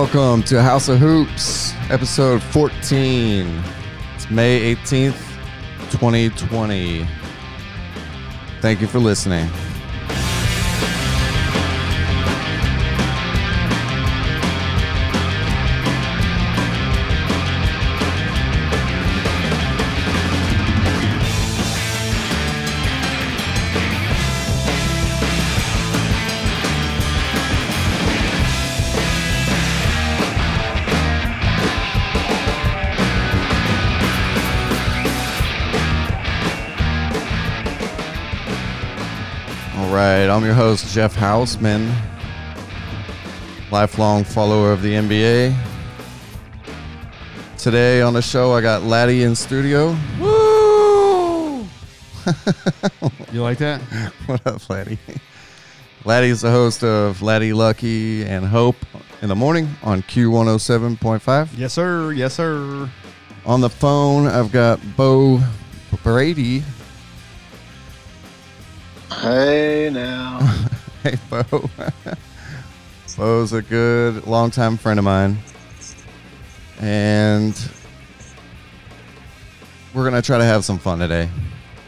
Welcome 0.00 0.42
to 0.44 0.62
House 0.62 0.88
of 0.88 0.98
Hoops, 0.98 1.74
episode 1.90 2.42
14. 2.42 3.62
It's 4.14 4.30
May 4.30 4.74
18th, 4.74 5.12
2020. 5.90 7.06
Thank 8.62 8.80
you 8.80 8.86
for 8.86 8.98
listening. 8.98 9.46
Right, 40.26 40.34
I'm 40.34 40.44
your 40.44 40.54
host, 40.54 40.92
Jeff 40.92 41.16
Hausman, 41.16 41.90
lifelong 43.70 44.22
follower 44.22 44.70
of 44.70 44.82
the 44.82 44.92
NBA. 44.92 45.56
Today 47.56 48.02
on 48.02 48.12
the 48.12 48.20
show, 48.20 48.52
I 48.52 48.60
got 48.60 48.82
Laddie 48.82 49.22
in 49.22 49.34
studio. 49.34 49.96
Woo! 50.18 51.66
You 53.32 53.42
like 53.42 53.58
that? 53.58 53.80
What 54.26 54.44
up, 54.44 54.68
Laddie? 54.68 54.98
Laddie's 56.04 56.40
the 56.40 56.50
host 56.50 56.82
of 56.82 57.22
Laddie 57.22 57.52
Lucky 57.52 58.24
and 58.24 58.44
Hope 58.44 58.76
in 59.22 59.28
the 59.28 59.36
morning 59.36 59.68
on 59.84 60.02
Q107.5. 60.02 61.50
Yes, 61.56 61.72
sir. 61.72 62.10
Yes, 62.10 62.34
sir. 62.34 62.90
On 63.46 63.60
the 63.60 63.70
phone, 63.70 64.26
I've 64.26 64.50
got 64.50 64.80
Bo 64.96 65.40
Brady. 66.02 66.64
Hey 69.20 69.90
now. 69.92 70.38
Hey, 71.02 71.16
Bo. 71.30 71.70
Bo's 73.16 73.54
a 73.54 73.62
good 73.62 74.26
longtime 74.26 74.76
friend 74.76 74.98
of 74.98 75.04
mine. 75.04 75.38
And 76.78 77.58
we're 79.94 80.02
going 80.02 80.20
to 80.20 80.20
try 80.20 80.36
to 80.36 80.44
have 80.44 80.62
some 80.62 80.76
fun 80.78 80.98
today. 80.98 81.30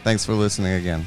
Thanks 0.03 0.25
for 0.25 0.33
listening 0.33 0.73
again. 0.73 1.05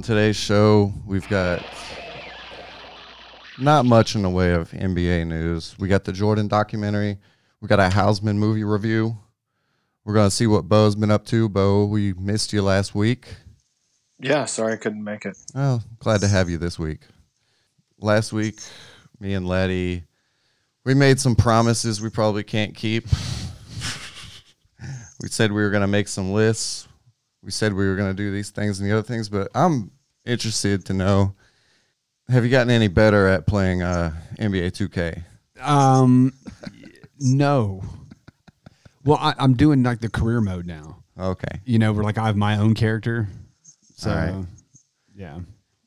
On 0.00 0.02
today's 0.02 0.34
show, 0.34 0.94
we've 1.04 1.28
got 1.28 1.62
not 3.58 3.84
much 3.84 4.14
in 4.14 4.22
the 4.22 4.30
way 4.30 4.54
of 4.54 4.70
NBA 4.70 5.26
news. 5.26 5.76
We 5.78 5.88
got 5.88 6.04
the 6.04 6.12
Jordan 6.12 6.48
documentary. 6.48 7.18
We 7.60 7.68
got 7.68 7.80
a 7.80 7.94
Hausman 7.94 8.36
movie 8.36 8.64
review. 8.64 9.18
We're 10.06 10.14
going 10.14 10.30
to 10.30 10.34
see 10.34 10.46
what 10.46 10.70
Bo's 10.70 10.94
been 10.94 11.10
up 11.10 11.26
to. 11.26 11.50
Bo, 11.50 11.84
we 11.84 12.14
missed 12.14 12.54
you 12.54 12.62
last 12.62 12.94
week. 12.94 13.28
yeah, 14.18 14.46
sorry 14.46 14.72
I 14.72 14.76
couldn't 14.76 15.04
make 15.04 15.26
it. 15.26 15.36
Oh, 15.54 15.82
glad 15.98 16.22
to 16.22 16.28
have 16.28 16.48
you 16.48 16.56
this 16.56 16.78
week. 16.78 17.00
Last 17.98 18.32
week, 18.32 18.58
me 19.20 19.34
and 19.34 19.46
Laddie, 19.46 20.04
we 20.82 20.94
made 20.94 21.20
some 21.20 21.36
promises 21.36 22.00
we 22.00 22.08
probably 22.08 22.42
can't 22.42 22.74
keep. 22.74 23.06
we 25.20 25.28
said 25.28 25.52
we 25.52 25.60
were 25.60 25.68
going 25.68 25.82
to 25.82 25.86
make 25.86 26.08
some 26.08 26.32
lists. 26.32 26.88
We 27.42 27.50
said 27.50 27.72
we 27.72 27.86
were 27.86 27.96
going 27.96 28.10
to 28.10 28.16
do 28.16 28.30
these 28.30 28.50
things 28.50 28.80
and 28.80 28.88
the 28.88 28.92
other 28.92 29.02
things, 29.02 29.28
but 29.28 29.48
I'm 29.54 29.90
interested 30.24 30.84
to 30.86 30.92
know 30.92 31.34
have 32.28 32.44
you 32.44 32.50
gotten 32.50 32.70
any 32.70 32.88
better 32.88 33.26
at 33.26 33.46
playing 33.46 33.82
uh, 33.82 34.12
NBA 34.38 34.70
2K? 34.70 35.24
Um, 35.60 36.32
no. 37.18 37.82
Well, 39.04 39.18
I, 39.20 39.34
I'm 39.38 39.54
doing 39.54 39.82
like 39.82 40.00
the 40.00 40.08
career 40.08 40.40
mode 40.40 40.66
now. 40.66 41.02
Okay. 41.18 41.60
You 41.64 41.78
know, 41.78 41.92
where 41.92 42.04
like 42.04 42.18
I 42.18 42.26
have 42.26 42.36
my 42.36 42.58
own 42.58 42.74
character. 42.74 43.28
So, 43.96 44.10
right. 44.10 44.46
yeah, 45.14 45.40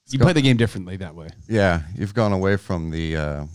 you 0.09 0.19
play 0.19 0.33
the 0.33 0.41
game 0.41 0.57
differently 0.57 0.97
that 0.97 1.15
way. 1.15 1.29
Yeah, 1.47 1.81
you've 1.95 2.13
gone 2.13 2.31
away 2.31 2.57
from 2.57 2.91
the 2.91 3.17
uh, 3.17 3.45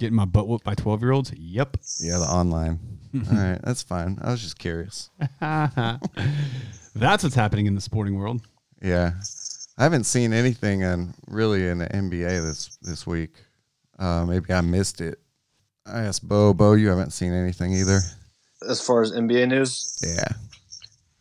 Getting 0.00 0.16
my 0.16 0.24
butt 0.24 0.48
whooped 0.48 0.64
by 0.64 0.74
12 0.74 1.02
year 1.02 1.12
olds. 1.12 1.32
Yep. 1.36 1.76
yeah, 2.00 2.18
the 2.18 2.24
online. 2.24 2.78
All 3.14 3.36
right, 3.36 3.60
that's 3.62 3.82
fine. 3.82 4.18
I 4.22 4.30
was 4.30 4.40
just 4.40 4.58
curious. 4.58 5.10
That's 6.94 7.22
what's 7.22 7.34
happening 7.34 7.66
in 7.66 7.74
the 7.74 7.80
sporting 7.80 8.16
world. 8.16 8.42
Yeah, 8.82 9.12
I 9.78 9.84
haven't 9.84 10.04
seen 10.04 10.32
anything 10.32 10.82
in 10.82 11.14
really 11.26 11.66
in 11.68 11.78
the 11.78 11.86
NBA 11.86 12.42
this 12.42 12.76
this 12.82 13.06
week. 13.06 13.30
Uh, 13.98 14.26
maybe 14.26 14.52
I 14.52 14.60
missed 14.60 15.00
it. 15.00 15.18
I 15.86 16.02
asked 16.02 16.26
Bo. 16.28 16.52
Bo, 16.54 16.72
you 16.74 16.88
haven't 16.88 17.12
seen 17.12 17.32
anything 17.32 17.72
either. 17.72 18.00
As 18.68 18.80
far 18.84 19.02
as 19.02 19.12
NBA 19.12 19.48
news, 19.48 19.98
Yeah. 20.04 20.28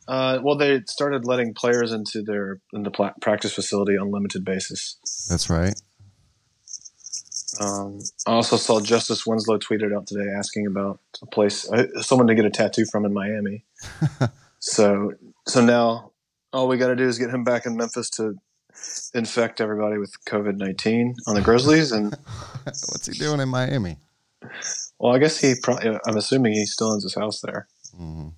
uh, 0.07 0.39
well, 0.43 0.55
they 0.57 0.81
started 0.87 1.25
letting 1.25 1.53
players 1.53 1.91
into 1.91 2.21
their 2.21 2.59
in 2.73 2.83
the 2.83 2.91
pla- 2.91 3.13
practice 3.21 3.53
facility 3.53 3.97
on 3.97 4.11
limited 4.11 4.43
basis. 4.45 4.97
That's 5.29 5.49
right. 5.49 5.73
Um, 7.59 7.99
I 8.25 8.31
also 8.31 8.55
saw 8.57 8.79
Justice 8.79 9.25
Winslow 9.25 9.57
tweeted 9.57 9.93
out 9.95 10.07
today 10.07 10.29
asking 10.37 10.67
about 10.67 10.99
a 11.21 11.25
place, 11.25 11.69
uh, 11.71 11.85
someone 12.01 12.27
to 12.27 12.35
get 12.35 12.45
a 12.45 12.49
tattoo 12.49 12.85
from 12.91 13.05
in 13.05 13.13
Miami. 13.13 13.65
so, 14.61 15.11
so 15.47 15.63
now 15.63 16.11
all 16.53 16.67
we 16.67 16.77
got 16.77 16.87
to 16.87 16.95
do 16.95 17.07
is 17.07 17.17
get 17.17 17.29
him 17.29 17.43
back 17.43 17.65
in 17.65 17.75
Memphis 17.75 18.09
to 18.11 18.35
infect 19.13 19.59
everybody 19.59 19.97
with 19.97 20.13
COVID 20.25 20.55
nineteen 20.57 21.13
on 21.27 21.35
the 21.35 21.41
Grizzlies, 21.41 21.91
and 21.91 22.15
What's 22.63 23.07
he 23.07 23.13
doing 23.13 23.39
in 23.41 23.49
Miami? 23.49 23.97
well, 24.99 25.13
I 25.13 25.19
guess 25.19 25.37
he. 25.39 25.55
Pro- 25.61 25.77
I'm 26.07 26.15
assuming 26.17 26.53
he 26.53 26.65
still 26.65 26.91
owns 26.93 27.03
his 27.03 27.15
house 27.15 27.41
there. 27.41 27.67
hmm 27.95 28.29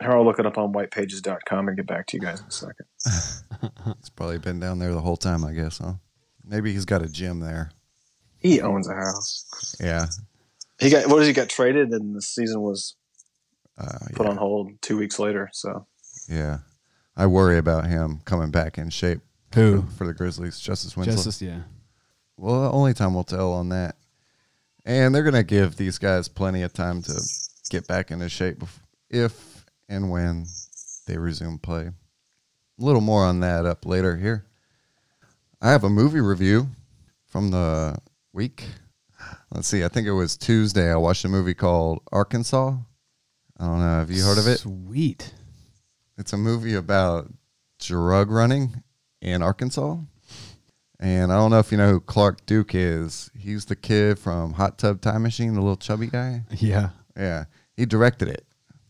Here, 0.00 0.12
I'll 0.12 0.24
look 0.24 0.38
it 0.38 0.46
up 0.46 0.56
on 0.58 0.72
whitepages.com 0.72 1.68
and 1.68 1.76
get 1.76 1.86
back 1.86 2.06
to 2.08 2.16
you 2.16 2.20
guys 2.22 2.40
in 2.40 2.46
a 2.46 2.50
second. 2.50 2.86
He's 4.00 4.10
probably 4.10 4.38
been 4.38 4.60
down 4.60 4.78
there 4.78 4.92
the 4.92 5.00
whole 5.00 5.16
time, 5.16 5.44
I 5.44 5.52
guess, 5.52 5.78
huh? 5.78 5.94
Maybe 6.44 6.72
he's 6.72 6.84
got 6.84 7.02
a 7.02 7.08
gym 7.08 7.40
there. 7.40 7.70
He 8.38 8.60
owns 8.60 8.88
a 8.88 8.94
house. 8.94 9.74
Yeah. 9.80 10.06
He 10.78 10.90
got 10.90 11.08
what 11.08 11.18
does 11.18 11.26
he 11.26 11.32
got 11.32 11.48
traded, 11.48 11.90
and 11.90 12.14
the 12.14 12.22
season 12.22 12.60
was 12.60 12.94
Uh, 13.78 13.98
put 14.14 14.24
yeah. 14.24 14.30
on 14.30 14.36
hold 14.36 14.72
two 14.82 14.96
weeks 14.96 15.18
later. 15.18 15.50
So 15.52 15.86
yeah. 16.28 16.58
I 17.16 17.26
worry 17.26 17.56
about 17.56 17.86
him 17.86 18.20
coming 18.24 18.50
back 18.50 18.76
in 18.76 18.90
shape 18.90 19.20
Who? 19.54 19.82
for 19.96 20.06
the 20.06 20.12
Grizzlies. 20.12 20.60
Justice 20.60 20.96
Winslow. 20.96 21.14
Justice, 21.14 21.40
yeah. 21.40 21.62
Well, 22.36 22.74
only 22.74 22.92
time 22.92 23.14
will 23.14 23.24
tell 23.24 23.52
on 23.52 23.70
that. 23.70 23.96
And 24.84 25.14
they're 25.14 25.22
going 25.22 25.34
to 25.34 25.42
give 25.42 25.76
these 25.76 25.98
guys 25.98 26.28
plenty 26.28 26.62
of 26.62 26.72
time 26.72 27.02
to 27.02 27.14
get 27.70 27.86
back 27.88 28.10
into 28.10 28.28
shape 28.28 28.62
if 29.08 29.64
and 29.88 30.10
when 30.10 30.44
they 31.06 31.16
resume 31.16 31.58
play. 31.58 31.86
A 31.86 32.84
little 32.84 33.00
more 33.00 33.24
on 33.24 33.40
that 33.40 33.64
up 33.64 33.86
later 33.86 34.16
here. 34.16 34.44
I 35.62 35.70
have 35.70 35.84
a 35.84 35.90
movie 35.90 36.20
review 36.20 36.68
from 37.24 37.50
the 37.50 37.96
week. 38.32 38.66
Let's 39.50 39.68
see. 39.68 39.82
I 39.82 39.88
think 39.88 40.06
it 40.06 40.12
was 40.12 40.36
Tuesday. 40.36 40.92
I 40.92 40.96
watched 40.96 41.24
a 41.24 41.28
movie 41.28 41.54
called 41.54 42.02
Arkansas. 42.12 42.76
I 43.58 43.64
don't 43.64 43.78
know. 43.80 43.98
Have 43.98 44.10
you 44.10 44.22
heard 44.22 44.38
of 44.38 44.46
it? 44.46 44.58
Sweet. 44.58 45.32
It's 46.18 46.32
a 46.32 46.36
movie 46.36 46.74
about 46.74 47.32
drug 47.78 48.30
running 48.30 48.82
in 49.20 49.42
Arkansas. 49.42 49.98
And 50.98 51.32
I 51.32 51.36
don't 51.36 51.50
know 51.50 51.58
if 51.58 51.70
you 51.70 51.78
know 51.78 51.90
who 51.90 52.00
Clark 52.00 52.46
Duke 52.46 52.74
is. 52.74 53.30
He's 53.38 53.66
the 53.66 53.76
kid 53.76 54.18
from 54.18 54.54
Hot 54.54 54.78
Tub 54.78 55.00
Time 55.00 55.22
Machine, 55.22 55.54
the 55.54 55.60
little 55.60 55.76
chubby 55.76 56.06
guy. 56.06 56.44
Yeah. 56.50 56.90
Yeah. 57.16 57.44
He 57.76 57.84
directed 57.84 58.28
it. 58.28 58.46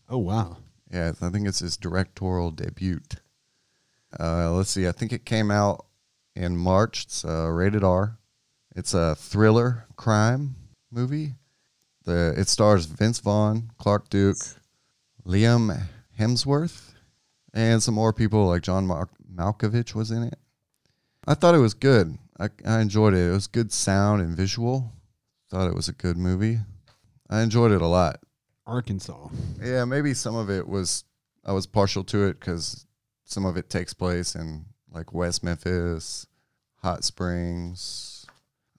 Oh, 0.09 0.17
wow. 0.17 0.57
Yeah, 0.91 1.11
I 1.21 1.29
think 1.29 1.47
it's 1.47 1.59
his 1.59 1.75
directorial 1.75 2.51
debut. 2.51 3.01
Uh, 4.17 4.51
let's 4.51 4.69
see. 4.69 4.87
I 4.87 4.93
think 4.93 5.11
it 5.11 5.25
came 5.25 5.51
out 5.51 5.85
in 6.33 6.55
March. 6.55 7.03
It's 7.03 7.25
uh, 7.25 7.49
rated 7.49 7.83
R. 7.83 8.17
It's 8.75 8.93
a 8.93 9.15
thriller 9.15 9.85
crime 9.97 10.55
movie. 10.91 11.33
The 12.05 12.33
it 12.37 12.47
stars 12.47 12.85
Vince 12.85 13.19
Vaughn, 13.19 13.71
Clark 13.77 14.09
Duke, 14.09 14.37
Liam 15.27 15.77
Hemsworth, 16.17 16.93
and 17.53 17.83
some 17.83 17.93
more 17.93 18.13
people 18.13 18.47
like 18.47 18.61
John 18.61 18.87
Mar- 18.87 19.09
Malkovich 19.29 19.93
was 19.93 20.09
in 20.09 20.23
it. 20.23 20.39
I 21.27 21.33
thought 21.33 21.53
it 21.53 21.59
was 21.59 21.73
good. 21.73 22.17
I, 22.39 22.49
I 22.65 22.79
enjoyed 22.79 23.13
it. 23.13 23.27
It 23.27 23.31
was 23.31 23.47
good 23.47 23.73
sound 23.73 24.21
and 24.21 24.37
visual. 24.37 24.93
Thought 25.49 25.67
it 25.69 25.75
was 25.75 25.89
a 25.89 25.93
good 25.93 26.17
movie. 26.17 26.59
I 27.29 27.41
enjoyed 27.41 27.73
it 27.73 27.81
a 27.81 27.87
lot. 27.87 28.21
Arkansas. 28.65 29.27
Yeah, 29.61 29.83
maybe 29.83 30.13
some 30.13 30.35
of 30.35 30.49
it 30.49 30.67
was 30.67 31.03
I 31.45 31.51
was 31.51 31.67
partial 31.67 32.03
to 32.05 32.25
it 32.25 32.39
because 32.39 32.85
some 33.25 33.45
of 33.45 33.57
it 33.57 33.69
takes 33.69 33.93
place 33.93 34.33
in 34.35 34.65
like 34.93 35.13
West 35.13 35.43
Memphis, 35.43 36.25
Hot 36.83 37.03
Springs. 37.03 38.25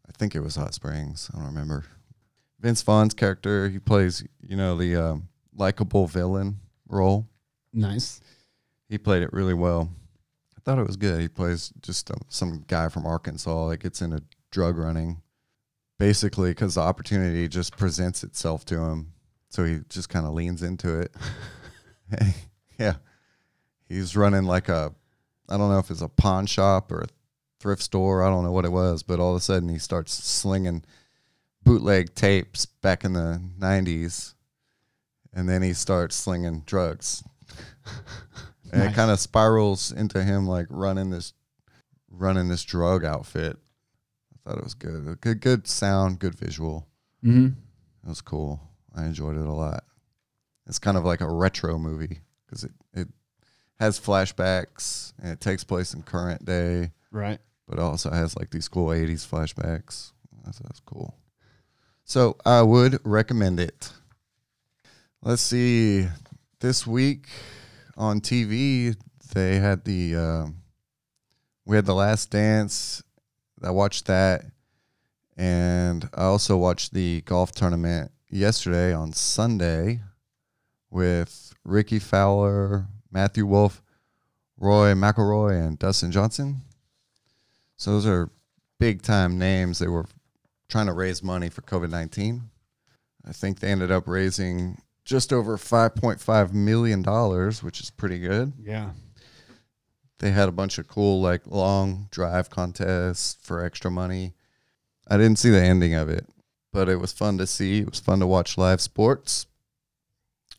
I 0.09 0.13
think 0.17 0.35
it 0.35 0.41
was 0.41 0.57
Hot 0.57 0.73
Springs. 0.73 1.31
I 1.33 1.39
don't 1.39 1.47
remember. 1.47 1.85
Vince 2.61 2.83
Vaughn's 2.83 3.15
character, 3.15 3.69
he 3.69 3.79
plays, 3.79 4.25
you 4.41 4.57
know, 4.57 4.77
the 4.77 4.97
um, 4.97 5.29
likable 5.59 6.07
villain 6.07 6.59
role. 6.89 7.29
Nice. 7.73 8.21
He 8.89 8.97
played 8.97 9.23
it 9.23 9.33
really 9.33 9.55
well. 9.55 9.91
I 10.57 10.61
thought 10.61 10.79
it 10.79 10.87
was 10.87 10.97
good. 10.97 11.21
He 11.21 11.29
plays 11.29 11.73
just 11.83 12.11
um, 12.11 12.21
some 12.29 12.65
guy 12.67 12.89
from 12.89 13.07
Arkansas 13.07 13.69
that 13.69 13.79
gets 13.79 14.01
into 14.01 14.23
drug 14.51 14.79
running, 14.79 15.21
basically 15.99 16.51
because 16.51 16.77
the 16.77 16.81
opportunity 16.81 17.49
just 17.49 17.77
presents 17.77 18.25
itself 18.25 18.65
to 18.67 18.81
him. 18.81 19.13
So 19.51 19.65
he 19.65 19.81
just 19.89 20.09
kind 20.09 20.27
of 20.27 20.35
leans 20.35 20.63
into 20.63 21.01
it. 21.01 21.15
yeah, 22.79 22.95
he's 23.89 24.17
running 24.17 24.45
like 24.45 24.69
a, 24.69 24.95
I 25.49 25.57
don't 25.57 25.71
know 25.71 25.79
if 25.79 25.91
it's 25.91 26.01
a 26.01 26.09
pawn 26.09 26.47
shop 26.47 26.91
or 26.93 27.01
a 27.01 27.09
thrift 27.61 27.83
store. 27.83 28.23
I 28.23 28.29
don't 28.29 28.45
know 28.45 28.53
what 28.53 28.65
it 28.65 28.73
was, 28.73 29.03
but 29.03 29.21
all 29.21 29.31
of 29.33 29.37
a 29.37 29.41
sudden 29.41 29.69
he 29.69 29.79
starts 29.79 30.13
slinging 30.13 30.85
bootleg 31.65 32.15
tapes 32.15 32.67
back 32.67 33.05
in 33.05 33.13
the 33.13 33.41
'90s, 33.59 34.35
and 35.39 35.49
then 35.49 35.63
he 35.63 35.73
starts 35.73 36.17
slinging 36.17 36.63
drugs. 36.67 37.23
and 38.73 38.83
Nice. 38.83 38.91
it 38.93 38.95
kind 38.95 39.11
of 39.11 39.21
spirals 39.21 39.93
into 39.93 40.23
him 40.25 40.47
like 40.47 40.67
running 40.69 41.11
this, 41.11 41.33
running 42.11 42.49
this 42.49 42.65
drug 42.65 43.05
outfit. 43.05 43.57
I 44.35 44.51
thought 44.51 44.59
it 44.59 44.65
was 44.65 44.75
good. 44.75 45.21
Good, 45.21 45.41
good 45.41 45.67
sound, 45.69 46.19
good 46.19 46.35
visual. 46.35 46.87
Mm-hmm. 47.25 47.47
It 48.05 48.09
was 48.09 48.21
cool. 48.21 48.61
I 48.95 49.05
enjoyed 49.05 49.37
it 49.37 49.47
a 49.47 49.53
lot. 49.53 49.85
It's 50.67 50.79
kind 50.79 50.97
of 50.97 51.05
like 51.05 51.21
a 51.21 51.31
retro 51.31 51.79
movie 51.79 52.19
because 52.47 52.65
it, 52.65 52.73
it 52.95 53.09
has 53.79 53.99
flashbacks 54.01 55.13
and 55.23 55.31
it 55.33 55.41
takes 55.41 55.63
place 55.65 55.95
in 55.95 56.03
current 56.03 56.45
day, 56.45 56.91
Right. 57.13 57.39
but 57.69 57.79
also 57.79 58.11
has 58.11 58.37
like 58.37 58.51
these 58.51 58.69
cool 58.69 58.89
80s 58.89 59.27
flashbacks. 59.27 60.13
That's, 60.45 60.59
that's 60.59 60.81
cool. 60.81 61.15
So 62.05 62.37
I 62.45 62.63
would 62.63 62.99
recommend 63.05 63.61
it. 63.61 63.93
Let's 65.21 65.43
see. 65.43 66.07
This 66.61 66.87
week 66.87 67.27
on 67.97 68.21
TV, 68.21 68.97
they 69.35 69.57
had 69.57 69.85
the, 69.85 70.15
um 70.15 70.63
we 71.67 71.75
had 71.75 71.87
The 71.87 71.95
Last 71.95 72.31
Dance. 72.31 73.03
I 73.63 73.71
watched 73.73 74.07
that. 74.07 74.45
And 75.37 76.09
I 76.15 76.23
also 76.23 76.57
watched 76.57 76.95
the 76.95 77.23
golf 77.23 77.51
tournament 77.51 78.13
yesterday 78.31 78.95
on 78.95 79.13
Sunday 79.13 80.01
with 80.89 81.53
Rickie 81.65 81.99
Fowler, 81.99 82.87
Matthew 83.11 83.45
Wolff, 83.45 83.83
Rory 84.57 84.95
McIlroy, 84.95 85.67
and 85.67 85.79
Dustin 85.79 86.13
Johnson. 86.13 86.63
So 87.77 87.91
those 87.91 88.07
are 88.07 88.31
big 88.79 89.03
time 89.03 89.37
names. 89.37 89.81
They 89.81 89.89
were 89.89 90.07
trying 90.69 90.87
to 90.87 90.93
raise 90.93 91.25
money 91.25 91.51
for 91.51 91.63
COVID 91.63 91.91
19. 91.91 92.41
I 93.27 93.33
think 93.33 93.59
they 93.59 93.73
ended 93.73 93.91
up 93.91 94.07
raising 94.07 94.79
just 95.09 95.33
over 95.33 95.57
$5.5 95.57 96.53
million, 96.53 97.03
which 97.63 97.81
is 97.81 97.91
pretty 97.91 98.19
good. 98.19 98.53
Yeah. 98.63 98.91
They 100.19 100.33
had 100.33 100.51
a 100.51 100.53
bunch 100.53 100.77
of 100.77 100.87
cool, 100.87 101.23
like, 101.23 101.47
long 101.47 102.09
drive 102.11 102.51
contests 102.51 103.39
for 103.41 103.65
extra 103.65 103.91
money. 103.91 104.35
I 105.09 105.17
didn't 105.17 105.39
see 105.39 105.49
the 105.49 105.63
ending 105.63 105.95
of 105.95 106.11
it, 106.11 106.27
but 106.75 106.91
it 106.91 106.97
was 106.97 107.15
fun 107.15 107.39
to 107.39 107.47
see. 107.47 107.79
It 107.79 107.89
was 107.89 108.01
fun 108.01 108.21
to 108.21 108.27
watch 108.27 108.59
live 108.59 108.83
sports. 108.83 109.47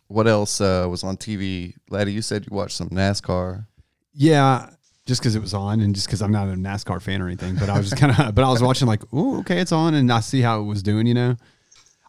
What 0.07 0.28
else 0.28 0.60
uh, 0.60 0.88
was 0.90 1.04
on 1.04 1.18
TV? 1.18 1.75
Laddie, 1.92 2.13
you 2.13 2.24
said 2.24 2.48
you 2.50 2.57
watched 2.57 2.78
some 2.78 2.90
NASCAR. 2.90 3.68
Yeah. 4.13 4.72
Just 5.06 5.22
because 5.22 5.36
it 5.36 5.42
was 5.42 5.54
on, 5.54 5.80
and 5.80 5.94
just 5.94 6.07
because 6.07 6.24
I'm 6.24 6.31
not 6.31 6.48
a 6.48 6.54
NASCAR 6.54 7.04
fan 7.04 7.22
or 7.22 7.28
anything, 7.28 7.56
but 7.56 7.69
I 7.69 7.78
was 7.78 7.92
just 7.92 8.01
kind 8.01 8.18
of, 8.18 8.34
but 8.34 8.44
I 8.44 8.50
was 8.50 8.63
watching 8.63 8.88
like, 8.88 9.04
oh, 9.13 9.42
okay, 9.42 9.60
it's 9.60 9.72
on, 9.72 9.94
and 9.94 10.12
I 10.12 10.22
see 10.22 10.42
how 10.42 10.60
it 10.60 10.63
was 10.63 10.81
doing. 10.81 11.06
You 11.06 11.13
know, 11.13 11.36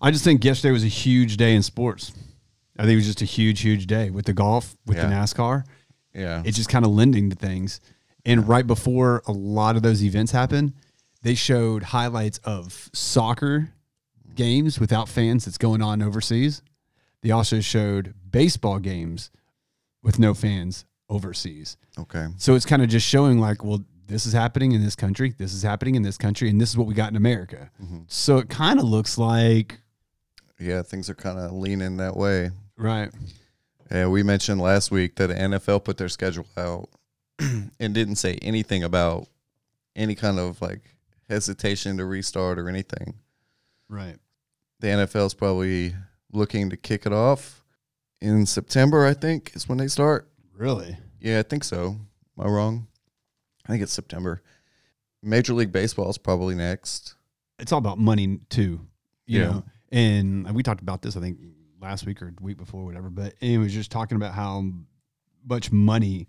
I 0.00 0.10
just 0.10 0.24
think 0.24 0.42
yesterday 0.42 0.72
was 0.72 0.84
a 0.84 0.88
huge 0.88 1.36
day 1.36 1.54
in 1.54 1.62
sports. 1.62 2.12
I 2.78 2.82
think 2.82 2.92
it 2.92 2.96
was 2.96 3.06
just 3.06 3.22
a 3.22 3.26
huge, 3.26 3.60
huge 3.60 3.86
day 3.86 4.10
with 4.10 4.24
the 4.26 4.32
golf, 4.32 4.76
with 4.86 4.96
the 4.96 5.02
NASCAR. 5.04 5.64
Yeah. 6.14 6.42
It's 6.44 6.56
just 6.56 6.68
kind 6.70 6.84
of 6.84 6.90
lending 6.92 7.30
to 7.30 7.36
things. 7.36 7.80
And 8.24 8.48
right 8.48 8.66
before 8.66 9.22
a 9.26 9.32
lot 9.32 9.76
of 9.76 9.82
those 9.82 10.02
events 10.02 10.32
happen, 10.32 10.74
they 11.22 11.34
showed 11.34 11.82
highlights 11.82 12.38
of 12.38 12.88
soccer 12.92 13.70
games 14.34 14.78
without 14.80 15.08
fans 15.08 15.44
that's 15.44 15.58
going 15.58 15.82
on 15.82 16.00
overseas. 16.02 16.62
They 17.22 17.30
also 17.30 17.60
showed 17.60 18.14
baseball 18.30 18.78
games 18.78 19.30
with 20.02 20.18
no 20.18 20.32
fans 20.32 20.86
overseas. 21.10 21.76
okay. 21.98 22.28
So 22.38 22.54
it's 22.54 22.64
kind 22.64 22.82
of 22.82 22.88
just 22.88 23.06
showing 23.06 23.38
like, 23.40 23.62
well, 23.64 23.84
this 24.06 24.26
is 24.26 24.32
happening 24.32 24.72
in 24.72 24.82
this 24.82 24.96
country, 24.96 25.34
this 25.38 25.52
is 25.52 25.62
happening 25.62 25.94
in 25.96 26.02
this 26.02 26.16
country, 26.16 26.48
and 26.48 26.60
this 26.60 26.70
is 26.70 26.76
what 26.78 26.86
we 26.86 26.94
got 26.94 27.10
in 27.10 27.16
America. 27.16 27.70
Mhm. 27.82 28.04
So 28.08 28.38
it 28.38 28.48
kind 28.48 28.78
of 28.78 28.84
looks 28.86 29.18
like 29.18 29.79
Yeah, 30.60 30.82
things 30.82 31.08
are 31.10 31.14
kind 31.14 31.38
of 31.38 31.52
leaning 31.52 31.96
that 31.98 32.16
way. 32.16 32.50
right. 32.76 33.10
Yeah, 33.90 34.06
we 34.06 34.22
mentioned 34.22 34.60
last 34.60 34.92
week 34.92 35.16
that 35.16 35.26
the 35.28 35.34
NFL 35.34 35.82
put 35.82 35.96
their 35.96 36.08
schedule 36.08 36.46
out 36.56 36.88
and 37.40 37.92
didn't 37.92 38.16
say 38.16 38.34
anything 38.40 38.84
about 38.84 39.26
any 39.96 40.14
kind 40.14 40.38
of 40.38 40.62
like 40.62 40.94
hesitation 41.28 41.96
to 41.96 42.04
restart 42.04 42.56
or 42.60 42.68
anything. 42.68 43.14
Right. 43.88 44.16
The 44.78 44.86
NFL's 44.86 45.34
probably 45.34 45.96
looking 46.30 46.70
to 46.70 46.76
kick 46.76 47.04
it 47.04 47.12
off 47.12 47.64
in 48.20 48.46
September, 48.46 49.04
I 49.04 49.12
think, 49.14 49.56
is 49.56 49.68
when 49.68 49.78
they 49.78 49.88
start. 49.88 50.28
Really? 50.56 50.96
Yeah, 51.18 51.40
I 51.40 51.42
think 51.42 51.64
so. 51.64 51.96
Am 52.38 52.46
I 52.46 52.48
wrong? 52.48 52.86
I 53.66 53.72
think 53.72 53.82
it's 53.82 53.92
September. 53.92 54.40
Major 55.20 55.52
League 55.52 55.72
Baseball 55.72 56.10
is 56.10 56.18
probably 56.18 56.54
next. 56.54 57.16
it's 57.58 57.72
all 57.72 57.78
about 57.78 57.98
money 57.98 58.38
too, 58.50 58.86
you 59.26 59.40
Yeah. 59.40 59.46
know. 59.50 59.64
And 59.92 60.52
we 60.54 60.62
talked 60.62 60.82
about 60.82 61.02
this, 61.02 61.16
I 61.16 61.20
think, 61.20 61.38
last 61.80 62.06
week 62.06 62.22
or 62.22 62.32
week 62.40 62.56
before, 62.56 62.84
whatever. 62.84 63.10
But 63.10 63.34
it 63.40 63.58
was 63.58 63.72
just 63.72 63.90
talking 63.90 64.16
about 64.16 64.34
how 64.34 64.64
much 65.44 65.72
money 65.72 66.28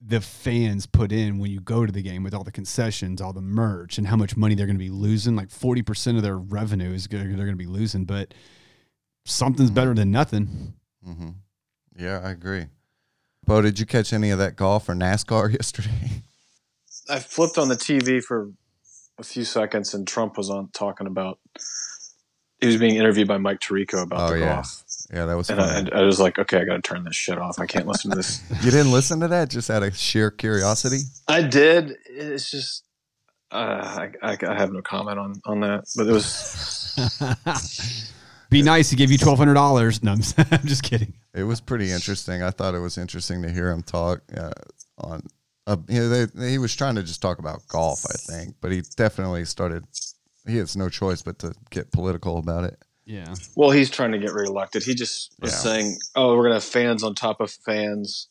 the 0.00 0.20
fans 0.20 0.86
put 0.86 1.10
in 1.10 1.38
when 1.38 1.50
you 1.50 1.60
go 1.60 1.86
to 1.86 1.92
the 1.92 2.02
game 2.02 2.22
with 2.22 2.34
all 2.34 2.44
the 2.44 2.52
concessions, 2.52 3.20
all 3.20 3.32
the 3.32 3.40
merch, 3.40 3.96
and 3.96 4.06
how 4.06 4.16
much 4.16 4.36
money 4.36 4.54
they're 4.54 4.66
going 4.66 4.76
to 4.76 4.84
be 4.84 4.90
losing. 4.90 5.36
Like 5.36 5.50
forty 5.50 5.82
percent 5.82 6.16
of 6.16 6.22
their 6.22 6.36
revenue 6.36 6.92
is 6.92 7.06
gonna, 7.06 7.24
they're 7.24 7.36
going 7.36 7.48
to 7.48 7.56
be 7.56 7.66
losing, 7.66 8.04
but 8.04 8.34
something's 9.24 9.70
better 9.70 9.94
than 9.94 10.10
nothing. 10.10 10.74
hmm 11.02 11.28
Yeah, 11.98 12.20
I 12.22 12.30
agree. 12.30 12.66
Bo, 13.44 13.62
did 13.62 13.78
you 13.78 13.86
catch 13.86 14.12
any 14.12 14.30
of 14.30 14.38
that 14.38 14.56
golf 14.56 14.88
or 14.88 14.94
NASCAR 14.94 15.52
yesterday? 15.54 16.22
I 17.08 17.20
flipped 17.20 17.58
on 17.58 17.68
the 17.68 17.76
TV 17.76 18.22
for 18.22 18.50
a 19.18 19.22
few 19.22 19.44
seconds, 19.44 19.94
and 19.94 20.06
Trump 20.06 20.36
was 20.36 20.50
on 20.50 20.68
talking 20.72 21.06
about. 21.06 21.38
He 22.60 22.66
was 22.68 22.78
being 22.78 22.96
interviewed 22.96 23.28
by 23.28 23.36
Mike 23.38 23.60
Tirico 23.60 24.02
about 24.02 24.30
Oh, 24.30 24.32
the 24.34 24.40
yeah. 24.40 24.54
golf, 24.56 24.82
yeah, 25.12 25.26
that 25.26 25.36
was 25.36 25.50
and 25.50 25.58
fun. 25.60 25.90
I, 25.92 26.00
I 26.00 26.02
was 26.04 26.18
like, 26.18 26.38
"Okay, 26.38 26.58
I 26.60 26.64
got 26.64 26.76
to 26.76 26.82
turn 26.82 27.04
this 27.04 27.14
shit 27.14 27.36
off. 27.38 27.58
I 27.58 27.66
can't 27.66 27.86
listen 27.86 28.10
to 28.12 28.16
this." 28.16 28.42
You 28.64 28.70
didn't 28.70 28.92
listen 28.92 29.20
to 29.20 29.28
that 29.28 29.50
just 29.50 29.68
out 29.70 29.82
of 29.82 29.94
sheer 29.96 30.30
curiosity? 30.30 31.00
I 31.28 31.42
did. 31.42 31.96
It's 32.08 32.50
just 32.50 32.84
uh, 33.52 33.54
I, 33.54 34.10
I, 34.22 34.38
I 34.48 34.54
have 34.54 34.72
no 34.72 34.80
comment 34.82 35.18
on 35.18 35.34
on 35.44 35.60
that, 35.60 35.84
but 35.96 36.06
it 36.06 36.12
was 36.12 36.94
Be 38.50 38.62
nice. 38.62 38.90
to 38.90 38.96
give 38.96 39.10
you 39.10 39.18
twelve 39.18 39.38
hundred 39.38 39.54
dollars. 39.54 40.02
No, 40.02 40.12
I'm, 40.12 40.20
I'm 40.50 40.66
just 40.66 40.82
kidding. 40.82 41.12
It 41.34 41.42
was 41.44 41.60
pretty 41.60 41.90
interesting. 41.92 42.42
I 42.42 42.50
thought 42.50 42.74
it 42.74 42.78
was 42.80 42.96
interesting 42.96 43.42
to 43.42 43.50
hear 43.50 43.70
him 43.70 43.82
talk 43.82 44.22
uh, 44.36 44.50
on. 44.98 45.22
Uh, 45.66 45.76
you 45.88 45.98
know, 46.00 46.24
they, 46.26 46.50
he 46.50 46.58
was 46.58 46.74
trying 46.76 46.94
to 46.94 47.02
just 47.02 47.20
talk 47.20 47.40
about 47.40 47.66
golf, 47.66 48.04
I 48.08 48.14
think, 48.14 48.54
but 48.60 48.70
he 48.70 48.82
definitely 48.96 49.44
started. 49.44 49.84
He 50.46 50.56
has 50.58 50.76
no 50.76 50.88
choice 50.88 51.22
but 51.22 51.38
to 51.40 51.52
get 51.70 51.90
political 51.92 52.38
about 52.38 52.64
it. 52.64 52.78
Yeah. 53.04 53.34
well. 53.56 53.70
He's 53.70 53.88
trying 53.90 54.12
to 54.12 54.18
get 54.18 54.32
reelected. 54.32 54.82
He 54.82 54.94
just 54.94 55.32
was 55.40 55.52
Yeah. 55.52 55.58
saying, 55.58 55.98
"Oh, 56.16 56.34
we're 56.36 56.42
gonna 56.42 56.54
have 56.54 56.64
fans 56.64 57.02
on 57.04 57.14
top 57.14 57.40
of 57.40 57.50
fans." 57.50 58.28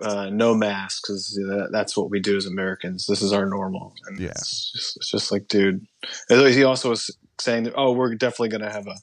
Uh, 0.00 0.30
no 0.30 0.54
masks 0.54 1.00
because 1.00 1.68
that's 1.72 1.96
what 1.96 2.08
we 2.08 2.20
do 2.20 2.36
as 2.36 2.46
Americans. 2.46 3.04
This 3.08 3.20
is 3.20 3.32
our 3.32 3.46
normal. 3.46 3.92
And 4.06 4.20
Yeah. 4.20 4.28
it's 4.30 4.70
just, 4.72 4.96
it's 4.96 5.10
just 5.10 5.32
like, 5.32 5.48
dude. 5.48 5.84
He 6.28 6.62
also 6.62 6.90
was 6.90 7.10
saying 7.40 7.64
that, 7.64 7.74
oh, 7.76 7.90
we're 7.92 8.14
definitely 8.14 8.50
going 8.50 8.60
to 8.60 8.70
have 8.70 8.86
a, 8.86 8.94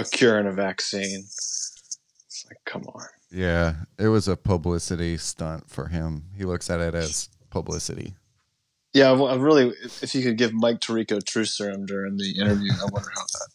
a 0.00 0.04
cure 0.04 0.36
and 0.38 0.48
a 0.48 0.52
vaccine. 0.52 1.20
It's 1.20 2.44
like, 2.48 2.58
come 2.66 2.82
on. 2.92 3.06
Yeah, 3.30 3.84
it 4.00 4.08
was 4.08 4.26
a 4.26 4.36
publicity 4.36 5.16
stunt 5.16 5.70
for 5.70 5.86
him. 5.86 6.24
He 6.36 6.44
looks 6.44 6.68
at 6.68 6.80
it 6.80 6.96
as 6.96 7.28
publicity. 7.50 8.16
Yeah, 8.94 9.12
I 9.12 9.36
really, 9.36 9.72
if 10.02 10.14
you 10.14 10.22
could 10.22 10.36
give 10.36 10.52
Mike 10.52 10.80
Tirico 10.80 11.24
true 11.24 11.44
serum 11.46 11.86
during 11.86 12.16
the 12.18 12.38
interview, 12.38 12.72
I 12.72 12.84
wonder 12.92 13.08
how 13.14 13.22
that 13.22 13.48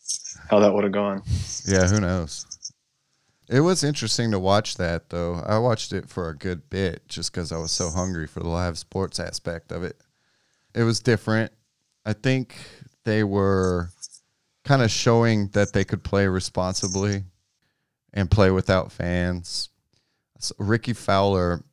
how 0.49 0.59
that 0.59 0.73
would 0.73 0.83
have 0.83 0.93
gone. 0.93 1.21
Yeah, 1.65 1.87
who 1.87 1.99
knows? 1.99 2.45
It 3.49 3.61
was 3.61 3.83
interesting 3.83 4.31
to 4.31 4.39
watch 4.39 4.77
that 4.77 5.09
though. 5.09 5.35
I 5.45 5.57
watched 5.59 5.93
it 5.93 6.09
for 6.09 6.29
a 6.29 6.35
good 6.37 6.69
bit 6.69 7.07
just 7.07 7.31
because 7.31 7.51
I 7.51 7.57
was 7.57 7.71
so 7.71 7.89
hungry 7.89 8.27
for 8.27 8.39
the 8.41 8.49
live 8.49 8.77
sports 8.77 9.19
aspect 9.19 9.71
of 9.71 9.83
it. 9.83 10.01
It 10.73 10.83
was 10.83 10.99
different. 10.99 11.51
I 12.05 12.13
think 12.13 12.55
they 13.03 13.23
were 13.23 13.89
kind 14.65 14.81
of 14.81 14.89
showing 14.91 15.49
that 15.49 15.73
they 15.73 15.83
could 15.85 16.03
play 16.03 16.27
responsibly. 16.27 17.23
and 18.13 18.31
play 18.31 18.49
without 18.49 18.91
fans. 18.91 19.69
So 20.39 20.55
Rickie 20.57 20.93
Fowler 20.93 21.63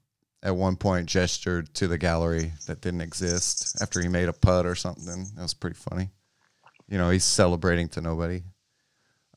at 0.45 0.55
one 0.55 0.77
point 0.77 1.09
gestured 1.09 1.73
to 1.75 1.89
the 1.89 1.97
gallery 1.97 2.53
that 2.67 2.83
didn't 2.83 3.01
exist 3.01 3.81
after 3.81 4.01
he 4.01 4.09
made 4.09 4.29
a 4.29 4.33
putt 4.33 4.67
or 4.67 4.75
something. 4.75 5.27
That 5.35 5.43
was 5.43 5.55
pretty 5.55 5.77
funny. 5.77 6.11
You 6.87 6.99
know, 6.99 7.09
he's 7.09 7.25
celebrating 7.25 7.89
to 7.91 8.03
nobody. 8.03 8.43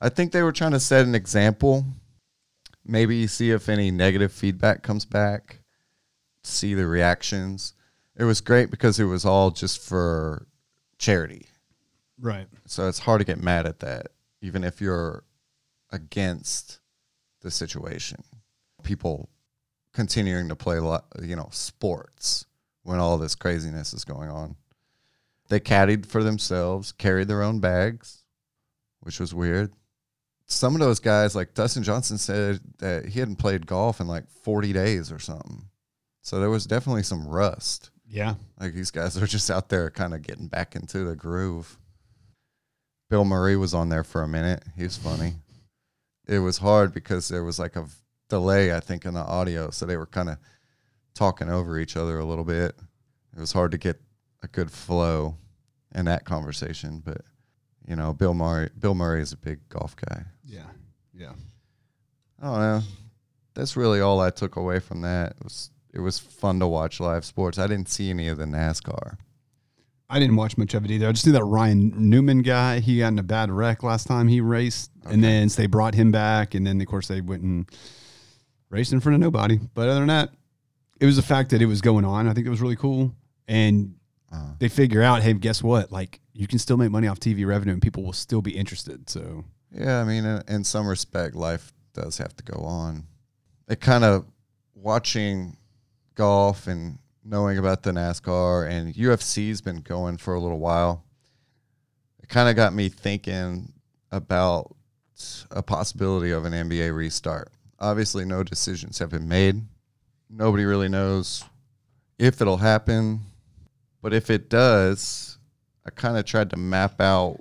I 0.02 0.10
think 0.10 0.32
they 0.32 0.44
were 0.44 0.52
trying 0.52 0.74
to 0.74 0.80
set 0.82 1.06
an 1.06 1.16
example. 1.16 1.86
Maybe 2.86 3.26
see 3.26 3.52
if 3.52 3.70
any 3.70 3.90
negative 3.90 4.34
feedback 4.34 4.84
comes 4.84 5.06
back, 5.06 5.62
see 6.44 6.74
the 6.74 6.88
reactions. 6.88 7.74
It 8.18 8.26
was 8.26 8.42
great 8.42 8.70
because 8.70 9.00
it 9.00 9.06
was 9.06 9.26
all 9.26 9.52
just 9.52 9.82
for 9.82 10.48
charity. 10.98 11.48
Right. 12.20 12.48
So 12.66 12.88
it's 12.88 13.00
hard 13.00 13.20
to 13.20 13.26
get 13.26 13.42
mad 13.42 13.66
at 13.66 13.80
that, 13.80 14.08
even 14.42 14.64
if 14.64 14.82
you're 14.82 15.24
against 15.92 16.80
the 17.42 17.52
situation. 17.52 18.24
People 18.84 19.30
continuing 19.98 20.48
to 20.48 20.56
play, 20.56 20.76
you 21.24 21.36
know, 21.36 21.50
sports 21.52 22.46
when 22.84 23.00
all 23.00 23.18
this 23.18 23.34
craziness 23.34 23.96
is 23.96 24.06
going 24.06 24.30
on. 24.30 24.56
They 25.50 25.60
caddied 25.60 26.06
for 26.06 26.22
themselves, 26.22 26.92
carried 26.92 27.28
their 27.28 27.42
own 27.42 27.60
bags, 27.60 28.24
which 29.00 29.20
was 29.20 29.34
weird. 29.34 29.74
Some 30.46 30.76
of 30.76 30.82
those 30.82 31.00
guys, 31.00 31.36
like 31.36 31.56
Dustin 31.56 31.82
Johnson, 31.82 32.20
said 32.20 32.60
that 32.78 33.08
he 33.08 33.20
hadn't 33.20 33.38
played 33.38 33.66
golf 33.66 34.00
in 34.00 34.06
like 34.06 34.30
40 34.30 34.72
days 34.72 35.12
or 35.12 35.18
something. 35.18 35.64
So 36.22 36.40
there 36.40 36.52
was 36.52 36.68
definitely 36.68 37.02
some 37.02 37.28
rust. 37.28 37.90
Yeah. 38.08 38.36
Like 38.60 38.76
these 38.76 38.92
guys 38.92 39.18
are 39.18 39.26
just 39.26 39.50
out 39.50 39.70
there 39.70 39.90
kind 39.90 40.14
of 40.14 40.22
getting 40.22 40.48
back 40.48 40.76
into 40.76 41.06
the 41.06 41.16
groove. 41.16 41.76
Bill 43.10 43.26
Murray 43.26 43.58
was 43.58 43.74
on 43.74 43.90
there 43.90 44.04
for 44.04 44.22
a 44.22 44.28
minute. 44.28 44.64
He 44.78 44.84
was 44.84 44.96
funny. 44.96 45.38
It 46.28 46.38
was 46.40 46.60
hard 46.60 46.94
because 46.94 47.30
there 47.30 47.44
was 47.44 47.58
like 47.58 47.76
a 47.76 47.88
delay, 48.30 48.76
I 48.76 48.80
think, 48.80 49.06
in 49.06 49.14
the 49.14 49.22
audio. 49.22 49.70
So 49.70 49.86
they 49.86 49.98
were 49.98 50.06
kind 50.06 50.30
of 50.30 50.38
talking 51.14 51.50
over 51.50 51.80
each 51.80 51.98
other 51.98 52.20
a 52.20 52.26
little 52.26 52.44
bit. 52.44 52.76
It 53.36 53.40
was 53.40 53.52
hard 53.52 53.72
to 53.72 53.78
get 53.78 54.00
a 54.44 54.48
good 54.48 54.72
flow 54.72 55.38
in 55.94 56.06
that 56.06 56.26
conversation. 56.26 57.02
But, 57.04 57.22
you 57.88 57.96
know, 57.96 58.14
Bill 58.14 58.34
Murray 58.34 58.70
Bill 58.80 58.96
Murray 58.96 59.22
is 59.22 59.34
a 59.34 59.38
big 59.38 59.68
golf 59.70 59.96
guy. 59.96 60.24
Yeah. 60.44 60.70
Yeah. 61.14 61.34
I 62.42 62.46
don't 62.46 62.60
know. 62.60 62.82
That's 63.54 63.76
really 63.76 64.02
all 64.02 64.20
I 64.20 64.30
took 64.30 64.56
away 64.56 64.80
from 64.80 65.02
that. 65.02 65.32
It 65.32 65.44
was 65.44 65.72
it 65.94 66.00
was 66.00 66.20
fun 66.20 66.60
to 66.60 66.68
watch 66.68 67.00
live 67.00 67.26
sports. 67.26 67.58
I 67.58 67.68
didn't 67.68 67.90
see 67.90 68.10
any 68.10 68.28
of 68.28 68.38
the 68.38 68.46
NASCAR. 68.46 69.18
I 70.10 70.20
didn't 70.20 70.36
watch 70.38 70.58
much 70.58 70.74
of 70.74 70.86
it 70.86 70.92
either. 70.92 71.10
I 71.10 71.12
just 71.12 71.26
knew 71.26 71.34
that 71.34 71.44
Ryan 71.44 71.92
Newman 72.10 72.42
guy, 72.42 72.80
he 72.80 73.00
got 73.00 73.10
in 73.10 73.20
a 73.20 73.24
bad 73.24 73.52
wreck 73.52 73.84
last 73.84 74.08
time 74.08 74.28
he 74.28 74.40
raced. 74.40 74.92
And 75.06 75.24
then 75.24 75.50
so 75.50 75.62
they 75.62 75.68
brought 75.68 75.96
him 75.96 76.12
back. 76.12 76.54
And 76.54 76.66
then, 76.66 76.80
of 76.80 76.88
course, 76.88 77.08
they 77.08 77.20
went 77.20 77.44
and 77.44 77.70
raced 78.70 78.94
in 78.94 79.00
front 79.00 79.16
of 79.16 79.22
nobody. 79.22 79.60
But 79.74 79.90
other 79.90 80.00
than 80.00 80.08
that, 80.08 80.30
it 81.00 81.06
was 81.06 81.16
the 81.16 81.22
fact 81.22 81.52
that 81.52 81.62
it 81.62 81.66
was 81.68 81.82
going 81.82 82.06
on. 82.06 82.28
I 82.28 82.34
think 82.34 82.48
it 82.48 82.50
was 82.50 82.62
really 82.62 82.76
cool. 82.76 83.14
And 83.48 83.96
Uh, 84.32 84.52
they 84.60 84.68
figure 84.68 85.02
out, 85.02 85.22
hey, 85.24 85.34
guess 85.34 85.64
what? 85.64 85.90
Like, 85.90 86.20
you 86.34 86.48
can 86.48 86.60
still 86.60 86.76
make 86.76 86.92
money 86.92 87.08
off 87.08 87.18
TV 87.20 87.46
revenue 87.48 87.72
and 87.74 87.82
people 87.82 88.04
will 88.04 88.12
still 88.14 88.42
be 88.42 88.52
interested. 88.58 89.10
So, 89.10 89.46
Yeah, 89.72 90.02
I 90.02 90.04
mean, 90.04 90.26
in, 90.26 90.44
in 90.50 90.64
some 90.66 90.86
respect, 90.88 91.34
life 91.34 91.74
does 91.94 92.18
have 92.18 92.36
to 92.36 92.44
go 92.44 92.60
on. 92.64 93.06
It 93.70 93.80
kind 93.80 94.04
of 94.04 94.26
watching 94.76 95.56
golf 96.16 96.68
and 96.68 97.00
knowing 97.24 97.58
about 97.58 97.84
the 97.84 97.92
NASCAR 97.92 98.70
and 98.70 98.94
UFC's 98.94 99.62
been 99.62 99.82
going 99.82 100.18
for 100.18 100.34
a 100.34 100.40
little 100.40 100.60
while. 100.60 101.04
It 102.22 102.28
kind 102.30 102.50
of 102.50 102.56
got 102.56 102.74
me 102.74 102.90
thinking 102.90 103.72
about 104.12 104.76
a 105.52 105.64
possibility 105.64 106.32
of 106.32 106.46
an 106.46 106.54
NBA 106.54 106.94
restart. 106.96 107.50
Obviously, 107.80 108.26
no 108.26 108.44
decisions 108.44 109.00
have 109.00 109.10
been 109.10 109.28
made. 109.28 109.62
Nobody 110.30 110.66
really 110.66 110.90
knows 110.90 111.44
if 112.18 112.42
it'll 112.42 112.58
happen, 112.58 113.22
but 114.02 114.14
if 114.14 114.30
it 114.30 114.50
does, 114.50 115.38
I 115.86 115.90
kind 115.92 116.18
of 116.18 116.26
tried 116.26 116.50
to 116.50 116.58
map 116.58 117.00
out 117.00 117.40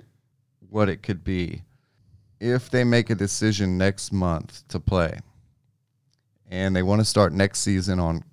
what 0.69 0.89
it 0.89 1.01
could 1.01 1.23
be 1.23 1.63
if 2.39 2.69
they 2.69 2.83
make 2.83 3.09
a 3.09 3.15
decision 3.15 3.77
next 3.77 4.11
month 4.11 4.67
to 4.67 4.79
play 4.79 5.19
and 6.49 6.75
they 6.75 6.83
want 6.83 7.01
to 7.01 7.05
start 7.05 7.33
next 7.33 7.59
season 7.59 7.99
on 7.99 8.23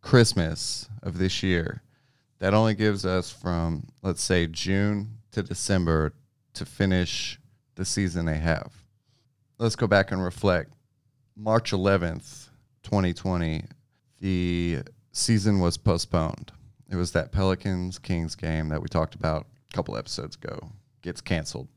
Christmas 0.00 0.88
of 1.02 1.18
this 1.18 1.42
year, 1.42 1.82
that 2.38 2.54
only 2.54 2.74
gives 2.74 3.04
us 3.04 3.30
from, 3.30 3.86
let's 4.02 4.22
say, 4.22 4.46
June 4.46 5.18
to 5.32 5.42
December 5.42 6.12
to 6.54 6.64
finish 6.64 7.38
the 7.76 7.84
season 7.84 8.26
they 8.26 8.38
have. 8.38 8.72
Let's 9.58 9.76
go 9.76 9.86
back 9.86 10.10
and 10.12 10.22
reflect. 10.22 10.72
March 11.38 11.70
11th, 11.70 12.48
2020, 12.82 13.62
the 14.20 14.78
season 15.12 15.60
was 15.60 15.76
postponed. 15.76 16.50
It 16.90 16.96
was 16.96 17.12
that 17.12 17.30
Pelicans 17.30 17.98
Kings 17.98 18.34
game 18.34 18.70
that 18.70 18.80
we 18.80 18.88
talked 18.88 19.14
about 19.14 19.46
a 19.70 19.76
couple 19.76 19.98
episodes 19.98 20.36
ago, 20.36 20.70
gets 21.02 21.20
canceled. 21.20 21.68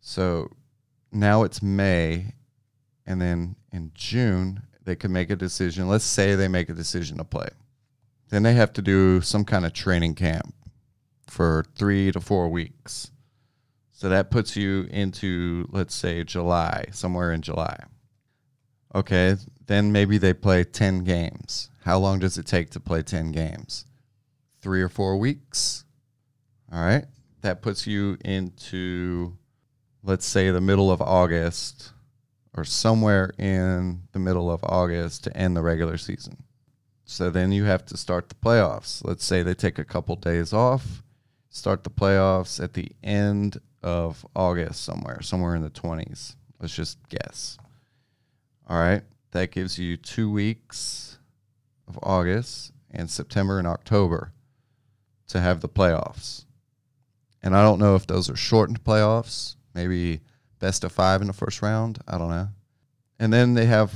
So 0.00 0.50
now 1.12 1.42
it's 1.42 1.60
May, 1.62 2.32
and 3.04 3.20
then 3.20 3.56
in 3.70 3.90
June 3.94 4.62
they 4.82 4.96
could 4.96 5.10
make 5.10 5.28
a 5.28 5.36
decision. 5.36 5.88
Let's 5.88 6.04
say 6.04 6.34
they 6.34 6.48
make 6.48 6.70
a 6.70 6.74
decision 6.74 7.18
to 7.18 7.24
play. 7.24 7.48
Then 8.30 8.44
they 8.44 8.54
have 8.54 8.72
to 8.74 8.82
do 8.82 9.20
some 9.20 9.44
kind 9.44 9.66
of 9.66 9.74
training 9.74 10.14
camp 10.14 10.54
for 11.26 11.66
three 11.76 12.12
to 12.12 12.20
four 12.20 12.48
weeks. 12.48 13.10
So 13.92 14.08
that 14.08 14.30
puts 14.30 14.56
you 14.56 14.86
into, 14.90 15.68
let's 15.70 15.94
say, 15.94 16.24
July, 16.24 16.86
somewhere 16.92 17.32
in 17.32 17.42
July. 17.42 17.84
Okay, 18.96 19.36
then 19.66 19.92
maybe 19.92 20.16
they 20.16 20.32
play 20.32 20.64
10 20.64 21.04
games. 21.04 21.68
How 21.84 21.98
long 21.98 22.18
does 22.18 22.38
it 22.38 22.46
take 22.46 22.70
to 22.70 22.80
play 22.80 23.02
10 23.02 23.30
games? 23.30 23.84
Three 24.62 24.80
or 24.80 24.88
four 24.88 25.18
weeks. 25.18 25.84
All 26.72 26.80
right, 26.80 27.04
that 27.42 27.60
puts 27.60 27.86
you 27.86 28.16
into 28.24 29.36
let's 30.02 30.24
say 30.24 30.50
the 30.50 30.62
middle 30.62 30.90
of 30.90 31.02
August 31.02 31.92
or 32.56 32.64
somewhere 32.64 33.32
in 33.38 34.04
the 34.12 34.18
middle 34.18 34.50
of 34.50 34.64
August 34.64 35.24
to 35.24 35.36
end 35.36 35.58
the 35.58 35.62
regular 35.62 35.98
season. 35.98 36.42
So 37.04 37.28
then 37.28 37.52
you 37.52 37.64
have 37.64 37.84
to 37.86 37.98
start 37.98 38.30
the 38.30 38.34
playoffs. 38.36 39.04
Let's 39.04 39.26
say 39.26 39.42
they 39.42 39.52
take 39.52 39.78
a 39.78 39.84
couple 39.84 40.16
days 40.16 40.54
off, 40.54 41.02
start 41.50 41.84
the 41.84 41.90
playoffs 41.90 42.64
at 42.64 42.72
the 42.72 42.90
end 43.04 43.60
of 43.82 44.24
August 44.34 44.82
somewhere, 44.82 45.20
somewhere 45.20 45.54
in 45.54 45.62
the 45.62 45.70
20s. 45.70 46.36
Let's 46.58 46.74
just 46.74 46.98
guess. 47.10 47.58
All 48.66 48.78
right. 48.78 49.02
That 49.32 49.50
gives 49.50 49.78
you 49.78 49.96
two 49.96 50.30
weeks 50.30 51.18
of 51.86 51.98
August 52.02 52.72
and 52.90 53.10
September 53.10 53.58
and 53.58 53.66
October 53.66 54.32
to 55.28 55.40
have 55.40 55.60
the 55.60 55.68
playoffs. 55.68 56.44
And 57.42 57.54
I 57.56 57.62
don't 57.62 57.78
know 57.78 57.94
if 57.94 58.06
those 58.06 58.30
are 58.30 58.36
shortened 58.36 58.82
playoffs, 58.82 59.56
maybe 59.74 60.20
best 60.58 60.84
of 60.84 60.92
five 60.92 61.20
in 61.20 61.26
the 61.26 61.32
first 61.32 61.62
round. 61.62 61.98
I 62.08 62.18
don't 62.18 62.30
know. 62.30 62.48
And 63.18 63.32
then 63.32 63.54
they 63.54 63.66
have 63.66 63.92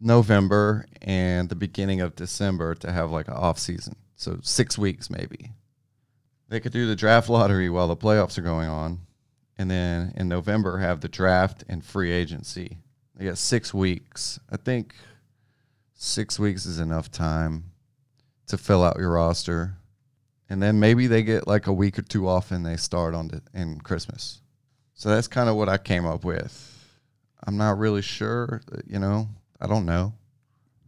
November 0.00 0.86
and 1.02 1.48
the 1.48 1.56
beginning 1.56 2.00
of 2.00 2.14
December 2.14 2.74
to 2.76 2.92
have 2.92 3.10
like 3.10 3.28
an 3.28 3.34
off 3.34 3.58
season. 3.58 3.96
So 4.16 4.38
six 4.42 4.78
weeks 4.78 5.10
maybe. 5.10 5.52
They 6.48 6.60
could 6.60 6.72
do 6.72 6.86
the 6.86 6.96
draft 6.96 7.28
lottery 7.28 7.68
while 7.68 7.88
the 7.88 7.96
playoffs 7.96 8.38
are 8.38 8.42
going 8.42 8.68
on. 8.68 9.00
And 9.56 9.70
then 9.70 10.12
in 10.16 10.28
November 10.28 10.78
have 10.78 11.00
the 11.00 11.08
draft 11.08 11.64
and 11.68 11.84
free 11.84 12.12
agency. 12.12 12.78
They 13.18 13.24
got 13.24 13.36
six 13.36 13.74
weeks. 13.74 14.38
I 14.48 14.56
think 14.56 14.94
six 15.94 16.38
weeks 16.38 16.64
is 16.64 16.78
enough 16.78 17.10
time 17.10 17.64
to 18.46 18.56
fill 18.56 18.84
out 18.84 18.96
your 18.96 19.10
roster. 19.10 19.74
And 20.48 20.62
then 20.62 20.78
maybe 20.78 21.08
they 21.08 21.24
get 21.24 21.48
like 21.48 21.66
a 21.66 21.72
week 21.72 21.98
or 21.98 22.02
two 22.02 22.28
off 22.28 22.52
and 22.52 22.64
they 22.64 22.76
start 22.76 23.14
on 23.14 23.28
the, 23.28 23.42
in 23.52 23.80
Christmas. 23.80 24.40
So 24.94 25.08
that's 25.08 25.26
kind 25.26 25.48
of 25.48 25.56
what 25.56 25.68
I 25.68 25.78
came 25.78 26.06
up 26.06 26.24
with. 26.24 26.64
I'm 27.44 27.56
not 27.56 27.76
really 27.76 28.02
sure, 28.02 28.62
you 28.86 28.98
know, 28.98 29.28
I 29.60 29.66
don't 29.66 29.84
know. 29.84 30.12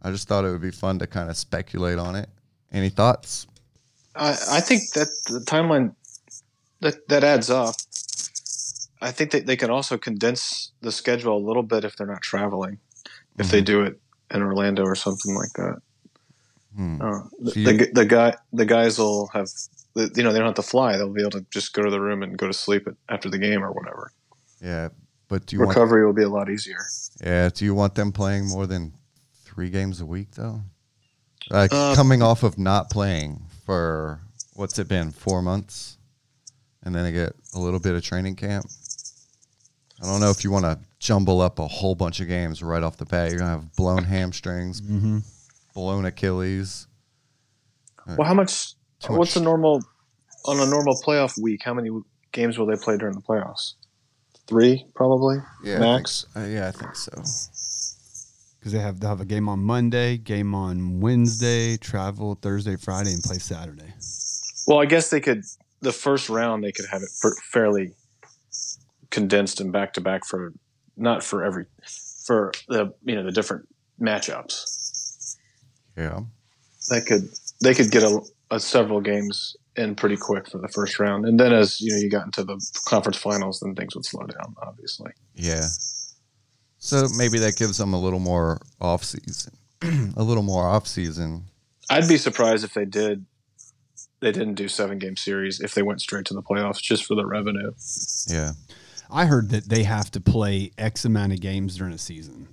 I 0.01 0.11
just 0.11 0.27
thought 0.27 0.45
it 0.45 0.51
would 0.51 0.61
be 0.61 0.71
fun 0.71 0.99
to 0.99 1.07
kind 1.07 1.29
of 1.29 1.37
speculate 1.37 1.99
on 1.99 2.15
it. 2.15 2.29
Any 2.71 2.89
thoughts? 2.89 3.45
I, 4.15 4.31
I 4.49 4.61
think 4.61 4.89
that 4.93 5.07
the 5.27 5.39
timeline 5.39 5.95
that 6.79 7.07
that 7.09 7.23
adds 7.23 7.49
up. 7.49 7.75
I 9.01 9.11
think 9.11 9.31
that 9.31 9.45
they 9.47 9.55
can 9.55 9.69
also 9.71 9.97
condense 9.97 10.71
the 10.81 10.91
schedule 10.91 11.35
a 11.35 11.43
little 11.47 11.63
bit 11.63 11.83
if 11.83 11.95
they're 11.95 12.07
not 12.07 12.21
traveling. 12.21 12.79
If 13.39 13.49
they 13.49 13.61
do 13.61 13.81
it 13.81 13.99
in 14.29 14.41
Orlando 14.43 14.83
or 14.83 14.93
something 14.95 15.33
like 15.35 15.51
that. 15.55 15.77
Hmm. 16.75 17.01
Uh, 17.01 17.19
the, 17.39 17.51
So 17.51 17.59
you- 17.59 17.77
the, 17.77 17.91
the 17.93 18.05
guy 18.05 18.35
the 18.53 18.65
guys 18.65 18.99
will 18.99 19.27
have 19.33 19.47
you 19.95 20.23
know 20.23 20.31
they 20.31 20.39
don't 20.39 20.45
have 20.47 20.55
to 20.55 20.61
fly. 20.61 20.95
They'll 20.97 21.11
be 21.11 21.21
able 21.21 21.31
to 21.31 21.45
just 21.51 21.73
go 21.73 21.81
to 21.83 21.89
the 21.89 21.99
room 21.99 22.21
and 22.23 22.37
go 22.37 22.47
to 22.47 22.53
sleep 22.53 22.87
at, 22.87 22.93
after 23.09 23.29
the 23.29 23.37
game 23.39 23.63
or 23.63 23.71
whatever. 23.71 24.11
Yeah, 24.61 24.89
but 25.27 25.45
do 25.47 25.55
you 25.55 25.61
want 25.61 25.75
Recovery 25.75 26.05
will 26.05 26.13
be 26.13 26.23
a 26.23 26.29
lot 26.29 26.49
easier. 26.49 26.79
yeah, 27.23 27.49
do 27.49 27.65
you 27.65 27.73
want 27.73 27.95
them 27.95 28.11
playing 28.11 28.47
more 28.47 28.67
than 28.67 28.93
3 29.45 29.69
games 29.69 29.99
a 29.99 30.05
week 30.05 30.31
though? 30.35 30.61
Like 31.49 31.73
Uh, 31.73 31.95
coming 31.95 32.21
off 32.21 32.43
of 32.43 32.57
not 32.59 32.89
playing 32.91 33.41
for 33.65 34.21
what's 34.53 34.77
it 34.79 34.87
been? 34.87 35.11
4 35.11 35.41
months? 35.41 35.97
And 36.83 36.93
then 36.95 37.03
they 37.03 37.11
get 37.11 37.33
a 37.53 37.59
little 37.59 37.79
bit 37.79 37.95
of 37.95 38.03
training 38.03 38.35
camp. 38.35 38.65
I 40.01 40.05
don't 40.05 40.19
know 40.19 40.29
if 40.31 40.43
you 40.43 40.51
want 40.51 40.65
to 40.65 40.79
jumble 40.99 41.41
up 41.41 41.59
a 41.59 41.67
whole 41.67 41.95
bunch 41.95 42.19
of 42.19 42.27
games 42.27 42.63
right 42.63 42.81
off 42.81 42.97
the 42.97 43.05
bat. 43.05 43.29
You're 43.29 43.39
gonna 43.39 43.51
have 43.51 43.75
blown 43.75 44.03
hamstrings, 44.03 44.81
Mm-hmm. 44.81 45.19
blown 45.75 46.05
Achilles. 46.05 46.87
Well, 48.07 48.27
how 48.27 48.33
much? 48.33 48.73
Too 48.99 49.13
what's 49.13 49.35
much. 49.35 49.41
a 49.41 49.43
normal 49.43 49.81
on 50.45 50.59
a 50.59 50.65
normal 50.65 50.95
playoff 51.05 51.39
week? 51.41 51.61
How 51.63 51.73
many 51.73 51.89
games 52.31 52.57
will 52.57 52.65
they 52.65 52.75
play 52.81 52.97
during 52.97 53.15
the 53.15 53.21
playoffs? 53.21 53.73
Three, 54.47 54.85
probably. 54.95 55.37
Yeah, 55.63 55.79
Max? 55.79 56.25
I 56.35 56.39
think, 56.41 56.51
uh, 56.51 56.55
yeah, 56.59 56.67
I 56.67 56.71
think 56.71 56.95
so. 56.95 57.11
Because 58.59 58.73
they 58.73 58.79
have 58.79 58.99
they 58.99 59.07
have 59.07 59.21
a 59.21 59.25
game 59.25 59.47
on 59.47 59.59
Monday, 59.59 60.17
game 60.17 60.53
on 60.55 60.99
Wednesday, 60.99 61.77
travel 61.77 62.35
Thursday, 62.41 62.75
Friday, 62.75 63.13
and 63.13 63.23
play 63.23 63.37
Saturday. 63.37 63.93
Well, 64.67 64.79
I 64.79 64.85
guess 64.85 65.09
they 65.09 65.19
could. 65.19 65.43
The 65.81 65.91
first 65.91 66.29
round 66.29 66.63
they 66.63 66.71
could 66.71 66.85
have 66.91 67.01
it 67.01 67.09
fairly 67.51 67.93
condensed 69.11 69.61
and 69.61 69.71
back 69.71 69.93
to 69.93 70.01
back 70.01 70.25
for 70.25 70.53
not 70.97 71.23
for 71.23 71.43
every 71.43 71.65
for 72.25 72.51
the 72.67 72.93
you 73.03 73.15
know 73.15 73.23
the 73.23 73.31
different 73.31 73.67
matchups. 74.01 75.37
Yeah, 75.97 76.21
That 76.89 77.05
could 77.05 77.29
they 77.61 77.73
could 77.73 77.91
get 77.91 78.03
a, 78.03 78.21
a 78.49 78.59
several 78.59 79.01
games 79.01 79.55
in 79.75 79.95
pretty 79.95 80.17
quick 80.17 80.49
for 80.49 80.57
the 80.57 80.67
first 80.67 80.99
round, 80.99 81.25
and 81.25 81.39
then 81.39 81.53
as 81.53 81.79
you 81.79 81.91
know 81.91 81.97
you 81.97 82.09
got 82.09 82.25
into 82.25 82.43
the 82.43 82.59
conference 82.85 83.17
finals, 83.17 83.59
then 83.59 83.75
things 83.75 83.95
would 83.95 84.05
slow 84.05 84.25
down. 84.25 84.55
Obviously, 84.61 85.11
yeah. 85.35 85.67
So 86.77 87.07
maybe 87.15 87.37
that 87.39 87.57
gives 87.57 87.77
them 87.77 87.93
a 87.93 87.99
little 87.99 88.19
more 88.19 88.59
off 88.79 89.03
season, 89.03 89.53
a 90.15 90.23
little 90.23 90.43
more 90.43 90.67
off 90.67 90.87
season. 90.87 91.45
I'd 91.89 92.07
be 92.07 92.17
surprised 92.17 92.63
if 92.63 92.73
they 92.73 92.85
did. 92.85 93.25
They 94.19 94.31
didn't 94.31 94.53
do 94.53 94.67
seven 94.67 94.99
game 94.99 95.17
series 95.17 95.59
if 95.59 95.73
they 95.73 95.81
went 95.81 95.99
straight 95.99 96.25
to 96.25 96.33
the 96.33 96.43
playoffs 96.43 96.81
just 96.81 97.05
for 97.05 97.15
the 97.15 97.25
revenue. 97.25 97.71
Yeah, 98.27 98.51
I 99.11 99.25
heard 99.25 99.49
that 99.49 99.69
they 99.69 99.83
have 99.83 100.09
to 100.11 100.21
play 100.21 100.71
X 100.77 101.05
amount 101.05 101.33
of 101.33 101.41
games 101.41 101.77
during 101.77 101.93
a 101.93 101.97
season. 101.97 102.47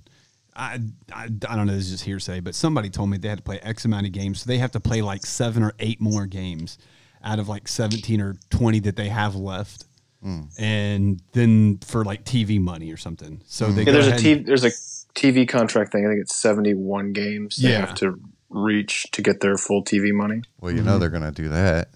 I, 0.55 0.79
I, 1.13 1.29
I 1.47 1.55
don't 1.55 1.67
know, 1.67 1.73
this 1.73 1.85
is 1.85 1.91
just 1.91 2.03
hearsay, 2.03 2.41
but 2.41 2.53
somebody 2.53 2.89
told 2.89 3.09
me 3.09 3.17
they 3.17 3.29
had 3.29 3.37
to 3.37 3.43
play 3.43 3.59
X 3.59 3.85
amount 3.85 4.05
of 4.05 4.11
games. 4.11 4.41
So 4.41 4.47
they 4.47 4.57
have 4.57 4.71
to 4.71 4.79
play 4.79 5.01
like 5.01 5.25
seven 5.25 5.63
or 5.63 5.73
eight 5.79 6.01
more 6.01 6.25
games 6.25 6.77
out 7.23 7.39
of 7.39 7.47
like 7.47 7.67
17 7.67 8.19
or 8.19 8.35
20 8.49 8.79
that 8.79 8.95
they 8.95 9.07
have 9.07 9.35
left. 9.35 9.85
Hmm. 10.21 10.41
And 10.57 11.21
then 11.31 11.77
for 11.77 12.03
like 12.03 12.25
TV 12.25 12.59
money 12.59 12.91
or 12.91 12.97
something. 12.97 13.41
So 13.45 13.67
hmm. 13.67 13.75
they 13.75 13.83
Yeah, 13.83 13.91
there's 13.93 14.07
a 14.07 14.11
TV, 14.11 14.45
there's 14.45 14.65
a 14.65 14.71
TV 15.15 15.47
contract 15.47 15.93
thing. 15.93 16.05
I 16.05 16.09
think 16.09 16.21
it's 16.21 16.35
71 16.35 17.13
games 17.13 17.55
they 17.55 17.71
Yeah. 17.71 17.79
have 17.79 17.95
to 17.95 18.19
reach 18.49 19.09
to 19.11 19.21
get 19.21 19.39
their 19.39 19.57
full 19.57 19.83
TV 19.83 20.11
money. 20.11 20.41
well, 20.59 20.73
you 20.73 20.81
know 20.81 20.93
hmm. 20.93 20.99
they're 20.99 21.09
gonna 21.09 21.31
do 21.31 21.49
that. 21.49 21.89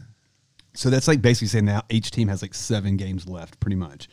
So 0.75 0.89
that's 0.89 1.07
like 1.07 1.21
basically 1.21 1.47
saying 1.47 1.65
now 1.65 1.83
each 1.89 2.11
team 2.11 2.29
has 2.29 2.41
like 2.41 2.53
seven 2.53 2.95
games 2.97 3.27
left, 3.27 3.59
pretty 3.59 3.75
much. 3.75 4.07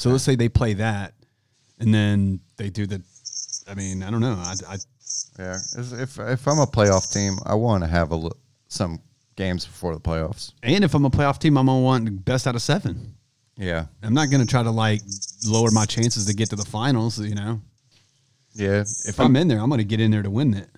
So 0.00 0.08
let's 0.08 0.24
say 0.24 0.34
they 0.34 0.48
play 0.48 0.72
that, 0.74 1.12
and 1.78 1.92
then 1.92 2.40
they 2.56 2.70
do 2.70 2.86
the. 2.86 3.02
I 3.68 3.74
mean, 3.74 4.02
I 4.02 4.10
don't 4.10 4.22
know. 4.22 4.32
I, 4.32 4.54
I 4.66 4.76
Yeah, 5.38 5.58
if 5.76 6.18
if 6.18 6.48
I'm 6.48 6.58
a 6.58 6.66
playoff 6.66 7.12
team, 7.12 7.36
I 7.44 7.54
want 7.54 7.84
to 7.84 7.86
have 7.86 8.10
a 8.10 8.16
li- 8.16 8.30
some 8.68 9.00
games 9.36 9.66
before 9.66 9.92
the 9.92 10.00
playoffs. 10.00 10.54
and 10.62 10.84
if 10.84 10.94
I'm 10.94 11.04
a 11.04 11.10
playoff 11.10 11.38
team, 11.38 11.58
I'm 11.58 11.66
gonna 11.66 11.80
want 11.80 12.24
best 12.24 12.46
out 12.46 12.54
of 12.54 12.62
seven. 12.62 13.14
Yeah, 13.58 13.88
I'm 14.02 14.14
not 14.14 14.30
gonna 14.30 14.46
try 14.46 14.62
to 14.62 14.70
like 14.70 15.02
lower 15.46 15.70
my 15.70 15.84
chances 15.84 16.24
to 16.24 16.32
get 16.34 16.48
to 16.48 16.56
the 16.56 16.64
finals. 16.64 17.20
You 17.20 17.34
know, 17.34 17.60
yeah. 18.54 18.84
if 19.04 19.20
I'm 19.20 19.36
in 19.36 19.48
there, 19.48 19.60
I'm 19.60 19.68
gonna 19.68 19.84
get 19.84 20.00
in 20.00 20.12
there 20.12 20.22
to 20.22 20.30
win 20.30 20.54
it. 20.54 20.70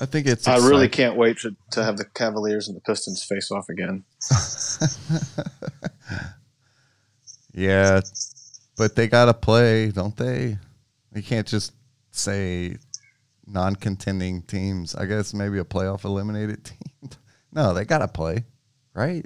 I 0.00 0.06
think 0.06 0.26
it's. 0.26 0.48
I 0.48 0.56
really 0.56 0.88
can't 0.88 1.16
wait 1.16 1.40
to, 1.40 1.54
to 1.72 1.84
have 1.84 1.98
the 1.98 2.06
Cavaliers 2.06 2.68
and 2.68 2.76
the 2.76 2.80
Pistons 2.80 3.22
face 3.22 3.50
off 3.50 3.68
again. 3.68 4.02
Yeah, 7.54 8.00
but 8.76 8.96
they 8.96 9.08
gotta 9.08 9.34
play, 9.34 9.90
don't 9.90 10.16
they? 10.16 10.58
You 11.14 11.22
can't 11.22 11.46
just 11.46 11.72
say 12.10 12.76
non-contending 13.46 14.42
teams. 14.42 14.94
I 14.94 15.06
guess 15.06 15.32
maybe 15.32 15.58
a 15.58 15.64
playoff 15.64 16.04
eliminated 16.04 16.64
team. 16.64 17.10
no, 17.52 17.72
they 17.72 17.84
gotta 17.84 18.08
play, 18.08 18.44
right? 18.94 19.24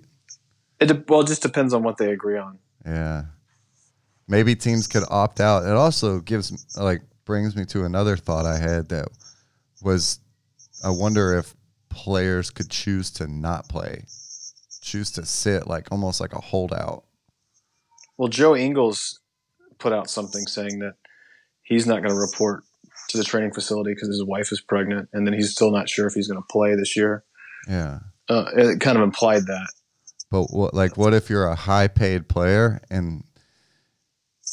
It 0.81 0.87
de- 0.87 1.05
well, 1.09 1.23
it 1.23 1.27
just 1.27 1.43
depends 1.43 1.73
on 1.73 1.83
what 1.83 1.97
they 1.97 2.13
agree 2.13 2.39
on. 2.39 2.59
Yeah. 2.85 3.25
Maybe 4.29 4.55
teams 4.55 4.87
could 4.87 5.05
opt 5.09 5.41
out. 5.41 5.65
It 5.65 5.73
also 5.73 6.21
gives 6.21 6.77
like 6.77 7.03
brings 7.25 7.57
me 7.57 7.65
to 7.67 7.85
another 7.85 8.17
thought 8.17 8.47
I 8.47 8.59
had 8.59 8.89
that 8.91 9.09
was 9.83 10.21
I 10.85 10.91
wonder 10.91 11.37
if 11.39 11.55
players 11.89 12.51
could 12.51 12.71
choose 12.71 13.11
to 13.13 13.27
not 13.27 13.69
play. 13.69 14.05
Choose 14.83 15.11
to 15.13 15.25
sit 15.25 15.67
like 15.67 15.89
almost 15.91 16.21
like 16.21 16.35
a 16.35 16.41
holdout. 16.41 17.05
Well, 18.19 18.29
Joe 18.29 18.57
Ingles 18.57 19.21
put 19.79 19.93
out 19.93 20.11
something 20.11 20.47
saying 20.47 20.81
that 20.81 20.95
he's 21.63 21.87
not 21.87 22.03
going 22.03 22.15
to 22.15 22.21
report 22.21 22.65
to 23.09 23.17
the 23.17 23.25
training 23.25 23.53
facility 23.53 23.95
because 23.95 24.09
his 24.09 24.25
wife 24.25 24.53
is 24.53 24.61
pregnant, 24.61 25.09
and 25.13 25.27
then 25.27 25.33
he's 25.33 25.53
still 25.53 25.71
not 25.71 25.89
sure 25.89 26.07
if 26.07 26.15
he's 26.15 26.29
going 26.29 26.41
to 26.43 26.47
play 26.51 26.75
this 26.75 26.97
year. 26.97 27.25
Yeah. 27.69 28.01
Uh, 28.29 28.45
it 28.55 28.81
kind 28.81 28.99
of 28.99 29.05
implied 29.05 29.47
that. 29.47 29.69
But 30.31 30.53
what 30.53 30.75
like 30.75 30.99
what 30.99 31.15
if 31.15 31.31
you're 31.31 31.47
a 31.47 31.55
high 31.55 31.89
paid 31.89 32.29
player 32.29 32.83
and 32.91 33.25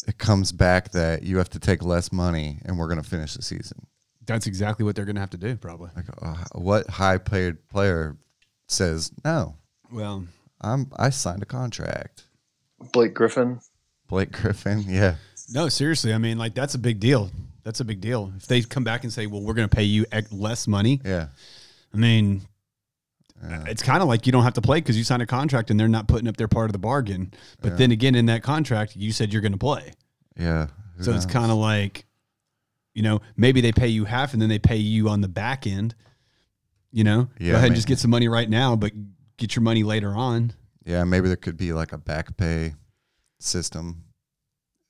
it 0.08 0.17
comes 0.17 0.54
back 0.54 0.91
that 0.91 1.23
you 1.23 1.38
have 1.38 1.49
to 1.49 1.60
take 1.60 1.84
less 1.84 2.13
money 2.13 2.60
and 2.63 2.78
we're 2.78 2.88
going 2.88 3.01
to 3.01 3.10
finish 3.10 3.34
the 3.34 3.41
season? 3.41 3.88
That's 4.25 4.47
exactly 4.47 4.86
what 4.86 4.95
they're 4.95 5.06
gonna 5.06 5.19
have 5.19 5.30
to 5.32 5.38
do, 5.38 5.56
probably. 5.56 5.89
Like 5.95 6.06
uh, 6.21 6.36
what 6.54 6.89
high 6.89 7.17
paid 7.17 7.67
player 7.69 8.17
says, 8.67 9.12
"No, 9.23 9.58
Well, 9.91 10.25
I'm 10.62 10.91
I 10.97 11.12
signed 11.12 11.43
a 11.43 11.45
contract." 11.45 12.23
Blake 12.92 13.14
Griffin. 13.14 13.60
Blake 14.08 14.32
Griffin, 14.32 14.84
yeah. 14.88 15.16
no, 15.54 15.70
seriously. 15.70 16.14
I 16.14 16.18
mean, 16.18 16.38
like 16.38 16.54
that's 16.54 16.76
a 16.76 16.80
big 16.80 17.00
deal. 17.00 17.32
That's 17.64 17.80
a 17.80 17.86
big 17.86 18.00
deal. 18.02 18.32
If 18.38 18.46
they 18.46 18.62
come 18.62 18.84
back 18.84 19.04
and 19.04 19.12
say, 19.12 19.26
"Well, 19.26 19.42
we're 19.42 19.56
gonna 19.56 19.68
pay 19.68 19.84
you 19.84 20.06
less 20.32 20.68
money," 20.68 21.02
Yeah. 21.04 21.28
I 21.94 21.98
mean, 21.98 22.42
Yeah. 23.42 23.64
it's 23.68 23.82
kind 23.82 24.02
of 24.04 24.08
like 24.08 24.26
you 24.26 24.32
don't 24.32 24.44
have 24.44 24.54
to 24.56 24.62
play 24.62 24.78
because 24.80 24.98
you 24.98 25.04
signed 25.04 25.22
a 25.22 25.26
contract 25.26 25.72
and 25.72 25.80
they're 25.80 25.88
not 25.88 26.08
putting 26.08 26.28
up 26.28 26.38
their 26.38 26.48
part 26.48 26.66
of 26.68 26.74
the 26.74 26.78
bargain. 26.80 27.34
But 27.62 27.72
Yeah. 27.72 27.76
then 27.78 27.92
again, 27.92 28.14
in 28.16 28.26
that 28.28 28.44
contract, 28.44 28.96
you 28.96 29.12
said 29.12 29.32
you're 29.34 29.42
going 29.42 29.52
to 29.54 29.58
play. 29.58 29.94
Yeah. 30.38 30.68
Who 30.98 31.04
So 31.04 31.14
it's 31.14 31.26
kind 31.26 31.52
of 31.52 31.58
like, 31.58 32.06
you 32.94 33.02
know, 33.02 33.22
maybe 33.38 33.62
they 33.62 33.72
pay 33.72 33.88
you 33.88 34.06
half 34.06 34.34
and 34.34 34.42
then 34.42 34.50
they 34.50 34.60
pay 34.60 34.78
you 34.78 35.10
on 35.10 35.22
the 35.22 35.28
back 35.28 35.66
end. 35.68 35.96
You 36.92 37.04
know, 37.04 37.30
Yeah, 37.40 37.52
go 37.52 37.58
ahead 37.58 37.68
and 37.68 37.76
just 37.76 37.88
get 37.88 38.00
some 38.00 38.12
money 38.12 38.28
right 38.28 38.50
now, 38.50 38.76
but 38.76 38.92
get 39.38 39.56
your 39.56 39.64
money 39.64 39.84
later 39.84 40.14
on. 40.14 40.54
Yeah, 40.86 41.04
maybe 41.04 41.28
there 41.28 41.36
could 41.36 41.58
be 41.58 41.74
like 41.74 41.91
a 41.91 41.98
back 41.98 42.38
pay 42.38 42.76
system 43.39 44.04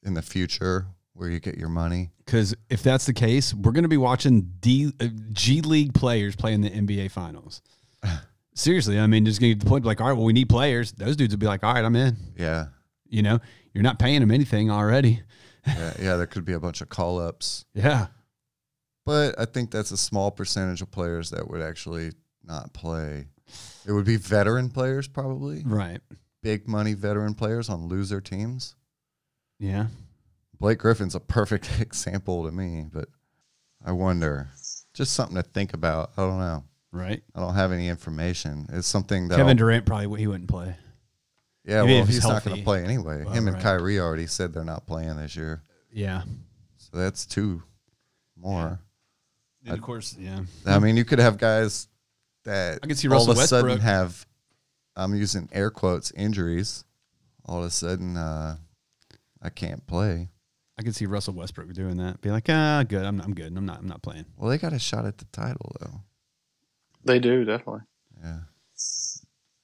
in 0.03 0.13
the 0.13 0.21
future 0.21 0.87
where 1.13 1.29
you 1.29 1.39
get 1.39 1.57
your 1.57 1.69
money. 1.69 2.11
Because 2.25 2.53
if 2.69 2.83
that's 2.83 3.05
the 3.05 3.13
case, 3.13 3.53
we're 3.53 3.71
going 3.71 3.83
to 3.83 3.89
be 3.89 3.97
watching 3.97 4.51
D, 4.59 4.91
uh, 4.99 5.07
G 5.31 5.61
League 5.61 5.93
players 5.93 6.35
play 6.35 6.53
in 6.53 6.61
the 6.61 6.69
NBA 6.69 7.11
Finals. 7.11 7.61
Seriously, 8.53 8.99
I 8.99 9.07
mean, 9.07 9.25
just 9.25 9.39
going 9.39 9.51
to 9.51 9.55
get 9.55 9.61
to 9.61 9.65
the 9.65 9.69
point 9.69 9.85
like, 9.85 10.01
all 10.01 10.07
right, 10.07 10.13
well, 10.13 10.25
we 10.25 10.33
need 10.33 10.49
players. 10.49 10.91
Those 10.93 11.15
dudes 11.15 11.33
would 11.33 11.39
be 11.39 11.45
like, 11.45 11.63
all 11.63 11.73
right, 11.73 11.83
I'm 11.83 11.95
in. 11.95 12.15
Yeah. 12.37 12.67
You 13.07 13.21
know, 13.21 13.39
you're 13.73 13.83
not 13.83 13.99
paying 13.99 14.19
them 14.19 14.31
anything 14.31 14.69
already. 14.69 15.21
Yeah, 15.67 15.93
yeah, 15.99 16.15
there 16.15 16.27
could 16.27 16.45
be 16.45 16.53
a 16.53 16.59
bunch 16.59 16.81
of 16.81 16.89
call 16.89 17.19
ups. 17.19 17.65
Yeah. 17.73 18.07
But 19.05 19.39
I 19.39 19.45
think 19.45 19.71
that's 19.71 19.91
a 19.91 19.97
small 19.97 20.31
percentage 20.31 20.81
of 20.81 20.91
players 20.91 21.29
that 21.31 21.49
would 21.49 21.61
actually 21.61 22.11
not 22.43 22.73
play. 22.73 23.27
It 23.87 23.91
would 23.91 24.05
be 24.05 24.17
veteran 24.17 24.69
players 24.69 25.07
probably. 25.07 25.63
Right. 25.65 26.01
Big 26.41 26.67
money 26.67 26.93
veteran 26.93 27.33
players 27.33 27.69
on 27.69 27.87
loser 27.87 28.21
teams. 28.21 28.75
Yeah. 29.59 29.87
Blake 30.59 30.79
Griffin's 30.79 31.15
a 31.15 31.19
perfect 31.19 31.69
example 31.79 32.45
to 32.45 32.51
me, 32.51 32.85
but 32.91 33.09
I 33.83 33.91
wonder. 33.91 34.49
Just 34.93 35.13
something 35.13 35.35
to 35.35 35.43
think 35.43 35.73
about. 35.73 36.11
I 36.17 36.21
don't 36.21 36.39
know. 36.39 36.63
Right. 36.91 37.21
I 37.35 37.39
don't 37.41 37.55
have 37.55 37.71
any 37.73 37.89
information. 37.89 38.67
It's 38.71 38.87
something 38.87 39.27
that 39.27 39.35
Kevin 39.35 39.49
I'll- 39.49 39.55
Durant 39.55 39.85
probably 39.85 40.19
he 40.21 40.27
wouldn't 40.27 40.49
play. 40.49 40.75
Yeah, 41.65 41.81
Maybe 41.81 41.93
well, 41.95 42.05
he's 42.05 42.23
not 42.23 42.43
going 42.45 42.57
to 42.57 42.63
play 42.63 42.83
anyway. 42.83 43.23
Well, 43.23 43.33
Him 43.33 43.47
and 43.47 43.55
right. 43.55 43.63
Kyrie 43.63 43.99
already 43.99 44.27
said 44.27 44.53
they're 44.53 44.63
not 44.63 44.85
playing 44.85 45.15
this 45.17 45.35
year, 45.35 45.63
Yeah. 45.91 46.21
so 46.77 46.95
that's 46.95 47.25
two 47.25 47.63
more. 48.37 48.79
And 49.65 49.73
of 49.73 49.81
course, 49.81 50.15
yeah. 50.19 50.41
I 50.67 50.77
mean, 50.77 50.95
you 50.95 51.03
could 51.03 51.17
have 51.17 51.39
guys 51.39 51.87
that 52.45 52.79
I 52.81 52.87
can 52.87 52.95
see 52.95 53.07
all 53.07 53.15
Russell 53.15 53.31
of 53.31 53.37
a 53.37 53.47
sudden 53.47 53.69
Westbrook. 53.71 53.83
have. 53.83 54.25
I'm 54.95 55.13
using 55.13 55.49
air 55.51 55.69
quotes 55.69 56.11
injuries. 56.11 56.85
All 57.45 57.59
of 57.59 57.65
a 57.65 57.69
sudden, 57.69 58.15
uh, 58.17 58.55
I 59.41 59.49
can't 59.49 59.85
play. 59.85 60.29
I 60.79 60.83
could 60.83 60.95
see 60.95 61.05
Russell 61.05 61.33
Westbrook 61.33 61.71
doing 61.73 61.97
that. 61.97 62.21
Be 62.21 62.31
like, 62.31 62.45
ah, 62.49 62.83
good. 62.87 63.05
I'm, 63.05 63.21
I'm 63.21 63.33
good. 63.33 63.55
I'm 63.55 63.65
not. 63.65 63.79
I'm 63.79 63.87
not 63.87 64.01
playing. 64.01 64.25
Well, 64.37 64.49
they 64.49 64.57
got 64.57 64.73
a 64.73 64.79
shot 64.79 65.05
at 65.05 65.17
the 65.17 65.25
title 65.25 65.71
though. 65.81 66.01
They 67.03 67.19
do 67.19 67.43
definitely. 67.45 67.81
Yeah, 68.23 68.39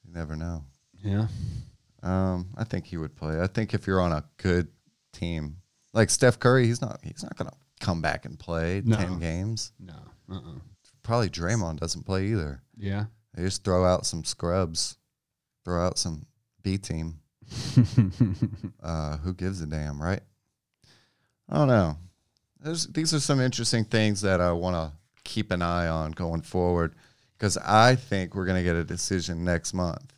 you 0.06 0.13
never 0.13 0.36
know. 0.36 0.63
Yeah. 1.04 1.28
Um, 2.04 2.50
I 2.58 2.63
think 2.63 2.86
he 2.86 2.98
would 2.98 3.15
play. 3.15 3.39
I 3.41 3.48
think 3.48 3.74
if 3.74 3.88
you're 3.88 4.02
on 4.02 4.12
a 4.12 4.24
good 4.38 4.67
team, 5.13 5.58
like 5.94 6.10
Steph 6.10 6.39
Curry, 6.39 6.65
he's 6.65 6.82
not. 6.82 7.00
He's 7.04 7.24
not 7.24 7.36
going 7.36 7.50
to 7.50 7.56
come 7.80 8.02
back 8.02 8.26
and 8.26 8.38
play 8.38 8.82
No. 8.86 8.98
ten 8.98 9.20
games. 9.20 9.72
No. 9.80 9.96
Uh. 10.30 10.36
uh 10.36 10.60
Probably 11.04 11.30
Draymond 11.30 11.80
doesn't 11.80 12.06
play 12.06 12.28
either. 12.28 12.62
Yeah. 12.82 13.06
They 13.34 13.44
just 13.44 13.63
throw 13.63 13.86
out 13.86 14.06
some 14.06 14.24
scrubs, 14.24 14.98
throw 15.63 15.86
out 15.86 15.98
some 15.98 16.26
B 16.63 16.78
team. 16.78 17.20
Uh, 18.84 19.17
who 19.17 19.34
gives 19.34 19.62
a 19.62 19.67
damn, 19.67 20.02
right? 20.02 20.22
I 21.48 21.56
don't 21.56 21.67
know. 21.67 21.98
There's, 22.60 22.88
these 22.88 23.13
are 23.13 23.20
some 23.20 23.39
interesting 23.39 23.86
things 23.86 24.22
that 24.22 24.41
I 24.41 24.52
want 24.54 24.76
to 24.76 24.98
keep 25.24 25.52
an 25.52 25.62
eye 25.62 25.88
on 25.88 26.12
going 26.13 26.41
forward 26.41 26.96
because 27.38 27.58
I 27.58 27.96
think 27.96 28.34
we're 28.34 28.46
going 28.46 28.58
to 28.58 28.63
get 28.63 28.76
a 28.76 28.84
decision 28.84 29.44
next 29.44 29.74
month, 29.76 30.13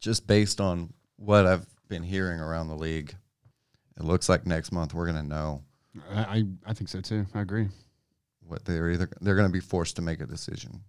just 0.00 0.26
based 0.28 0.60
on 0.60 0.92
what 1.16 1.46
I've 1.46 1.66
been 1.88 2.04
hearing 2.04 2.38
around 2.38 2.68
the 2.68 2.76
league. 2.76 3.14
It 3.98 4.04
looks 4.04 4.28
like 4.28 4.46
next 4.46 4.70
month 4.70 4.94
we're 4.94 5.06
going 5.10 5.22
to 5.22 5.28
know 5.28 5.62
I, 6.10 6.20
I 6.20 6.44
I 6.66 6.74
think 6.74 6.88
so 6.88 7.00
too. 7.00 7.26
I 7.34 7.40
agree. 7.40 7.68
what 8.46 8.64
they're 8.64 8.90
either 8.90 9.08
they're 9.20 9.36
going 9.36 9.48
to 9.48 9.52
be 9.52 9.60
forced 9.60 9.96
to 9.96 10.02
make 10.02 10.20
a 10.20 10.26
decision 10.26 10.80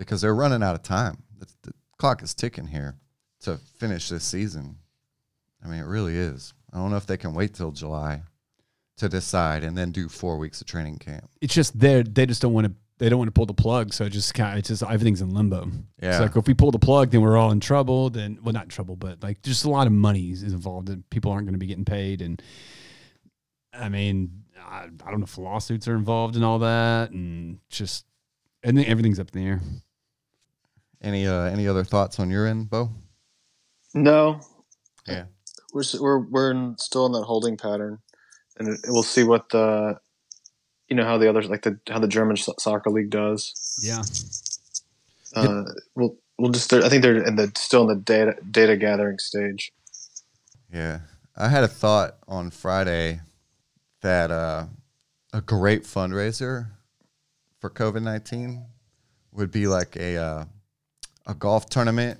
because 0.00 0.22
they're 0.22 0.34
running 0.34 0.62
out 0.62 0.74
of 0.74 0.82
time. 0.82 1.22
The, 1.38 1.46
the 1.62 1.72
clock 1.98 2.22
is 2.22 2.34
ticking 2.34 2.66
here 2.66 2.96
to 3.42 3.58
finish 3.58 4.08
this 4.08 4.24
season. 4.24 4.76
I 5.62 5.68
mean, 5.68 5.78
it 5.78 5.86
really 5.86 6.16
is. 6.16 6.54
I 6.72 6.78
don't 6.78 6.90
know 6.90 6.96
if 6.96 7.06
they 7.06 7.18
can 7.18 7.34
wait 7.34 7.52
till 7.52 7.70
July 7.70 8.22
to 8.96 9.10
decide 9.10 9.62
and 9.62 9.76
then 9.76 9.92
do 9.92 10.08
four 10.08 10.38
weeks 10.38 10.62
of 10.62 10.66
training 10.66 10.96
camp. 10.98 11.28
It's 11.42 11.54
just 11.54 11.78
they 11.78 12.02
they 12.02 12.24
just 12.24 12.40
don't 12.40 12.54
want 12.54 12.68
to 12.68 12.72
they 12.96 13.10
don't 13.10 13.18
want 13.18 13.28
to 13.28 13.32
pull 13.32 13.44
the 13.44 13.52
plug. 13.52 13.92
So 13.92 14.04
it 14.06 14.10
just 14.10 14.32
kind 14.32 14.54
of 14.54 14.58
it's 14.60 14.68
just 14.68 14.82
everything's 14.82 15.20
in 15.20 15.34
limbo. 15.34 15.70
Yeah. 16.02 16.12
It's 16.12 16.20
like 16.20 16.34
if 16.34 16.46
we 16.46 16.54
pull 16.54 16.70
the 16.70 16.78
plug, 16.78 17.10
then 17.10 17.20
we're 17.20 17.36
all 17.36 17.50
in 17.50 17.60
trouble. 17.60 18.08
Then 18.08 18.38
well, 18.42 18.54
not 18.54 18.64
in 18.64 18.68
trouble, 18.70 18.96
but 18.96 19.22
like 19.22 19.42
just 19.42 19.66
a 19.66 19.70
lot 19.70 19.86
of 19.86 19.92
money 19.92 20.30
is 20.30 20.42
involved, 20.42 20.88
and 20.88 21.08
people 21.10 21.30
aren't 21.30 21.46
going 21.46 21.54
to 21.54 21.58
be 21.58 21.66
getting 21.66 21.84
paid. 21.84 22.22
And 22.22 22.40
I 23.74 23.90
mean, 23.90 24.44
I, 24.58 24.84
I 24.84 25.10
don't 25.10 25.20
know 25.20 25.24
if 25.24 25.36
lawsuits 25.36 25.86
are 25.88 25.94
involved 25.94 26.36
and 26.36 26.44
all 26.44 26.60
that, 26.60 27.10
and 27.10 27.58
just 27.68 28.06
and 28.62 28.78
then 28.78 28.86
everything's 28.86 29.20
up 29.20 29.28
in 29.34 29.42
the 29.42 29.48
air. 29.50 29.60
Any 31.02 31.26
uh, 31.26 31.44
any 31.44 31.66
other 31.66 31.84
thoughts 31.84 32.18
on 32.20 32.30
your 32.30 32.46
end, 32.46 32.68
Bo? 32.70 32.90
No, 33.94 34.40
Yeah. 35.06 35.24
we're 35.72 35.82
we're 36.00 36.18
we're 36.20 36.50
in, 36.50 36.76
still 36.78 37.06
in 37.06 37.12
that 37.12 37.24
holding 37.24 37.56
pattern, 37.56 37.98
and 38.58 38.68
it- 38.68 38.80
we'll 38.88 39.02
see 39.02 39.24
what 39.24 39.48
the 39.50 39.98
you 40.88 40.96
know 40.96 41.04
how 41.04 41.16
the 41.18 41.28
others 41.28 41.46
like 41.48 41.62
the 41.62 41.78
how 41.88 41.98
the 41.98 42.08
German 42.08 42.36
so- 42.36 42.54
soccer 42.58 42.90
league 42.90 43.10
does. 43.10 43.54
Yeah, 43.82 44.02
Uh, 45.34 45.64
we'll 45.94 46.16
we'll 46.38 46.50
just 46.52 46.72
I 46.72 46.88
think 46.88 47.02
they're 47.02 47.22
in 47.24 47.36
the 47.36 47.50
still 47.56 47.82
in 47.82 47.96
the 47.96 48.02
data 48.02 48.34
data 48.50 48.76
gathering 48.76 49.18
stage. 49.18 49.72
Yeah. 50.72 51.00
I 51.36 51.48
had 51.48 51.64
a 51.64 51.68
thought 51.68 52.18
on 52.28 52.50
Friday 52.50 53.20
that 54.02 54.30
uh, 54.30 54.66
a 55.32 55.40
great 55.40 55.84
fundraiser 55.84 56.66
for 57.60 57.70
COVID 57.70 58.02
19 58.02 58.66
would 59.32 59.50
be 59.50 59.66
like 59.66 59.96
a, 59.96 60.16
uh, 60.16 60.44
a 61.30 61.34
golf 61.34 61.68
tournament 61.70 62.18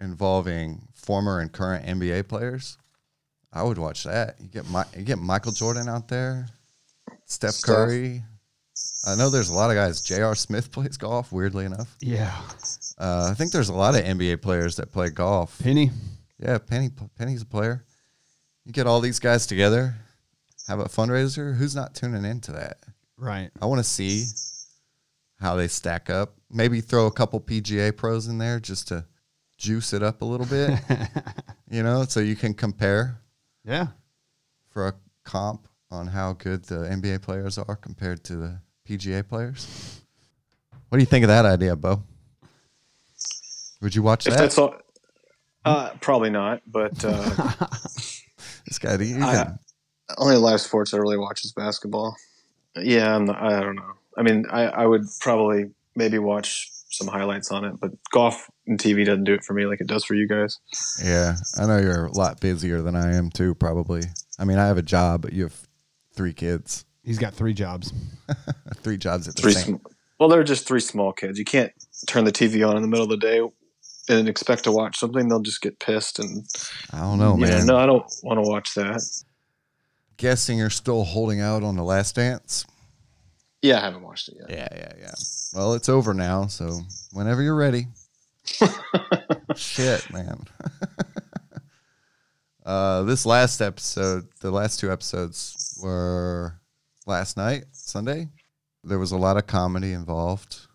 involving 0.00 0.82
former 0.94 1.40
and 1.40 1.50
current 1.50 1.86
NBA 1.86 2.28
players. 2.28 2.76
I 3.52 3.62
would 3.62 3.78
watch 3.78 4.04
that. 4.04 4.36
You 4.40 4.48
get, 4.48 4.68
Mi- 4.70 4.98
you 4.98 5.04
get 5.04 5.18
Michael 5.18 5.52
Jordan 5.52 5.88
out 5.88 6.08
there, 6.08 6.48
Steph 7.26 7.52
Steph. 7.54 7.66
Curry. 7.66 8.22
I 9.06 9.14
know 9.16 9.30
there's 9.30 9.48
a 9.50 9.54
lot 9.54 9.70
of 9.70 9.76
guys. 9.76 10.00
J.R. 10.00 10.34
Smith 10.34 10.70
plays 10.72 10.96
golf, 10.96 11.32
weirdly 11.32 11.64
enough. 11.64 11.96
yeah. 12.00 12.32
Uh, 12.98 13.28
I 13.30 13.34
think 13.34 13.52
there's 13.52 13.68
a 13.70 13.74
lot 13.74 13.96
of 13.96 14.04
NBA 14.04 14.42
players 14.42 14.76
that 14.76 14.92
play 14.92 15.10
golf. 15.10 15.58
Penny, 15.60 15.90
Yeah, 16.38 16.58
Penny 16.58 16.90
Penny's 17.18 17.42
a 17.42 17.46
player. 17.46 17.84
You 18.64 18.72
get 18.72 18.86
all 18.86 19.00
these 19.00 19.18
guys 19.18 19.46
together, 19.46 19.96
have 20.68 20.78
a 20.78 20.84
fundraiser. 20.84 21.56
Who's 21.56 21.74
not 21.74 21.94
tuning 21.94 22.24
into 22.24 22.52
that? 22.52 22.78
right? 23.16 23.50
I 23.60 23.66
want 23.66 23.78
to 23.80 23.84
see 23.84 24.26
how 25.40 25.56
they 25.56 25.68
stack 25.68 26.10
up. 26.10 26.34
Maybe 26.52 26.80
throw 26.80 27.06
a 27.06 27.10
couple 27.12 27.40
PGA 27.40 27.96
pros 27.96 28.26
in 28.28 28.38
there 28.38 28.60
just 28.60 28.88
to 28.88 29.06
juice 29.56 29.92
it 29.92 30.02
up 30.02 30.20
a 30.22 30.24
little 30.24 30.46
bit, 30.46 30.78
you 31.70 31.82
know, 31.82 32.04
so 32.04 32.20
you 32.20 32.36
can 32.36 32.52
compare 32.52 33.20
Yeah, 33.64 33.88
for 34.70 34.88
a 34.88 34.94
comp 35.24 35.68
on 35.90 36.08
how 36.08 36.32
good 36.34 36.64
the 36.64 36.76
NBA 36.76 37.22
players 37.22 37.58
are 37.58 37.76
compared 37.76 38.24
to 38.24 38.36
the 38.36 38.60
PGA 38.88 39.26
players. 39.26 40.00
What 40.88 40.98
do 40.98 41.02
you 41.02 41.06
think 41.06 41.22
of 41.24 41.28
that 41.28 41.46
idea, 41.46 41.74
Bo? 41.76 42.02
Would 43.80 43.94
you 43.94 44.02
watch 44.02 44.26
If 44.26 44.34
that? 44.34 44.40
that's 44.40 44.58
all, 44.58 44.74
uh, 45.64 45.90
probably 46.00 46.30
not. 46.30 46.60
But 46.66 47.04
uh, 47.04 47.30
this 48.66 48.78
guy, 48.80 48.96
you 48.96 49.24
I- 49.24 49.34
can- 49.44 49.58
only 50.18 50.36
live 50.36 50.60
sports 50.60 50.92
I 50.92 50.98
really 50.98 51.16
watch 51.16 51.44
is 51.44 51.52
basketball. 51.52 52.14
Yeah, 52.76 53.14
I'm 53.14 53.24
not, 53.24 53.40
I 53.42 53.60
don't 53.60 53.76
know. 53.76 53.92
I 54.18 54.22
mean, 54.22 54.44
I, 54.50 54.64
I 54.64 54.86
would 54.86 55.06
probably 55.20 55.70
maybe 55.96 56.18
watch 56.18 56.68
some 56.90 57.08
highlights 57.08 57.50
on 57.50 57.64
it, 57.64 57.74
but 57.80 57.90
golf 58.12 58.48
and 58.66 58.78
TV 58.78 59.04
doesn't 59.06 59.24
do 59.24 59.32
it 59.34 59.44
for 59.44 59.54
me 59.54 59.64
like 59.66 59.80
it 59.80 59.86
does 59.86 60.04
for 60.04 60.14
you 60.14 60.28
guys. 60.28 60.58
Yeah, 61.02 61.36
I 61.58 61.66
know 61.66 61.78
you're 61.78 62.06
a 62.06 62.12
lot 62.12 62.40
busier 62.40 62.82
than 62.82 62.94
I 62.96 63.14
am 63.16 63.30
too. 63.30 63.54
Probably. 63.54 64.02
I 64.38 64.44
mean, 64.44 64.58
I 64.58 64.66
have 64.66 64.78
a 64.78 64.82
job, 64.82 65.22
but 65.22 65.32
you 65.32 65.44
have 65.44 65.56
three 66.14 66.34
kids, 66.34 66.84
he's 67.02 67.18
got 67.18 67.32
three 67.34 67.54
jobs. 67.54 67.92
three 68.76 68.98
jobs 68.98 69.26
at 69.28 69.36
the 69.36 69.42
Three, 69.42 69.52
same. 69.52 69.78
sm- 69.78 69.86
well, 70.20 70.28
they're 70.28 70.44
just 70.44 70.68
three 70.68 70.80
small 70.80 71.12
kids. 71.12 71.38
You 71.38 71.44
can't 71.44 71.72
turn 72.06 72.24
the 72.24 72.32
TV 72.32 72.68
on 72.68 72.76
in 72.76 72.82
the 72.82 72.88
middle 72.88 73.04
of 73.04 73.10
the 73.10 73.16
day 73.16 73.40
and 74.08 74.28
expect 74.28 74.64
to 74.64 74.72
watch 74.72 74.98
something. 74.98 75.28
They'll 75.28 75.40
just 75.40 75.62
get 75.62 75.78
pissed 75.80 76.18
and 76.18 76.44
I 76.92 77.00
don't 77.00 77.18
know, 77.18 77.36
yeah, 77.38 77.56
man. 77.58 77.66
no, 77.66 77.76
I 77.76 77.86
don't 77.86 78.04
want 78.22 78.42
to 78.42 78.48
watch 78.48 78.74
that. 78.74 79.02
Guessing 80.18 80.58
you're 80.58 80.70
still 80.70 81.04
holding 81.04 81.40
out 81.40 81.62
on 81.62 81.74
the 81.76 81.82
Last 81.82 82.14
Dance. 82.16 82.64
Yeah, 83.62 83.78
I 83.78 83.82
haven't 83.82 84.02
watched 84.02 84.28
it 84.28 84.36
yet. 84.40 84.50
Yeah, 84.50 84.68
yeah, 84.76 84.92
yeah. 85.00 85.14
Well, 85.54 85.74
it's 85.74 85.88
over 85.88 86.12
now, 86.12 86.46
so 86.46 86.80
whenever 87.12 87.42
you're 87.42 87.54
ready. 87.54 87.86
Shit, 89.56 90.12
man. 90.12 90.44
uh, 92.66 93.04
this 93.04 93.24
last 93.24 93.60
episode, 93.60 94.26
the 94.40 94.50
last 94.50 94.80
two 94.80 94.90
episodes 94.90 95.78
were 95.80 96.60
last 97.06 97.36
night, 97.36 97.64
Sunday. 97.70 98.28
There 98.82 98.98
was 98.98 99.12
a 99.12 99.16
lot 99.16 99.36
of 99.36 99.46
comedy 99.46 99.92
involved. 99.92 100.66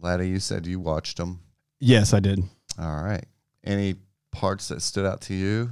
Laddie, 0.00 0.28
you 0.28 0.40
said 0.40 0.66
you 0.66 0.80
watched 0.80 1.18
them. 1.18 1.40
Yes, 1.78 2.12
I 2.12 2.18
did. 2.18 2.42
All 2.80 3.02
right. 3.02 3.24
Any 3.62 3.94
parts 4.32 4.68
that 4.68 4.82
stood 4.82 5.06
out 5.06 5.20
to 5.22 5.34
you? 5.34 5.70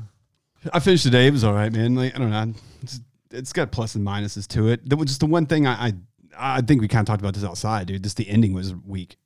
I 0.73 0.79
finished 0.79 1.05
the 1.05 1.11
day. 1.11 1.27
It 1.27 1.33
was 1.33 1.43
all 1.43 1.55
right, 1.55 1.73
man. 1.73 1.97
Like 1.97 2.15
I 2.15 2.19
don't 2.19 2.31
know. 2.31 2.55
It's, 2.83 3.01
it's 3.31 3.53
got 3.53 3.73
plus 3.73 3.97
and 3.97 4.07
minuses 4.07 4.47
to 4.49 4.69
it. 4.69 4.89
There 4.89 4.97
was 4.99 5.09
just 5.09 5.21
the 5.21 5.27
one 5.27 5.47
thing 5.47 5.67
I, 5.67 5.89
I 5.89 5.93
I 6.38 6.61
think 6.61 6.81
we 6.81 6.88
kind 6.88 7.01
of 7.01 7.07
talked 7.07 7.22
about 7.22 7.35
this 7.35 7.44
outside, 7.44 7.87
dude. 7.87 8.03
Just 8.03 8.16
the 8.16 8.29
ending 8.29 8.53
was 8.53 8.75
weak. 8.75 9.16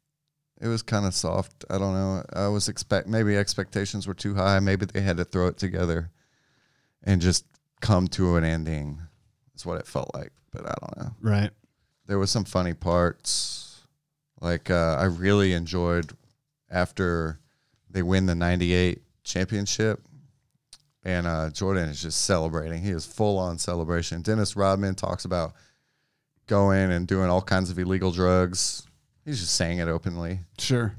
It 0.60 0.68
was 0.68 0.82
kind 0.82 1.06
of 1.06 1.14
soft. 1.14 1.64
I 1.70 1.78
don't 1.78 1.94
know. 1.94 2.22
I 2.34 2.48
was 2.48 2.68
expect 2.68 3.08
maybe 3.08 3.36
expectations 3.36 4.06
were 4.06 4.14
too 4.14 4.34
high. 4.34 4.60
Maybe 4.60 4.86
they 4.86 5.00
had 5.00 5.16
to 5.16 5.24
throw 5.24 5.46
it 5.46 5.56
together 5.56 6.10
and 7.02 7.20
just 7.20 7.46
come 7.80 8.08
to 8.08 8.36
an 8.36 8.44
ending. 8.44 9.00
That's 9.52 9.64
what 9.64 9.78
it 9.78 9.86
felt 9.86 10.10
like. 10.14 10.32
But 10.52 10.66
I 10.66 10.74
don't 10.80 10.98
know. 10.98 11.10
Right. 11.20 11.50
There 12.06 12.18
was 12.18 12.30
some 12.30 12.44
funny 12.44 12.74
parts. 12.74 13.86
Like 14.40 14.70
uh, 14.70 14.96
I 14.98 15.04
really 15.04 15.52
enjoyed 15.52 16.12
after 16.70 17.38
they 17.88 18.02
win 18.02 18.26
the 18.26 18.34
'98 18.34 19.02
championship, 19.22 20.00
and 21.04 21.26
uh, 21.26 21.50
Jordan 21.50 21.88
is 21.88 22.02
just 22.02 22.22
celebrating. 22.22 22.82
He 22.82 22.90
is 22.90 23.04
full 23.04 23.38
on 23.38 23.58
celebration. 23.58 24.22
Dennis 24.22 24.56
Rodman 24.56 24.94
talks 24.94 25.24
about 25.24 25.52
going 26.50 26.90
and 26.90 27.06
doing 27.06 27.30
all 27.30 27.40
kinds 27.40 27.70
of 27.70 27.78
illegal 27.78 28.10
drugs. 28.10 28.86
He's 29.24 29.38
just 29.40 29.54
saying 29.54 29.78
it 29.78 29.86
openly 29.88 30.40
Sure. 30.58 30.92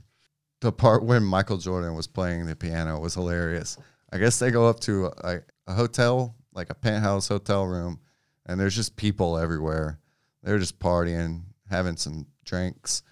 the 0.62 0.72
part 0.72 1.04
when 1.04 1.24
Michael 1.24 1.58
Jordan 1.58 1.94
was 1.94 2.08
playing 2.08 2.46
the 2.46 2.56
piano 2.56 3.00
was 3.00 3.14
hilarious. 3.16 3.78
I 4.14 4.18
guess 4.18 4.40
they 4.40 4.50
go 4.50 4.68
up 4.68 4.80
to 4.82 5.08
a, 5.08 5.42
a 5.68 5.74
hotel, 5.74 6.36
like 6.54 6.70
a 6.70 6.74
penthouse 6.76 7.28
hotel 7.28 7.66
room, 7.66 8.00
and 8.46 8.60
there's 8.60 8.76
just 8.76 8.96
people 8.96 9.38
everywhere. 9.38 10.00
They're 10.42 10.58
just 10.60 10.80
partying, 10.80 11.42
having 11.70 11.98
some 11.98 12.26
drinks. 12.46 13.04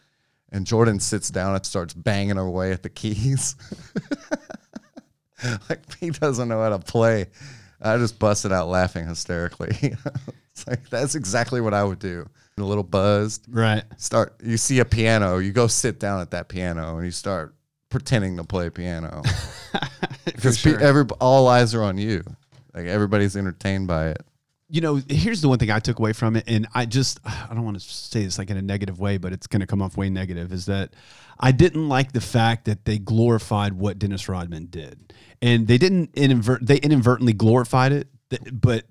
And 0.51 0.65
Jordan 0.65 0.99
sits 0.99 1.29
down 1.29 1.55
and 1.55 1.65
starts 1.65 1.93
banging 1.93 2.37
away 2.37 2.71
at 2.71 2.81
the 2.83 2.89
keys. 2.89 3.55
like 5.69 5.81
he 5.99 6.09
doesn't 6.09 6.47
know 6.47 6.61
how 6.61 6.69
to 6.69 6.79
play. 6.79 7.27
I 7.81 7.97
just 7.97 8.17
busted 8.19 8.51
out 8.51 8.67
laughing 8.67 9.07
hysterically. 9.07 9.95
it's 10.59 10.67
like 10.67 10.89
that's 10.89 11.15
exactly 11.15 11.61
what 11.61 11.73
I 11.73 11.83
would 11.83 11.99
do. 11.99 12.27
A 12.57 12.63
little 12.63 12.83
buzzed, 12.83 13.45
Right. 13.49 13.83
start 13.95 14.35
you 14.43 14.57
see 14.57 14.79
a 14.79 14.85
piano 14.85 15.37
you 15.37 15.53
go 15.53 15.67
sit 15.67 15.97
down 15.97 16.19
at 16.19 16.31
that 16.31 16.49
piano 16.49 16.97
and 16.97 17.05
you 17.05 17.11
start 17.11 17.55
pretending 17.89 18.35
to 18.35 18.43
play 18.43 18.69
piano 18.69 19.23
because 20.25 20.57
sure. 20.57 20.77
pe- 20.77 20.83
every 20.83 21.05
all 21.21 21.47
eyes 21.47 21.73
are 21.73 21.83
on 21.83 21.97
you 21.97 22.21
like 22.73 22.85
everybody's 22.85 23.37
entertained 23.37 23.87
by 23.87 24.09
it 24.09 24.21
you 24.71 24.81
know, 24.81 25.01
here's 25.09 25.41
the 25.41 25.49
one 25.49 25.57
thing 25.57 25.71
I 25.71 25.79
took 25.79 25.97
away 25.97 26.13
from 26.13 26.35
it, 26.35 26.43
and 26.45 26.67
I 26.75 26.85
just 26.85 27.19
I 27.25 27.47
don't 27.55 27.63
want 27.65 27.79
to 27.79 27.83
say 27.83 28.23
this 28.23 28.37
like 28.37 28.51
in 28.51 28.57
a 28.57 28.61
negative 28.61 28.99
way, 28.99 29.17
but 29.17 29.33
it's 29.33 29.47
going 29.47 29.61
to 29.61 29.65
come 29.65 29.81
off 29.81 29.97
way 29.97 30.11
negative. 30.11 30.53
Is 30.53 30.67
that 30.67 30.93
I 31.39 31.51
didn't 31.51 31.89
like 31.89 32.11
the 32.11 32.21
fact 32.21 32.65
that 32.65 32.85
they 32.85 32.99
glorified 32.99 33.73
what 33.73 33.97
Dennis 33.97 34.29
Rodman 34.29 34.67
did, 34.67 35.11
and 35.41 35.67
they 35.67 35.79
didn't 35.79 36.11
inadvert 36.13 36.63
they 36.67 36.77
inadvertently 36.77 37.33
glorified 37.33 37.93
it, 37.93 38.09
but 38.61 38.83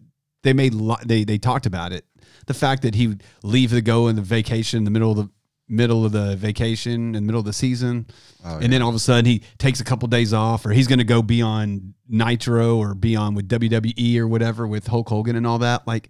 they 0.42 0.52
made 0.52 0.74
they 1.04 1.24
they 1.24 1.38
talked 1.38 1.66
about 1.66 1.92
it. 1.92 2.04
The 2.46 2.54
fact 2.54 2.82
that 2.82 2.94
he 2.94 3.08
would 3.08 3.22
leave 3.42 3.70
the 3.70 3.82
go 3.82 4.08
in 4.08 4.16
the 4.16 4.22
vacation 4.22 4.78
in 4.78 4.84
the 4.84 4.90
middle 4.90 5.10
of 5.10 5.16
the 5.16 5.30
middle 5.70 6.06
of 6.06 6.12
the 6.12 6.34
vacation 6.36 7.08
in 7.08 7.12
the 7.12 7.20
middle 7.20 7.40
of 7.40 7.44
the 7.44 7.52
season 7.52 8.06
Oh, 8.42 8.56
and 8.56 8.72
then 8.72 8.80
all 8.80 8.88
of 8.88 8.94
a 8.94 8.98
sudden 8.98 9.26
he 9.26 9.42
takes 9.58 9.80
a 9.80 9.84
couple 9.84 10.08
days 10.08 10.32
off 10.32 10.64
or 10.64 10.70
he's 10.70 10.86
going 10.86 10.98
to 10.98 11.04
go 11.04 11.20
be 11.20 11.42
on 11.42 11.92
nitro 12.08 12.78
or 12.78 12.94
be 12.94 13.16
on 13.16 13.34
with 13.34 13.48
wwe 13.48 14.16
or 14.16 14.26
whatever 14.26 14.66
with 14.66 14.86
hulk 14.86 15.10
hogan 15.10 15.36
and 15.36 15.46
all 15.46 15.58
that 15.58 15.86
like 15.86 16.08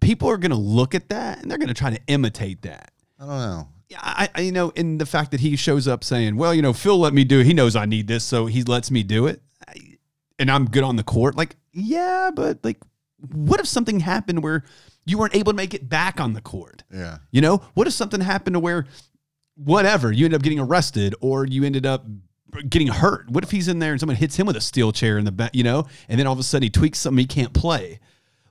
people 0.00 0.28
are 0.28 0.36
going 0.36 0.50
to 0.50 0.56
look 0.56 0.94
at 0.94 1.08
that 1.10 1.42
and 1.42 1.50
they're 1.50 1.58
going 1.58 1.68
to 1.68 1.74
try 1.74 1.90
to 1.90 2.00
imitate 2.06 2.62
that. 2.62 2.92
I 3.18 3.26
don't 3.26 3.38
know. 3.38 3.68
Yeah, 3.88 3.98
I, 4.00 4.28
I, 4.34 4.40
you 4.42 4.52
know, 4.52 4.70
in 4.70 4.98
the 4.98 5.06
fact 5.06 5.32
that 5.32 5.40
he 5.40 5.56
shows 5.56 5.88
up 5.88 6.04
saying, 6.04 6.36
"Well, 6.36 6.54
you 6.54 6.62
know, 6.62 6.72
Phil 6.72 6.98
let 6.98 7.12
me 7.12 7.24
do 7.24 7.40
it. 7.40 7.46
He 7.46 7.54
knows 7.54 7.74
I 7.74 7.86
need 7.86 8.06
this, 8.06 8.24
so 8.24 8.46
he 8.46 8.62
lets 8.62 8.90
me 8.90 9.02
do 9.02 9.26
it, 9.26 9.42
and 10.38 10.48
I'm 10.48 10.66
good 10.66 10.84
on 10.84 10.94
the 10.94 11.02
court." 11.02 11.34
Like, 11.36 11.56
yeah, 11.72 12.30
but 12.32 12.60
like, 12.62 12.78
what 13.32 13.60
if 13.60 13.66
something 13.66 14.00
happened 14.00 14.42
where 14.42 14.64
you 15.04 15.18
weren't 15.18 15.34
able 15.34 15.52
to 15.52 15.56
make 15.56 15.74
it 15.74 15.88
back 15.88 16.20
on 16.20 16.32
the 16.32 16.40
court? 16.40 16.82
Yeah. 16.92 17.18
You 17.30 17.40
know, 17.40 17.62
what 17.74 17.86
if 17.86 17.92
something 17.92 18.20
happened 18.20 18.54
to 18.54 18.60
where, 18.60 18.86
whatever, 19.56 20.12
you 20.12 20.24
end 20.24 20.34
up 20.34 20.42
getting 20.42 20.60
arrested 20.60 21.14
or 21.20 21.46
you 21.46 21.64
ended 21.64 21.86
up 21.86 22.04
getting 22.68 22.88
hurt? 22.88 23.30
What 23.30 23.44
if 23.44 23.50
he's 23.50 23.68
in 23.68 23.78
there 23.78 23.92
and 23.92 24.00
someone 24.00 24.16
hits 24.16 24.36
him 24.36 24.46
with 24.46 24.56
a 24.56 24.60
steel 24.60 24.92
chair 24.92 25.18
in 25.18 25.24
the 25.24 25.32
back, 25.32 25.54
you 25.54 25.64
know, 25.64 25.86
and 26.08 26.18
then 26.18 26.26
all 26.26 26.32
of 26.32 26.38
a 26.38 26.42
sudden 26.42 26.64
he 26.64 26.70
tweaks 26.70 26.98
something 26.98 27.18
he 27.18 27.26
can't 27.26 27.52
play? 27.52 28.00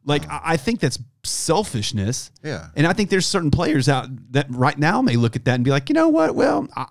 Like, 0.05 0.29
I, 0.29 0.41
I 0.43 0.57
think 0.57 0.79
that's 0.79 0.97
selfishness. 1.23 2.31
Yeah. 2.43 2.67
And 2.75 2.87
I 2.87 2.93
think 2.93 3.09
there's 3.09 3.27
certain 3.27 3.51
players 3.51 3.89
out 3.89 4.07
that 4.31 4.47
right 4.49 4.77
now 4.77 5.01
may 5.01 5.15
look 5.15 5.35
at 5.35 5.45
that 5.45 5.55
and 5.55 5.63
be 5.63 5.71
like, 5.71 5.89
you 5.89 5.93
know 5.93 6.09
what? 6.09 6.35
Well, 6.35 6.67
I, 6.75 6.85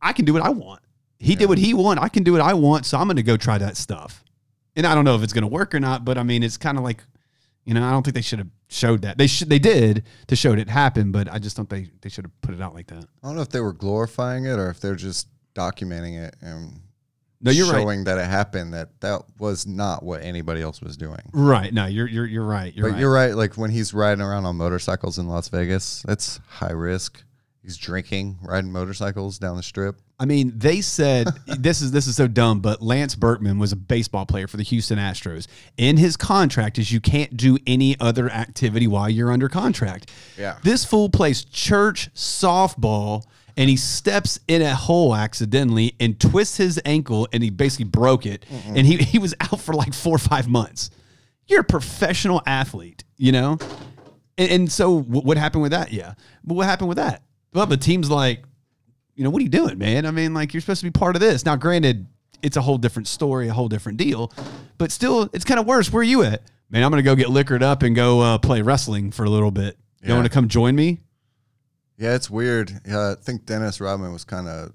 I 0.00 0.12
can 0.12 0.24
do 0.24 0.32
what 0.32 0.42
I 0.42 0.50
want. 0.50 0.80
He 1.18 1.34
did 1.34 1.48
what 1.48 1.58
he 1.58 1.74
wanted. 1.74 2.00
I 2.00 2.08
can 2.08 2.22
do 2.22 2.32
what 2.32 2.40
I 2.40 2.54
want. 2.54 2.86
So 2.86 2.96
I'm 2.96 3.06
going 3.08 3.16
to 3.16 3.22
go 3.24 3.36
try 3.36 3.58
that 3.58 3.76
stuff. 3.76 4.22
And 4.78 4.86
I 4.86 4.94
don't 4.94 5.04
know 5.04 5.16
if 5.16 5.22
it's 5.24 5.32
going 5.32 5.42
to 5.42 5.48
work 5.48 5.74
or 5.74 5.80
not, 5.80 6.04
but 6.04 6.16
I 6.16 6.22
mean, 6.22 6.42
it's 6.44 6.56
kind 6.56 6.78
of 6.78 6.84
like, 6.84 7.02
you 7.64 7.74
know, 7.74 7.84
I 7.84 7.90
don't 7.90 8.04
think 8.04 8.14
they 8.14 8.22
should 8.22 8.38
have 8.38 8.48
showed 8.68 9.02
that. 9.02 9.18
They 9.18 9.26
should, 9.26 9.50
they 9.50 9.58
did 9.58 10.04
to 10.28 10.36
show 10.36 10.52
it 10.52 10.68
happened, 10.70 11.12
but 11.12 11.30
I 11.30 11.38
just 11.40 11.56
don't 11.56 11.68
think 11.68 12.00
they 12.00 12.08
should 12.08 12.24
have 12.24 12.40
put 12.40 12.54
it 12.54 12.62
out 12.62 12.74
like 12.74 12.86
that. 12.86 13.04
I 13.22 13.26
don't 13.26 13.34
know 13.34 13.42
if 13.42 13.48
they 13.50 13.60
were 13.60 13.72
glorifying 13.72 14.46
it 14.46 14.58
or 14.58 14.70
if 14.70 14.78
they're 14.80 14.94
just 14.94 15.26
documenting 15.56 16.16
it 16.22 16.36
and 16.40 16.80
No, 17.40 17.50
you're 17.50 17.66
right. 17.70 17.82
showing 17.82 18.04
that 18.04 18.18
it 18.18 18.26
happened. 18.26 18.72
That 18.72 19.00
that 19.00 19.22
was 19.40 19.66
not 19.66 20.04
what 20.04 20.22
anybody 20.22 20.62
else 20.62 20.80
was 20.80 20.96
doing. 20.96 21.20
Right. 21.32 21.74
No, 21.74 21.86
you're, 21.86 22.06
you're, 22.08 22.26
you're 22.26 22.44
right. 22.46 22.72
You're 22.74 22.86
but 22.86 22.92
right. 22.92 23.00
you're 23.00 23.12
right. 23.12 23.34
Like 23.34 23.54
when 23.56 23.70
he's 23.72 23.92
riding 23.92 24.22
around 24.22 24.46
on 24.46 24.56
motorcycles 24.56 25.18
in 25.18 25.26
Las 25.26 25.48
Vegas, 25.48 26.02
that's 26.06 26.38
high 26.48 26.72
risk. 26.72 27.22
He's 27.62 27.76
drinking, 27.76 28.38
riding 28.42 28.70
motorcycles 28.70 29.38
down 29.40 29.56
the 29.56 29.62
strip. 29.64 30.00
I 30.20 30.24
mean, 30.24 30.52
they 30.56 30.80
said 30.80 31.28
this 31.46 31.80
is 31.80 31.92
this 31.92 32.06
is 32.06 32.16
so 32.16 32.26
dumb, 32.26 32.60
but 32.60 32.82
Lance 32.82 33.14
Berkman 33.14 33.58
was 33.58 33.72
a 33.72 33.76
baseball 33.76 34.26
player 34.26 34.46
for 34.48 34.56
the 34.56 34.62
Houston 34.64 34.98
Astros. 34.98 35.46
In 35.76 35.96
his 35.96 36.16
contract 36.16 36.78
is 36.78 36.90
you 36.90 37.00
can't 37.00 37.36
do 37.36 37.58
any 37.66 37.98
other 38.00 38.28
activity 38.30 38.86
while 38.86 39.08
you're 39.08 39.30
under 39.30 39.48
contract. 39.48 40.10
Yeah. 40.36 40.58
This 40.62 40.84
fool 40.84 41.08
plays 41.08 41.44
church 41.44 42.12
softball 42.14 43.24
and 43.56 43.68
he 43.68 43.76
steps 43.76 44.38
in 44.46 44.62
a 44.62 44.74
hole 44.74 45.14
accidentally 45.14 45.94
and 45.98 46.18
twists 46.18 46.56
his 46.56 46.80
ankle 46.84 47.28
and 47.32 47.42
he 47.42 47.50
basically 47.50 47.86
broke 47.86 48.24
it 48.24 48.44
and 48.66 48.86
he, 48.86 48.96
he 48.98 49.18
was 49.18 49.34
out 49.40 49.60
for 49.60 49.74
like 49.74 49.92
four 49.92 50.14
or 50.14 50.18
five 50.18 50.48
months. 50.48 50.90
You're 51.46 51.60
a 51.60 51.64
professional 51.64 52.42
athlete, 52.46 53.04
you 53.16 53.32
know? 53.32 53.58
And, 54.36 54.50
and 54.50 54.72
so 54.72 55.00
wh- 55.00 55.24
what 55.24 55.36
happened 55.36 55.62
with 55.62 55.72
that? 55.72 55.92
Yeah. 55.92 56.14
But 56.44 56.54
what 56.54 56.66
happened 56.66 56.88
with 56.88 56.98
that? 56.98 57.22
Well, 57.52 57.66
the 57.66 57.76
team's 57.76 58.10
like, 58.10 58.44
you 59.18 59.24
know, 59.24 59.30
what 59.30 59.40
are 59.40 59.42
you 59.42 59.48
doing, 59.50 59.76
man? 59.78 60.06
I 60.06 60.12
mean, 60.12 60.32
like 60.32 60.54
you're 60.54 60.60
supposed 60.60 60.80
to 60.80 60.86
be 60.86 60.90
part 60.92 61.16
of 61.16 61.20
this. 61.20 61.44
Now, 61.44 61.56
granted, 61.56 62.06
it's 62.40 62.56
a 62.56 62.60
whole 62.62 62.78
different 62.78 63.08
story, 63.08 63.48
a 63.48 63.52
whole 63.52 63.68
different 63.68 63.98
deal, 63.98 64.32
but 64.78 64.92
still, 64.92 65.28
it's 65.32 65.44
kind 65.44 65.58
of 65.58 65.66
worse. 65.66 65.92
Where 65.92 66.00
are 66.00 66.04
you 66.04 66.22
at? 66.22 66.42
Man, 66.70 66.84
I'm 66.84 66.90
going 66.92 67.02
to 67.02 67.04
go 67.04 67.16
get 67.16 67.28
liquored 67.28 67.62
up 67.62 67.82
and 67.82 67.96
go 67.96 68.20
uh, 68.20 68.38
play 68.38 68.62
wrestling 68.62 69.10
for 69.10 69.24
a 69.24 69.28
little 69.30 69.50
bit. 69.50 69.76
You 70.02 70.10
Yeah. 70.10 70.14
want 70.14 70.26
to 70.26 70.30
come 70.32 70.46
join 70.46 70.76
me? 70.76 71.00
Yeah, 71.96 72.14
it's 72.14 72.30
weird. 72.30 72.70
Yeah, 72.86 73.10
I 73.10 73.14
think 73.20 73.44
Dennis 73.44 73.80
Rodman 73.80 74.12
was 74.12 74.24
kind 74.24 74.46
of 74.46 74.72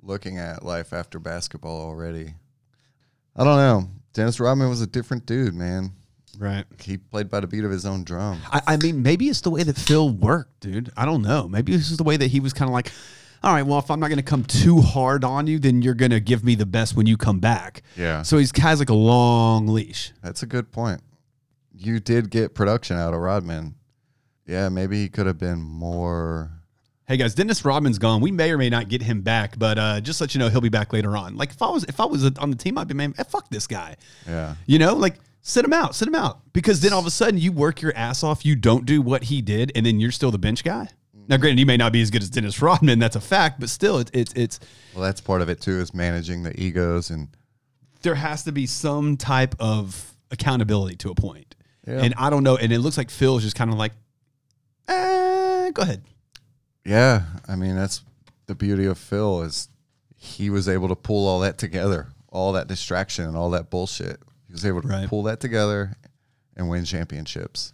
looking 0.00 0.38
at 0.38 0.64
life 0.64 0.94
after 0.94 1.18
basketball 1.18 1.82
already. 1.82 2.34
I 3.36 3.44
don't 3.44 3.56
know. 3.56 3.90
Dennis 4.14 4.40
Rodman 4.40 4.70
was 4.70 4.80
a 4.80 4.86
different 4.86 5.26
dude, 5.26 5.54
man. 5.54 5.90
Right. 6.38 6.64
He 6.80 6.96
played 6.96 7.28
by 7.28 7.40
the 7.40 7.46
beat 7.46 7.64
of 7.64 7.70
his 7.70 7.84
own 7.84 8.04
drum. 8.04 8.40
I, 8.50 8.62
I 8.66 8.76
mean, 8.78 9.02
maybe 9.02 9.28
it's 9.28 9.42
the 9.42 9.50
way 9.50 9.62
that 9.62 9.76
Phil 9.76 10.08
worked, 10.08 10.60
dude. 10.60 10.90
I 10.96 11.04
don't 11.04 11.22
know. 11.22 11.48
Maybe 11.48 11.76
this 11.76 11.90
is 11.90 11.96
the 11.98 12.02
way 12.04 12.16
that 12.16 12.28
he 12.28 12.40
was 12.40 12.52
kind 12.52 12.68
of 12.68 12.72
like, 12.72 12.90
all 13.44 13.52
right, 13.52 13.62
well, 13.62 13.78
if 13.78 13.90
I'm 13.90 14.00
not 14.00 14.08
going 14.08 14.16
to 14.16 14.22
come 14.22 14.42
too 14.42 14.80
hard 14.80 15.22
on 15.22 15.46
you, 15.46 15.58
then 15.58 15.82
you're 15.82 15.94
going 15.94 16.12
to 16.12 16.20
give 16.20 16.42
me 16.42 16.54
the 16.54 16.64
best 16.64 16.96
when 16.96 17.06
you 17.06 17.18
come 17.18 17.40
back. 17.40 17.82
Yeah. 17.94 18.22
So 18.22 18.38
he's 18.38 18.56
has 18.58 18.78
like 18.78 18.88
a 18.88 18.94
long 18.94 19.68
leash. 19.68 20.12
That's 20.22 20.42
a 20.42 20.46
good 20.46 20.72
point. 20.72 21.02
You 21.76 22.00
did 22.00 22.30
get 22.30 22.54
production 22.54 22.96
out 22.96 23.12
of 23.12 23.20
Rodman. 23.20 23.74
Yeah, 24.46 24.70
maybe 24.70 25.02
he 25.02 25.10
could 25.10 25.26
have 25.26 25.38
been 25.38 25.60
more. 25.60 26.50
Hey 27.06 27.18
guys, 27.18 27.34
Dennis 27.34 27.66
Rodman's 27.66 27.98
gone. 27.98 28.22
We 28.22 28.30
may 28.30 28.50
or 28.50 28.56
may 28.56 28.70
not 28.70 28.88
get 28.88 29.02
him 29.02 29.20
back, 29.20 29.58
but 29.58 29.78
uh, 29.78 30.00
just 30.00 30.22
let 30.22 30.34
you 30.34 30.38
know 30.38 30.48
he'll 30.48 30.62
be 30.62 30.70
back 30.70 30.94
later 30.94 31.14
on. 31.14 31.36
Like 31.36 31.50
if 31.50 31.60
I 31.60 31.68
was 31.68 31.84
if 31.84 32.00
I 32.00 32.06
was 32.06 32.24
on 32.38 32.50
the 32.50 32.56
team, 32.56 32.78
I'd 32.78 32.88
be 32.88 32.94
man, 32.94 33.14
eh, 33.18 33.24
fuck 33.24 33.50
this 33.50 33.66
guy. 33.66 33.96
Yeah. 34.26 34.54
You 34.66 34.78
know, 34.78 34.94
like 34.94 35.16
sit 35.42 35.66
him 35.66 35.74
out, 35.74 35.94
sit 35.94 36.08
him 36.08 36.14
out, 36.14 36.40
because 36.54 36.80
then 36.80 36.94
all 36.94 37.00
of 37.00 37.06
a 37.06 37.10
sudden 37.10 37.38
you 37.38 37.52
work 37.52 37.82
your 37.82 37.94
ass 37.94 38.22
off, 38.22 38.46
you 38.46 38.56
don't 38.56 38.86
do 38.86 39.02
what 39.02 39.24
he 39.24 39.42
did, 39.42 39.70
and 39.74 39.84
then 39.84 40.00
you're 40.00 40.12
still 40.12 40.30
the 40.30 40.38
bench 40.38 40.64
guy. 40.64 40.88
Now, 41.28 41.36
granted, 41.38 41.58
he 41.58 41.64
may 41.64 41.76
not 41.76 41.92
be 41.92 42.02
as 42.02 42.10
good 42.10 42.22
as 42.22 42.30
Dennis 42.30 42.60
Rodman. 42.62 42.98
That's 42.98 43.16
a 43.16 43.20
fact, 43.20 43.60
but 43.60 43.68
still, 43.70 43.98
it's 43.98 44.10
it's 44.14 44.32
it's 44.34 44.60
Well, 44.94 45.02
that's 45.04 45.20
part 45.20 45.40
of 45.42 45.48
it 45.48 45.60
too, 45.60 45.78
is 45.80 45.94
managing 45.94 46.42
the 46.42 46.58
egos 46.60 47.10
and 47.10 47.28
there 48.02 48.14
has 48.14 48.42
to 48.44 48.52
be 48.52 48.66
some 48.66 49.16
type 49.16 49.54
of 49.58 50.12
accountability 50.30 50.96
to 50.96 51.10
a 51.10 51.14
point. 51.14 51.54
Yeah. 51.86 52.00
And 52.02 52.14
I 52.18 52.28
don't 52.30 52.42
know. 52.42 52.56
And 52.58 52.70
it 52.72 52.80
looks 52.80 52.98
like 52.98 53.10
Phil's 53.10 53.42
just 53.42 53.56
kind 53.56 53.70
of 53.72 53.78
like, 53.78 53.92
eh, 54.88 55.70
go 55.72 55.82
ahead. 55.82 56.02
yeah. 56.84 57.22
I 57.48 57.56
mean, 57.56 57.76
that's 57.76 58.02
the 58.46 58.54
beauty 58.54 58.84
of 58.86 58.98
Phil 58.98 59.42
is 59.42 59.68
he 60.16 60.50
was 60.50 60.68
able 60.68 60.88
to 60.88 60.96
pull 60.96 61.26
all 61.26 61.40
that 61.40 61.58
together, 61.58 62.08
all 62.30 62.52
that 62.52 62.68
distraction 62.68 63.24
and 63.26 63.36
all 63.36 63.50
that 63.50 63.70
bullshit. 63.70 64.18
He 64.46 64.52
was 64.52 64.64
able 64.66 64.82
to 64.82 64.88
Right. 64.88 65.08
pull 65.08 65.22
that 65.24 65.40
together 65.40 65.96
and 66.56 66.68
win 66.68 66.84
championships. 66.84 67.72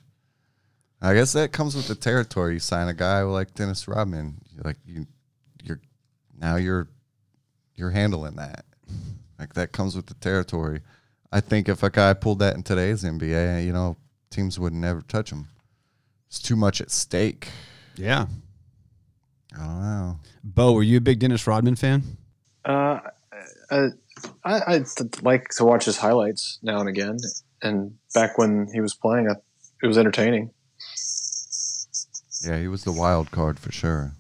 I 1.03 1.15
guess 1.15 1.33
that 1.33 1.53
comes 1.53 1.75
with 1.75 1.89
the 1.89 1.95
territory. 1.95 2.55
You 2.55 2.61
sign 2.61 2.89
a 2.89 2.95
guy 2.95 3.23
like 3.23 3.55
Dennis 3.55 3.89
Rodman, 3.89 4.39
you're 4.53 4.65
like 4.65 4.77
you, 4.87 5.07
you're 5.63 5.81
now 6.39 6.57
you're 6.57 6.89
you're 7.75 7.91
handling 7.91 8.37
that. 8.37 8.65
Like 9.39 9.55
that 9.55 9.73
comes 9.73 9.97
with 9.97 10.07
the 10.07 10.15
territory. 10.15 10.83
I 11.33 11.41
think 11.41 11.69
if 11.69 11.83
a 11.83 11.91
guy 11.91 12.13
pulled 12.13 12.41
that 12.41 12.57
in 12.57 12.63
today's 12.63 13.05
NBA, 13.05 13.65
you 13.65 13.73
know, 13.73 13.97
teams 14.31 14.59
would 14.59 14.75
never 14.75 15.01
touch 15.01 15.31
him. 15.31 15.49
It's 16.29 16.41
too 16.41 16.57
much 16.57 16.81
at 16.81 16.91
stake. 16.91 17.49
Yeah. 17.97 18.27
I 19.55 19.65
don't 19.65 19.81
know. 19.81 20.21
Bo, 20.45 20.73
were 20.73 20.83
you 20.83 20.99
a 20.99 21.01
big 21.01 21.19
Dennis 21.19 21.47
Rodman 21.47 21.77
fan? 21.77 22.03
Uh, 22.65 23.01
I, 23.71 23.89
I, 24.45 24.77
I 24.77 24.85
like 25.23 25.49
to 25.57 25.65
watch 25.65 25.87
his 25.87 25.97
highlights 25.97 26.59
now 26.63 26.81
and 26.81 26.89
again. 26.89 27.17
And 27.63 27.97
back 28.15 28.39
when 28.39 28.69
he 28.73 28.81
was 28.81 28.95
playing, 28.95 29.29
I, 29.29 29.35
it 29.83 29.87
was 29.87 29.99
entertaining. 29.99 30.51
Yeah, 32.45 32.59
he 32.59 32.69
was 32.69 32.85
the 32.85 32.93
wild 32.93 33.31
card 33.31 33.59
for 33.59 33.71
sure. 33.73 34.13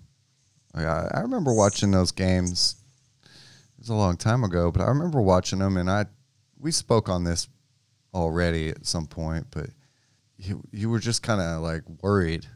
Like, 0.75 0.87
I, 0.87 1.11
I 1.15 1.21
remember 1.21 1.53
watching 1.55 1.91
those 1.91 2.13
games. 2.13 2.77
It 3.25 3.79
was 3.81 3.89
a 3.89 3.95
long 3.95 4.17
time 4.17 4.45
ago, 4.45 4.71
but 4.71 4.83
I 4.83 4.89
remember 4.89 5.21
watching 5.23 5.59
them, 5.61 5.77
and 5.77 5.91
I 5.91 6.05
we 6.59 6.71
spoke 6.71 7.09
on 7.09 7.25
this 7.25 7.49
already 8.13 8.69
at 8.69 8.85
some 8.87 9.07
point, 9.07 9.47
but 9.51 9.71
you 10.37 10.63
you 10.71 10.91
were 10.91 10.99
just 10.99 11.23
kind 11.23 11.41
of 11.41 11.63
like 11.63 11.83
worried. 12.03 12.47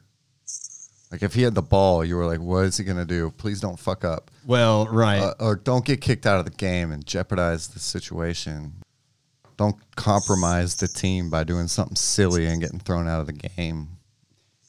Like 1.11 1.22
if 1.22 1.35
he 1.35 1.42
had 1.42 1.55
the 1.55 1.62
ball, 1.62 2.05
you 2.05 2.16
were 2.16 2.27
like, 2.27 2.40
"What 2.40 2.64
is 2.64 2.77
he 2.77 2.85
gonna 2.85 3.05
do? 3.05 3.31
Please 3.38 3.61
don't 3.61 3.79
fuck 3.79 4.05
up, 4.05 4.31
Well, 4.46 4.87
right. 4.87 5.20
uh, 5.20 5.35
or 5.40 5.57
don't 5.57 5.85
get 5.85 6.00
kicked 6.00 6.27
out 6.27 6.38
of 6.40 6.44
the 6.44 6.50
game 6.50 6.90
and 6.92 7.07
jeopardize 7.07 7.68
the 7.68 7.79
situation. 7.79 8.74
Don't 9.57 9.77
compromise 9.96 10.74
the 10.77 10.88
team 10.88 11.31
by 11.31 11.44
doing 11.44 11.68
something 11.68 11.94
silly 11.96 12.46
and 12.46 12.61
getting 12.61 12.81
thrown 12.81 13.09
out 13.09 13.20
of 13.20 13.27
the 13.27 13.33
game." 13.33 13.88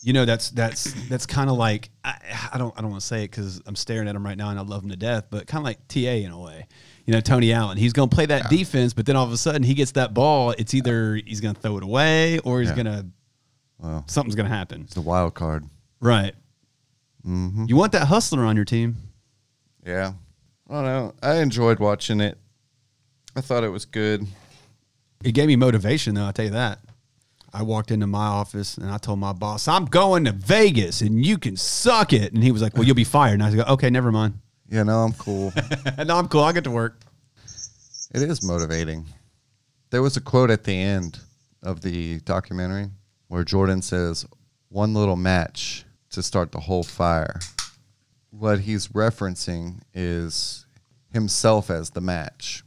You 0.06 0.13
know, 0.13 0.24
that's 0.24 0.52
that's 0.52 0.94
that's 1.10 1.26
kind 1.26 1.50
of 1.50 1.58
like 1.58 1.89
I, 2.04 2.15
I 2.54 2.58
don't 2.60 2.74
I 2.78 2.82
don't 2.82 2.91
want 2.91 3.02
to 3.02 3.08
say 3.08 3.24
it 3.24 3.32
because 3.32 3.60
I'm 3.65 3.76
staring 3.76 4.08
at 4.08 4.15
him 4.15 4.24
right 4.24 4.38
now 4.38 4.50
and 4.52 4.60
I 4.60 4.62
love 4.62 4.84
him 4.84 4.89
to 4.91 4.96
death, 4.96 5.26
but 5.32 5.48
kind 5.48 5.62
of 5.62 5.65
like 5.65 5.80
Ta 5.88 6.00
in 6.00 6.30
a 6.32 6.39
way. 6.39 6.68
You 7.06 7.13
know, 7.13 7.22
Tony 7.22 7.52
Allen. 7.52 7.78
He's 7.78 7.91
going 7.94 8.10
to 8.10 8.15
play 8.15 8.28
that 8.28 8.50
defense, 8.50 8.94
but 8.94 9.06
then 9.08 9.15
all 9.15 9.26
of 9.26 9.32
a 9.32 9.38
sudden 9.38 9.63
he 9.63 9.74
gets 9.74 9.91
that 9.94 10.13
ball. 10.13 10.52
It's 10.52 10.74
either 10.76 11.15
he's 11.15 11.41
going 11.41 11.56
to 11.56 11.60
throw 11.62 11.78
it 11.78 11.84
away 11.84 12.38
or 12.39 12.60
he's 12.62 12.70
Yeah. 12.70 12.76
going 12.76 12.86
to 12.86 13.06
Well, 13.80 14.04
something's 14.08 14.36
going 14.36 14.50
to 14.50 14.56
happen. 14.56 14.82
it's 14.84 14.94
the 14.94 15.02
wild 15.02 15.34
card. 15.34 15.65
Right. 16.00 16.34
Mm-hmm. 17.28 17.65
You 17.68 17.76
want 17.76 17.91
that 17.94 18.06
hustler 18.08 18.44
on 18.46 18.56
your 18.56 18.65
team. 18.65 18.98
Yeah. 19.86 20.13
I 20.70 20.74
don't 20.74 20.84
know. 20.86 21.13
I 21.24 21.36
enjoyed 21.38 21.80
watching 21.80 22.22
it. 22.22 22.38
I 23.36 23.41
thought 23.41 23.63
it 23.63 23.70
was 23.70 23.86
good. 23.86 24.26
It 25.24 25.32
gave 25.34 25.48
me 25.48 25.56
motivation, 25.56 26.13
though. 26.15 26.26
I'll 26.26 26.34
tell 26.34 26.46
you 26.46 26.52
that. 26.52 26.80
I 27.56 27.62
walked 27.62 27.89
into 27.89 28.06
my 28.06 28.26
office 28.26 28.78
and 28.78 28.91
I 28.91 28.98
told 28.98 29.20
my 29.20 29.32
boss, 29.32 29.70
I'm 29.70 29.86
going 29.86 30.26
to 30.26 30.34
Vegas 30.34 31.00
and 31.00 31.26
you 31.26 31.38
can 31.38 31.56
suck 31.56 32.12
it. 32.12 32.34
And 32.34 32.44
he 32.44 32.52
was 32.52 32.62
like, 32.62 32.74
Well, 32.74 32.84
you'll 32.84 32.96
be 32.96 33.06
fired. 33.06 33.36
And 33.36 33.44
I 33.44 33.46
was 33.46 33.56
like, 33.56 33.70
Okay, 33.70 33.89
never 33.89 34.12
mind. 34.12 34.39
Yeah, 34.68 34.84
no, 34.84 35.00
I'm 35.00 35.13
cool. 35.13 35.54
no, 36.06 36.18
I'm 36.18 36.28
cool. 36.28 36.41
I'll 36.41 36.52
get 36.52 36.65
to 36.65 36.72
work. 36.72 37.00
it 38.13 38.22
is 38.22 38.44
motivating. 38.44 39.06
There 39.89 40.02
was 40.02 40.18
a 40.18 40.22
quote 40.22 40.50
at 40.50 40.65
the 40.65 40.78
end 40.78 41.20
of 41.63 41.80
the 41.80 42.20
documentary 42.22 42.89
where 43.30 43.46
Jordan 43.46 43.82
says, 43.82 44.26
one 44.68 44.94
little 44.94 45.15
match 45.15 45.86
to 46.10 46.22
start 46.22 46.52
the 46.52 46.60
whole 46.60 46.84
fire. 46.84 47.39
What 48.32 48.60
he's 48.60 48.89
referencing 48.89 49.80
is 49.94 50.65
himself 51.13 51.70
as 51.70 51.91
the 51.91 52.02
match. 52.02 52.63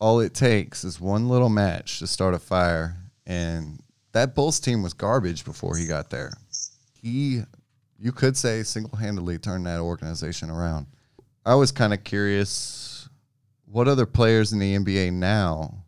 All 0.00 0.20
it 0.20 0.34
takes 0.34 0.84
is 0.84 1.00
one 1.00 1.28
little 1.28 1.48
match 1.48 1.98
to 1.98 2.06
start 2.06 2.34
a 2.34 2.38
fire, 2.38 2.96
and 3.26 3.82
that 4.12 4.34
Bulls 4.34 4.60
team 4.60 4.82
was 4.82 4.94
garbage 4.94 5.44
before 5.44 5.76
he 5.76 5.86
got 5.86 6.10
there. 6.10 6.32
He, 7.00 7.42
you 7.98 8.12
could 8.12 8.36
say, 8.36 8.62
single 8.62 8.96
handedly 8.96 9.38
turned 9.38 9.66
that 9.66 9.80
organization 9.80 10.50
around. 10.50 10.86
I 11.44 11.54
was 11.54 11.72
kind 11.72 11.92
of 11.94 12.04
curious 12.04 13.08
what 13.64 13.88
other 13.88 14.06
players 14.06 14.52
in 14.52 14.58
the 14.58 14.76
NBA 14.76 15.12
now 15.12 15.84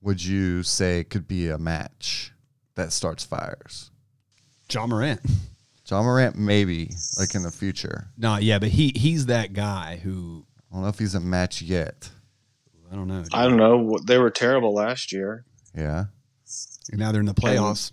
would 0.00 0.24
you 0.24 0.62
say 0.62 1.04
could 1.04 1.26
be 1.26 1.48
a 1.48 1.58
match 1.58 2.32
that 2.74 2.92
starts 2.92 3.24
fires? 3.24 3.90
Ja 4.70 4.86
Morant. 4.86 5.20
Ja 5.88 6.02
Morant, 6.02 6.36
maybe, 6.36 6.90
like 7.18 7.34
in 7.34 7.42
the 7.42 7.50
future. 7.50 8.08
No, 8.16 8.36
yeah, 8.36 8.58
but 8.58 8.68
he 8.68 8.92
he's 8.94 9.26
that 9.26 9.52
guy 9.52 10.00
who 10.02 10.46
I 10.70 10.74
don't 10.74 10.82
know 10.82 10.88
if 10.88 10.98
he's 10.98 11.14
a 11.14 11.20
match 11.20 11.60
yet. 11.60 12.10
I 12.90 12.94
don't 12.94 13.08
know. 13.08 13.24
I 13.32 13.44
don't 13.44 13.56
know. 13.56 13.98
They 14.06 14.18
were 14.18 14.30
terrible 14.30 14.74
last 14.74 15.12
year. 15.12 15.44
Yeah, 15.76 16.06
And 16.90 16.98
now 16.98 17.12
they're 17.12 17.20
in 17.20 17.26
the 17.26 17.34
playoffs, 17.34 17.92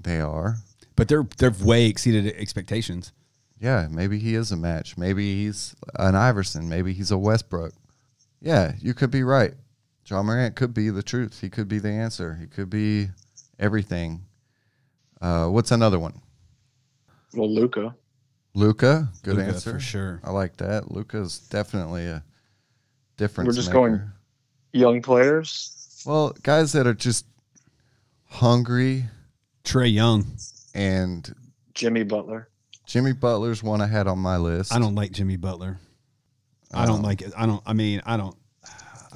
they 0.00 0.20
are. 0.20 0.56
but 0.96 1.08
they're 1.08 1.26
they've 1.38 1.62
way 1.62 1.86
exceeded 1.86 2.26
expectations. 2.36 3.12
Yeah, 3.60 3.88
maybe 3.90 4.18
he 4.18 4.34
is 4.34 4.52
a 4.52 4.56
match. 4.56 4.96
Maybe 4.98 5.42
he's 5.44 5.74
an 5.98 6.14
Iverson. 6.14 6.68
Maybe 6.68 6.92
he's 6.92 7.10
a 7.10 7.18
Westbrook. 7.18 7.72
Yeah, 8.40 8.74
you 8.80 8.92
could 8.94 9.10
be 9.10 9.22
right. 9.22 9.54
Ja 10.06 10.22
Morant 10.22 10.54
could 10.54 10.74
be 10.74 10.90
the 10.90 11.02
truth. 11.02 11.40
He 11.40 11.48
could 11.48 11.66
be 11.68 11.78
the 11.78 11.88
answer. 11.90 12.36
He 12.38 12.46
could 12.46 12.68
be 12.68 13.08
everything. 13.58 14.26
Uh, 15.20 15.46
what's 15.48 15.70
another 15.70 15.98
one? 15.98 16.20
Well, 17.32 17.50
Luka. 17.52 17.94
Luka. 18.54 19.08
Good 19.22 19.36
Luka, 19.36 19.48
answer 19.48 19.72
for 19.72 19.80
sure. 19.80 20.20
I 20.22 20.30
like 20.30 20.58
that. 20.58 20.90
Luka's 20.90 21.38
definitely 21.38 22.06
a 22.06 22.22
difference. 23.16 23.48
We're 23.48 23.54
just 23.54 23.68
maker. 23.68 23.78
going- 23.80 24.10
Young 24.72 25.00
players. 25.02 26.02
Well, 26.04 26.34
guys 26.42 26.72
that 26.72 26.86
are 26.86 26.94
just 26.94 27.24
hungry 28.34 29.04
Trae 29.64 29.92
Young. 29.92 30.26
and 30.74 31.34
Jimmy 31.74 32.02
Butler. 32.02 32.48
Jimmy 32.86 33.12
Butler's 33.12 33.62
one 33.62 33.80
I 33.80 33.86
had 33.86 34.06
on 34.06 34.18
my 34.18 34.36
list. 34.36 34.74
I 34.74 34.78
don't 34.78 34.94
like 34.94 35.12
Jimmy 35.12 35.36
Butler. 35.36 35.78
I 36.72 36.86
don't 36.86 36.96
Um, 36.98 37.02
like 37.02 37.22
it. 37.22 37.32
I 37.36 37.46
don't. 37.46 37.62
I 37.64 37.72
mean, 37.72 38.02
I 38.04 38.16
don't. 38.16 38.36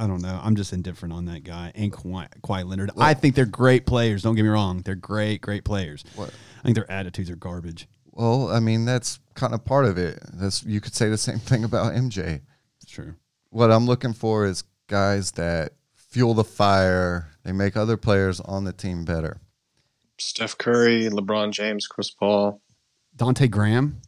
I 0.01 0.07
don't 0.07 0.23
know. 0.23 0.41
I'm 0.43 0.55
just 0.55 0.73
indifferent 0.73 1.13
on 1.13 1.25
that 1.25 1.43
guy 1.43 1.73
and 1.75 1.93
Kawhi, 1.93 2.29
Kawhi 2.43 2.65
Leonard. 2.65 2.93
I 2.97 3.15
think 3.15 3.35
they're 3.35 3.45
great 3.45 3.85
players. 3.85 4.23
Don't 4.23 4.37
get 4.37 4.45
me 4.45 4.49
wrong. 4.49 4.81
They're 4.85 4.95
great, 4.95 5.41
great 5.41 5.65
players. 5.65 6.05
What? 6.15 6.31
I 6.61 6.63
think 6.63 6.77
their 6.77 6.89
attitudes 6.91 7.29
are 7.31 7.37
garbage. 7.37 7.89
Well, 8.13 8.49
I 8.49 8.61
mean 8.61 8.85
that's 8.85 9.19
kind 9.35 9.53
of 9.55 9.65
part 9.65 9.87
of 9.87 9.99
it. 9.99 10.21
That's 10.35 10.63
you 10.65 10.81
could 10.81 10.95
say 10.95 11.09
the 11.09 11.19
same 11.19 11.39
thing 11.41 11.65
about 11.65 11.95
MJ. 11.95 12.41
It's 12.81 12.91
true. 12.91 13.15
What 13.51 13.73
I'm 13.73 13.87
looking 13.87 14.13
for 14.13 14.47
is 14.47 14.63
guys 14.87 15.33
that 15.33 15.73
fuel 16.09 16.35
the 16.35 16.45
fire. 16.45 17.29
They 17.45 17.53
make 17.53 17.77
other 17.77 17.97
players 17.97 18.41
on 18.41 18.65
the 18.65 18.73
team 18.73 19.05
better. 19.05 19.41
Steph 20.19 20.59
Curry, 20.59 21.09
LeBron 21.09 21.53
James, 21.53 21.87
Chris 21.87 22.11
Paul. 22.11 22.61
Dante 23.17 23.47
Graham. 23.49 24.01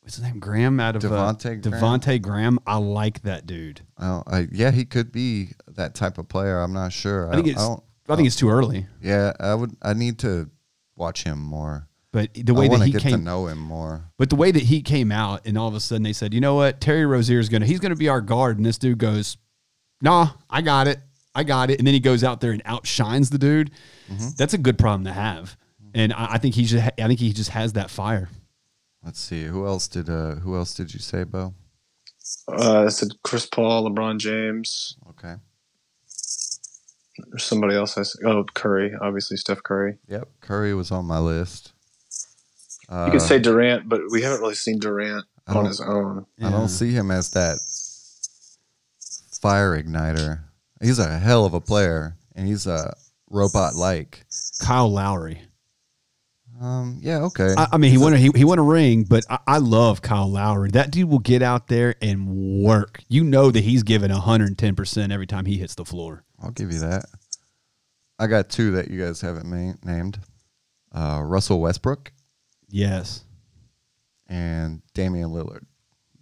What's 0.00 0.16
his 0.16 0.24
name? 0.24 0.38
Graham 0.38 0.80
out 0.80 0.96
of 0.96 1.02
Devonte' 1.02 1.46
uh, 1.66 1.68
Graham? 1.70 1.82
Devonte' 2.00 2.22
Graham. 2.22 2.58
I 2.66 2.76
like 2.76 3.22
that 3.22 3.46
dude. 3.46 3.82
I 3.98 4.06
don't, 4.06 4.28
I, 4.28 4.48
yeah, 4.50 4.70
he 4.70 4.84
could 4.84 5.12
be 5.12 5.50
that 5.68 5.94
type 5.94 6.18
of 6.18 6.28
player. 6.28 6.60
I'm 6.60 6.72
not 6.72 6.92
sure. 6.92 7.28
I 7.28 7.34
think 7.34 7.46
don't- 7.46 7.54
it's. 7.54 7.62
don't- 7.66 7.82
I 8.08 8.16
think 8.16 8.26
it's 8.26 8.34
too 8.34 8.50
early. 8.50 8.86
yeah, 9.00 9.32
I 9.38 9.54
would. 9.54 9.76
I 9.82 9.94
need 9.94 10.18
to 10.20 10.50
watch 10.96 11.22
him 11.22 11.38
more. 11.40 11.86
But 12.10 12.34
the 12.34 12.52
I 12.52 12.58
way 12.58 12.66
that 12.68 12.80
he 12.84 12.90
get 12.90 13.02
to 13.02 13.16
know 13.16 13.46
him 13.46 13.58
more. 13.58 14.10
but 14.18 14.30
the 14.30 14.34
way 14.36 14.50
that 14.50 14.64
he 14.64 14.82
came 14.82 15.12
out, 15.12 15.42
and 15.46 15.56
all 15.56 15.68
of 15.68 15.74
a 15.76 15.80
sudden 15.80 16.02
they 16.02 16.12
said, 16.12 16.34
you 16.34 16.40
know 16.40 16.56
what, 16.56 16.80
Terry 16.80 17.06
Rozier 17.06 17.38
is 17.38 17.48
gonna, 17.48 17.66
he's 17.66 17.78
gonna 17.78 17.94
be 17.94 18.08
our 18.08 18.20
guard, 18.20 18.56
and 18.56 18.66
this 18.66 18.78
dude 18.78 18.98
goes, 18.98 19.36
nah, 20.02 20.30
I 20.48 20.60
got 20.60 20.88
it, 20.88 20.98
I 21.34 21.44
got 21.44 21.70
it, 21.70 21.78
and 21.78 21.86
then 21.86 21.94
he 21.94 22.00
goes 22.00 22.24
out 22.24 22.40
there 22.40 22.52
and 22.52 22.62
outshines 22.64 23.30
the 23.30 23.38
dude. 23.38 23.70
Mm-hmm. 24.10 24.30
That's 24.36 24.54
a 24.54 24.58
good 24.58 24.78
problem 24.78 25.04
to 25.04 25.12
have, 25.12 25.56
and 25.94 26.12
I, 26.12 26.32
I 26.32 26.38
think 26.38 26.54
he 26.54 26.64
just, 26.64 26.84
I 26.98 27.06
think 27.06 27.20
he 27.20 27.32
just 27.32 27.50
has 27.50 27.74
that 27.74 27.90
fire. 27.90 28.28
Let's 29.04 29.20
see. 29.20 29.44
Who 29.44 29.66
else 29.66 29.88
did? 29.88 30.10
Uh, 30.10 30.36
who 30.36 30.56
else 30.56 30.74
did 30.74 30.92
you 30.92 31.00
say, 31.00 31.24
Bo? 31.24 31.54
Uh, 32.48 32.84
I 32.84 32.88
said 32.88 33.08
Chris 33.22 33.46
Paul, 33.46 33.88
LeBron 33.88 34.18
James. 34.18 34.96
Okay. 35.10 35.34
There's 37.30 37.44
somebody 37.44 37.74
else. 37.74 37.96
I 37.96 38.02
said, 38.02 38.26
oh, 38.26 38.44
Curry. 38.54 38.92
Obviously, 39.00 39.36
Steph 39.36 39.62
Curry. 39.62 39.98
Yep. 40.08 40.28
Curry 40.40 40.74
was 40.74 40.90
on 40.90 41.06
my 41.06 41.18
list. 41.18 41.72
Uh, 42.88 43.06
You 43.06 43.12
could 43.12 43.22
say 43.22 43.38
Durant, 43.38 43.88
but 43.88 44.00
we 44.10 44.22
haven't 44.22 44.40
really 44.40 44.54
seen 44.54 44.78
Durant 44.78 45.24
on 45.46 45.64
his 45.64 45.80
own. 45.80 46.26
I 46.42 46.50
don't 46.50 46.68
see 46.68 46.90
him 46.90 47.10
as 47.10 47.30
that 47.30 47.58
fire 49.40 49.80
igniter. 49.82 50.40
He's 50.80 50.98
a 50.98 51.18
hell 51.18 51.44
of 51.44 51.54
a 51.54 51.60
player, 51.60 52.16
and 52.34 52.46
he's 52.46 52.66
a 52.66 52.94
robot 53.28 53.74
like. 53.74 54.24
Kyle 54.62 54.90
Lowry. 54.90 55.42
Um. 56.60 56.98
Yeah. 57.02 57.22
Okay. 57.22 57.54
I, 57.56 57.68
I 57.72 57.76
mean, 57.78 57.90
he 57.90 57.96
won 57.98 58.12
a, 58.12 58.18
he, 58.18 58.30
he 58.34 58.44
won 58.44 58.58
a 58.58 58.62
ring, 58.62 59.04
but 59.04 59.24
I, 59.30 59.38
I 59.46 59.58
love 59.58 60.02
Kyle 60.02 60.30
Lowry. 60.30 60.70
That 60.70 60.90
dude 60.90 61.08
will 61.08 61.18
get 61.18 61.40
out 61.42 61.68
there 61.68 61.94
and 62.02 62.62
work. 62.62 63.02
You 63.08 63.24
know 63.24 63.50
that 63.50 63.62
he's 63.64 63.82
giving 63.82 64.10
110% 64.10 65.12
every 65.12 65.26
time 65.26 65.46
he 65.46 65.56
hits 65.56 65.74
the 65.74 65.84
floor. 65.86 66.22
I'll 66.42 66.50
give 66.50 66.70
you 66.72 66.80
that. 66.80 67.06
I 68.18 68.26
got 68.26 68.50
two 68.50 68.72
that 68.72 68.90
you 68.90 69.00
guys 69.02 69.20
haven't 69.22 69.46
ma- 69.46 69.72
named. 69.90 70.18
Uh, 70.92 71.22
Russell 71.24 71.60
Westbrook 71.60 72.12
Yes. 72.68 73.24
and 74.28 74.82
Damian 74.92 75.30
Lillard. 75.30 75.64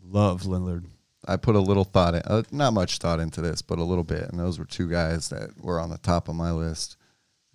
Love 0.02 0.42
Lillard. 0.42 0.84
I 1.28 1.36
put 1.36 1.54
a 1.54 1.60
little 1.60 1.84
thought 1.84 2.14
in, 2.14 2.22
uh, 2.24 2.42
not 2.50 2.72
much 2.72 2.98
thought 2.98 3.20
into 3.20 3.42
this, 3.42 3.60
but 3.60 3.78
a 3.78 3.84
little 3.84 4.02
bit, 4.02 4.22
and 4.30 4.40
those 4.40 4.58
were 4.58 4.64
two 4.64 4.88
guys 4.88 5.28
that 5.28 5.50
were 5.62 5.78
on 5.78 5.90
the 5.90 5.98
top 5.98 6.28
of 6.28 6.34
my 6.34 6.50
list 6.50 6.96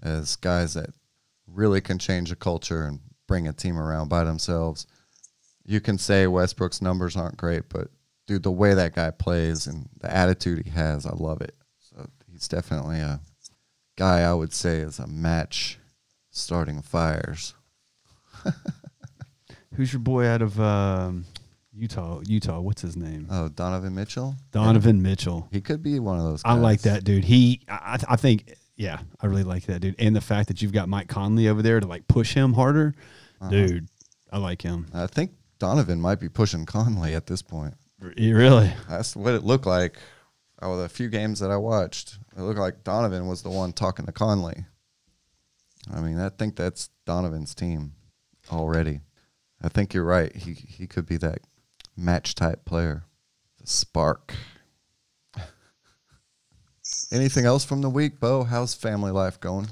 as 0.02 0.36
guys 0.36 0.76
that 0.76 0.92
really 1.48 1.82
can 1.82 1.98
change 1.98 2.32
a 2.32 2.36
culture 2.36 2.84
and 2.84 3.00
bring 3.28 3.48
a 3.48 3.54
team 3.54 3.80
around 3.80 4.10
by 4.10 4.24
themselves. 4.24 4.86
You 5.66 5.82
can 5.82 5.98
say 5.98 6.28
Westbrook's 6.28 6.82
numbers 6.82 7.16
aren't 7.16 7.38
great, 7.38 7.70
but 7.70 7.88
dude, 8.28 8.44
the 8.44 8.52
way 8.52 8.76
that 8.76 8.96
guy 8.96 9.12
plays 9.12 9.66
and 9.66 9.90
the 10.00 10.16
attitude 10.16 10.66
he 10.66 10.70
has, 10.72 11.06
I 11.06 11.14
love 11.14 11.42
it. 11.42 11.56
So 11.80 12.08
he's 12.32 12.48
definitely 12.48 13.00
a 13.00 13.22
guy 13.96 14.22
I 14.22 14.34
would 14.34 14.54
say 14.54 14.78
is 14.78 15.00
a 15.00 15.08
match 15.08 15.80
starting 16.30 16.82
fires. 16.82 17.54
Who's 19.76 19.94
your 19.94 20.02
boy 20.02 20.28
out 20.28 20.42
of 20.42 20.60
um, 20.60 21.26
Utah? 21.76 22.22
Utah. 22.28 22.60
What's 22.60 22.82
his 22.82 22.96
name? 22.96 23.28
Oh, 23.32 23.50
Donovan 23.50 23.96
Mitchell. 23.96 24.36
Donovan 24.52 25.02
Mitchell. 25.02 25.48
He 25.52 25.60
could 25.62 25.82
be 25.82 26.00
one 26.00 26.18
of 26.20 26.24
those. 26.26 26.42
I 26.46 26.54
like 26.54 26.82
that 26.82 27.04
dude. 27.04 27.24
He, 27.24 27.62
I, 27.68 27.98
I 28.08 28.16
think, 28.16 28.54
yeah, 28.76 29.00
I 29.22 29.26
really 29.26 29.44
like 29.44 29.66
that 29.66 29.80
dude. 29.82 29.96
And 30.00 30.16
the 30.16 30.22
fact 30.22 30.48
that 30.50 30.62
you've 30.62 30.72
got 30.74 30.88
Mike 30.90 31.08
Conley 31.08 31.48
over 31.48 31.62
there 31.62 31.80
to 31.80 31.88
like 31.88 32.08
push 32.08 32.34
him 32.34 32.54
harder, 32.54 32.94
Uh-huh. 33.42 33.50
dude. 33.50 33.88
I 34.32 34.38
like 34.38 34.62
him. 34.62 34.88
I 34.94 35.08
think 35.08 35.32
Donovan 35.60 36.00
might 36.02 36.20
be 36.20 36.30
pushing 36.30 36.66
Conley 36.66 37.14
at 37.16 37.28
this 37.28 37.42
point. 37.42 37.76
You 38.18 38.36
really? 38.36 38.74
That's 38.90 39.16
what 39.16 39.34
it 39.34 39.44
looked 39.44 39.66
like. 39.66 39.98
Oh, 40.62 40.78
the 40.78 40.90
few 40.90 41.08
games 41.10 41.40
that 41.40 41.52
I 41.52 41.58
watched, 41.58 42.18
it 42.36 42.42
looked 42.42 42.60
like 42.60 42.84
Donovan 42.84 43.28
was 43.28 43.42
the 43.44 43.50
one 43.50 43.74
talking 43.74 44.06
to 44.06 44.12
Conley. 44.12 44.66
I 45.94 46.00
mean, 46.02 46.20
I 46.20 46.30
think 46.30 46.56
that's 46.56 46.90
Donovan's 47.06 47.54
team 47.54 47.94
already. 48.52 49.02
I 49.62 49.70
think 49.70 49.94
you're 49.94 50.04
right. 50.04 50.36
He 50.36 50.54
he 50.54 50.88
could 50.88 51.06
be 51.06 51.18
that 51.18 51.40
match 51.96 52.36
type 52.36 52.66
player. 52.66 53.06
The 53.60 53.68
spark. 53.68 54.34
Anything 57.12 57.46
else 57.46 57.64
from 57.64 57.82
the 57.82 57.90
week, 57.90 58.20
Bo? 58.20 58.44
How's 58.44 58.74
family 58.74 59.12
life 59.12 59.40
going? 59.40 59.68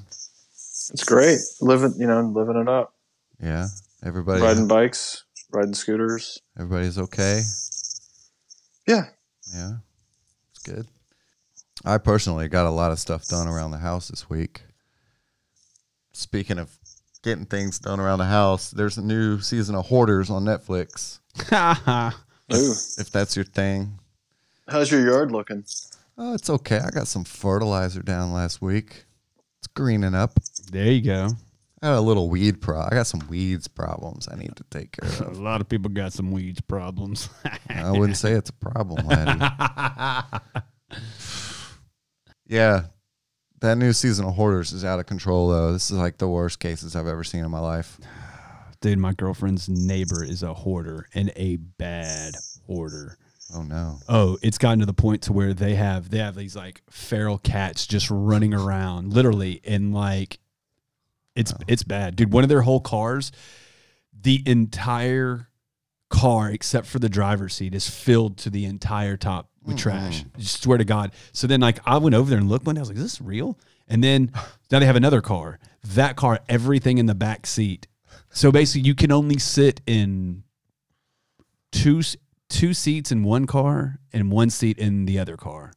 It's 0.92 1.04
great. 1.04 1.40
Living, 1.60 1.94
you 1.98 2.08
know, 2.08 2.22
living 2.22 2.58
it 2.58 2.68
up. 2.68 2.94
Yeah, 3.42 3.68
everybody. 4.04 4.42
Riding 4.42 4.68
bikes, 4.68 5.24
riding 5.52 5.74
scooters. 5.74 6.40
Everybody's 6.58 6.98
okay. 6.98 7.42
Yeah. 8.88 9.06
Yeah, 9.54 9.74
it's 10.52 10.64
good. 10.64 10.88
I 11.84 11.98
personally 11.98 12.48
got 12.48 12.68
a 12.68 12.72
lot 12.72 12.92
of 12.92 13.00
stuff 13.00 13.28
done 13.28 13.48
around 13.48 13.72
the 13.72 13.80
house 13.80 14.08
this 14.08 14.30
week. 14.30 14.62
Speaking 16.14 16.60
of 16.60 16.78
getting 17.24 17.46
things 17.46 17.80
done 17.80 18.00
around 18.00 18.20
the 18.20 18.26
house, 18.26 18.72
there's 18.72 18.98
a 18.98 19.02
new 19.02 19.40
season 19.40 19.76
of 19.76 19.88
Hoarders 19.88 20.30
on 20.30 20.46
Netflix. 20.46 21.20
Ooh. 22.54 22.74
If 22.98 23.12
that's 23.12 23.36
your 23.36 23.46
thing, 23.46 24.00
How's 24.68 24.92
your 24.92 25.06
yard 25.06 25.32
looking? 25.32 25.64
oh, 26.18 26.34
it's 26.34 26.50
okay. 26.50 26.80
I 26.80 26.90
got 26.92 27.08
some 27.08 27.24
fertilizer 27.24 28.02
down 28.02 28.32
last 28.34 28.62
week. 28.62 29.06
It's 29.60 29.68
greening 29.68 30.16
up. 30.16 30.34
there 30.72 30.92
you 30.92 31.02
go. 31.02 31.30
I 31.84 31.88
got 31.88 31.98
a 31.98 32.02
little 32.02 32.30
weed 32.30 32.62
pro. 32.62 32.80
I 32.80 32.90
got 32.92 33.08
some 33.08 33.22
weeds 33.28 33.68
problems 33.68 34.28
I 34.32 34.36
need 34.36 34.56
to 34.56 34.64
take 34.70 34.92
care 34.92 35.10
of. 35.10 35.22
A 35.22 35.26
of. 35.32 35.40
lot 35.40 35.62
of 35.62 35.70
people 35.70 35.90
got 35.90 36.14
some 36.14 36.32
weeds 36.32 36.62
problems. 36.62 37.28
I 37.70 37.92
wouldn't 37.92 38.18
say 38.18 38.34
it's 38.34 38.50
a 38.52 38.54
problem, 38.54 39.06
laddie. 39.08 39.40
yeah, 42.48 42.84
that 43.62 43.78
new 43.78 43.94
season 43.94 44.26
of 44.26 44.36
Hoarders 44.36 44.74
is 44.74 44.86
out 44.86 45.00
of 45.00 45.06
control, 45.08 45.50
though. 45.50 45.74
This 45.74 45.90
is 45.90 45.98
like 45.98 46.18
the 46.18 46.28
worst 46.28 46.60
cases 46.60 46.96
I've 46.96 47.08
ever 47.08 47.24
seen 47.24 47.44
in 47.44 47.52
my 47.52 47.60
life. 47.60 48.00
Dude, 48.82 48.98
my 49.00 49.14
girlfriend's 49.14 49.70
neighbor 49.70 50.24
is 50.24 50.44
a 50.44 50.54
hoarder 50.54 51.08
and 51.14 51.32
a 51.36 51.58
bad 51.58 52.34
hoarder. 52.66 53.18
Oh 53.54 53.64
no. 53.64 53.98
Oh, 54.10 54.38
it's 54.42 54.58
gotten 54.58 54.80
to 54.80 54.86
the 54.86 54.94
point 54.94 55.24
to 55.24 55.34
where 55.34 55.54
they 55.54 55.76
have 55.76 56.10
they 56.10 56.18
have 56.20 56.36
these 56.36 56.56
like 56.56 56.82
feral 56.90 57.38
cats 57.38 57.86
just 57.86 58.10
running 58.10 58.54
around, 58.54 59.14
literally, 59.14 59.62
and 59.66 59.94
like 59.94 60.40
It's 61.36 61.54
it's 61.68 61.84
bad, 61.84 62.16
dude. 62.16 62.32
One 62.34 62.44
of 62.44 62.50
their 62.50 62.62
whole 62.62 62.80
cars, 62.80 63.32
the 64.20 64.42
entire 64.46 65.50
car 66.10 66.50
except 66.50 66.88
for 66.88 67.00
the 67.00 67.10
driver's 67.10 67.54
seat 67.54 67.74
is 67.76 67.90
filled 67.90 68.38
to 68.40 68.50
the 68.50 68.66
entire 68.66 69.16
top 69.18 69.50
with 69.64 69.78
trash. 69.78 70.24
I 70.38 70.42
swear 70.42 70.78
to 70.78 70.86
God. 70.86 71.12
So 71.34 71.46
then, 71.46 71.60
like, 71.62 71.80
I 71.86 71.98
went 71.98 72.16
over 72.16 72.30
there 72.30 72.40
and 72.40 72.50
looked 72.50 72.66
one 72.66 72.76
day. 72.76 72.80
I 72.80 72.82
was 72.82 72.90
like, 72.90 72.98
"Is 72.98 73.04
this 73.04 73.22
real?" 73.22 73.60
And 73.88 74.04
then 74.04 74.32
now 74.72 74.80
they 74.80 74.86
have 74.86 74.96
another 74.96 75.22
car. 75.22 75.60
That 75.84 76.16
car, 76.16 76.40
everything 76.50 76.98
in 76.98 77.06
the 77.06 77.16
back 77.16 77.46
seat. 77.46 77.88
So 78.32 78.52
basically, 78.52 78.88
you 78.88 78.96
can 78.96 79.12
only 79.12 79.38
sit 79.38 79.82
in 79.86 80.44
two 81.72 82.02
two 82.50 82.74
seats 82.74 83.12
in 83.12 83.24
one 83.24 83.48
car 83.48 84.00
and 84.12 84.32
one 84.32 84.50
seat 84.50 84.78
in 84.78 85.06
the 85.06 85.20
other 85.20 85.38
car. 85.38 85.72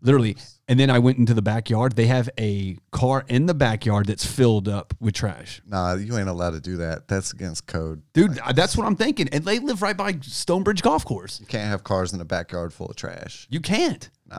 Literally. 0.00 0.36
And 0.68 0.78
then 0.78 0.90
I 0.90 0.98
went 0.98 1.18
into 1.18 1.32
the 1.32 1.42
backyard. 1.42 1.96
They 1.96 2.06
have 2.06 2.28
a 2.38 2.76
car 2.90 3.24
in 3.28 3.46
the 3.46 3.54
backyard 3.54 4.06
that's 4.06 4.24
filled 4.24 4.68
up 4.68 4.94
with 5.00 5.14
trash. 5.14 5.62
Nah, 5.66 5.94
you 5.94 6.16
ain't 6.18 6.28
allowed 6.28 6.50
to 6.50 6.60
do 6.60 6.76
that. 6.78 7.08
That's 7.08 7.32
against 7.32 7.66
code. 7.66 8.02
Dude, 8.12 8.38
uh, 8.38 8.52
that's 8.52 8.76
what 8.76 8.86
I'm 8.86 8.96
thinking. 8.96 9.28
And 9.30 9.44
they 9.44 9.58
live 9.58 9.80
right 9.80 9.96
by 9.96 10.18
Stonebridge 10.20 10.82
Golf 10.82 11.04
Course. 11.04 11.40
You 11.40 11.46
can't 11.46 11.68
have 11.68 11.84
cars 11.84 12.12
in 12.12 12.18
the 12.18 12.24
backyard 12.24 12.72
full 12.72 12.86
of 12.86 12.96
trash. 12.96 13.46
You 13.50 13.60
can't. 13.60 14.10
Nah. 14.26 14.38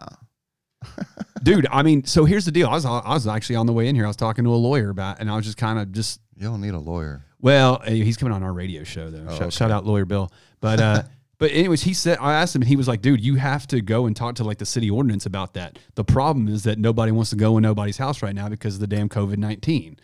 Dude, 1.43 1.67
I 1.71 1.82
mean, 1.84 2.05
so 2.05 2.26
here's 2.26 2.45
the 2.45 2.51
deal. 2.51 2.67
I 2.67 2.73
was 2.73 2.86
I 2.86 3.13
was 3.13 3.28
actually 3.28 3.55
on 3.55 3.65
the 3.65 3.73
way 3.73 3.88
in 3.88 3.95
here. 3.95 4.05
I 4.05 4.07
was 4.07 4.15
talking 4.15 4.43
to 4.45 4.53
a 4.53 4.55
lawyer 4.55 4.89
about 4.89 5.19
and 5.19 5.30
I 5.30 5.36
was 5.36 5.45
just 5.45 5.57
kind 5.57 5.80
of 5.80 5.91
just 5.91 6.19
You 6.38 6.43
don't 6.47 6.61
need 6.61 6.73
a 6.73 6.79
lawyer. 6.79 7.23
Well, 7.39 7.81
uh, 7.86 7.91
he's 7.91 8.17
coming 8.17 8.33
on 8.33 8.43
our 8.43 8.53
radio 8.53 8.83
show 8.83 9.09
though. 9.09 9.36
shout, 9.38 9.53
shout 9.53 9.71
out 9.71 9.86
lawyer 9.86 10.05
Bill. 10.05 10.31
But 10.59 10.79
uh, 10.81 11.03
but 11.38 11.51
anyways, 11.51 11.83
he 11.83 11.93
said 11.93 12.17
I 12.19 12.33
asked 12.33 12.55
him, 12.55 12.61
and 12.61 12.69
he 12.69 12.75
was 12.75 12.88
like, 12.88 13.01
"Dude, 13.01 13.21
you 13.23 13.36
have 13.36 13.67
to 13.67 13.81
go 13.81 14.05
and 14.05 14.15
talk 14.15 14.36
to 14.36 14.43
like 14.43 14.57
the 14.57 14.65
city 14.65 14.89
ordinance 14.89 15.25
about 15.25 15.53
that." 15.53 15.77
The 15.95 16.03
problem 16.03 16.47
is 16.47 16.63
that 16.63 16.77
nobody 16.79 17.11
wants 17.11 17.29
to 17.31 17.36
go 17.36 17.57
in 17.57 17.63
nobody's 17.63 17.97
house 17.97 18.21
right 18.21 18.36
now 18.36 18.49
because 18.49 18.75
of 18.75 18.79
the 18.81 18.88
damn 18.88 19.09
COVID 19.09 19.38
19 19.38 19.99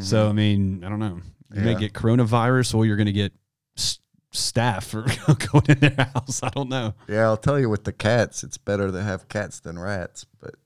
So 0.00 0.28
I 0.28 0.32
mean, 0.32 0.82
I 0.84 0.88
don't 0.88 0.98
know. 0.98 1.20
You 1.54 1.60
may 1.60 1.74
get 1.76 1.92
coronavirus, 1.92 2.74
or 2.74 2.84
you're 2.86 2.96
going 2.96 3.06
to 3.06 3.12
get 3.12 3.32
s- 3.78 4.00
staff 4.32 4.86
for 4.88 5.02
going 5.52 5.66
in 5.68 5.78
their 5.78 6.08
house. 6.14 6.42
I 6.42 6.48
don't 6.48 6.68
know. 6.68 6.94
Yeah, 7.06 7.26
I'll 7.26 7.36
tell 7.36 7.60
you 7.60 7.68
with 7.68 7.84
the 7.84 7.92
cats, 7.92 8.42
it's 8.42 8.58
better 8.58 8.90
to 8.90 9.02
have 9.02 9.28
cats 9.28 9.60
than 9.60 9.78
rats, 9.78 10.26
but 10.40 10.56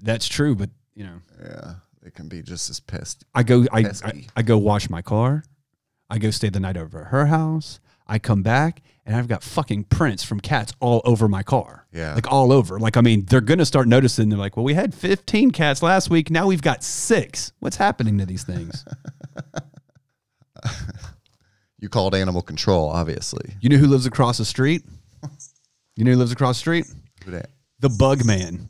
That's 0.00 0.28
true, 0.28 0.54
but 0.54 0.68
you 0.94 1.04
know, 1.04 1.20
yeah, 1.42 1.74
they 2.02 2.10
can 2.10 2.28
be 2.28 2.42
just 2.42 2.70
as 2.70 2.80
pesty. 2.80 3.24
I 3.34 3.42
go 3.42 3.66
I, 3.72 3.80
I 4.04 4.26
I 4.36 4.42
go 4.42 4.58
wash 4.58 4.88
my 4.90 5.02
car. 5.02 5.44
I 6.08 6.18
go 6.18 6.30
stay 6.30 6.48
the 6.48 6.60
night 6.60 6.76
over 6.76 7.02
at 7.02 7.06
her 7.08 7.26
house. 7.26 7.80
I 8.06 8.18
come 8.18 8.42
back 8.42 8.82
and 9.06 9.14
I've 9.14 9.28
got 9.28 9.42
fucking 9.44 9.84
prints 9.84 10.24
from 10.24 10.40
cats 10.40 10.72
all 10.80 11.00
over 11.04 11.28
my 11.28 11.42
car. 11.42 11.86
Yeah. 11.92 12.14
Like 12.14 12.30
all 12.30 12.52
over. 12.52 12.80
Like 12.80 12.96
I 12.96 13.00
mean, 13.00 13.24
they're 13.26 13.40
gonna 13.40 13.64
start 13.64 13.86
noticing. 13.86 14.28
They're 14.28 14.38
like, 14.38 14.56
"Well, 14.56 14.64
we 14.64 14.74
had 14.74 14.94
15 14.94 15.50
cats 15.52 15.82
last 15.82 16.10
week. 16.10 16.30
Now 16.30 16.46
we've 16.46 16.62
got 16.62 16.82
six. 16.82 17.52
What's 17.60 17.76
happening 17.76 18.18
to 18.18 18.26
these 18.26 18.44
things?" 18.44 18.84
You 21.80 21.88
called 21.88 22.14
animal 22.14 22.42
control, 22.42 22.90
obviously. 22.90 23.54
you 23.62 23.70
know 23.70 23.78
who 23.78 23.86
lives 23.86 24.04
across 24.04 24.36
the 24.36 24.44
street? 24.44 24.82
You 25.96 26.04
know 26.04 26.10
who 26.12 26.18
lives 26.18 26.30
across 26.32 26.56
the 26.56 26.60
street? 26.60 26.86
Who 27.24 27.30
that? 27.30 27.48
The 27.78 27.88
Bug 27.88 28.24
Man. 28.24 28.68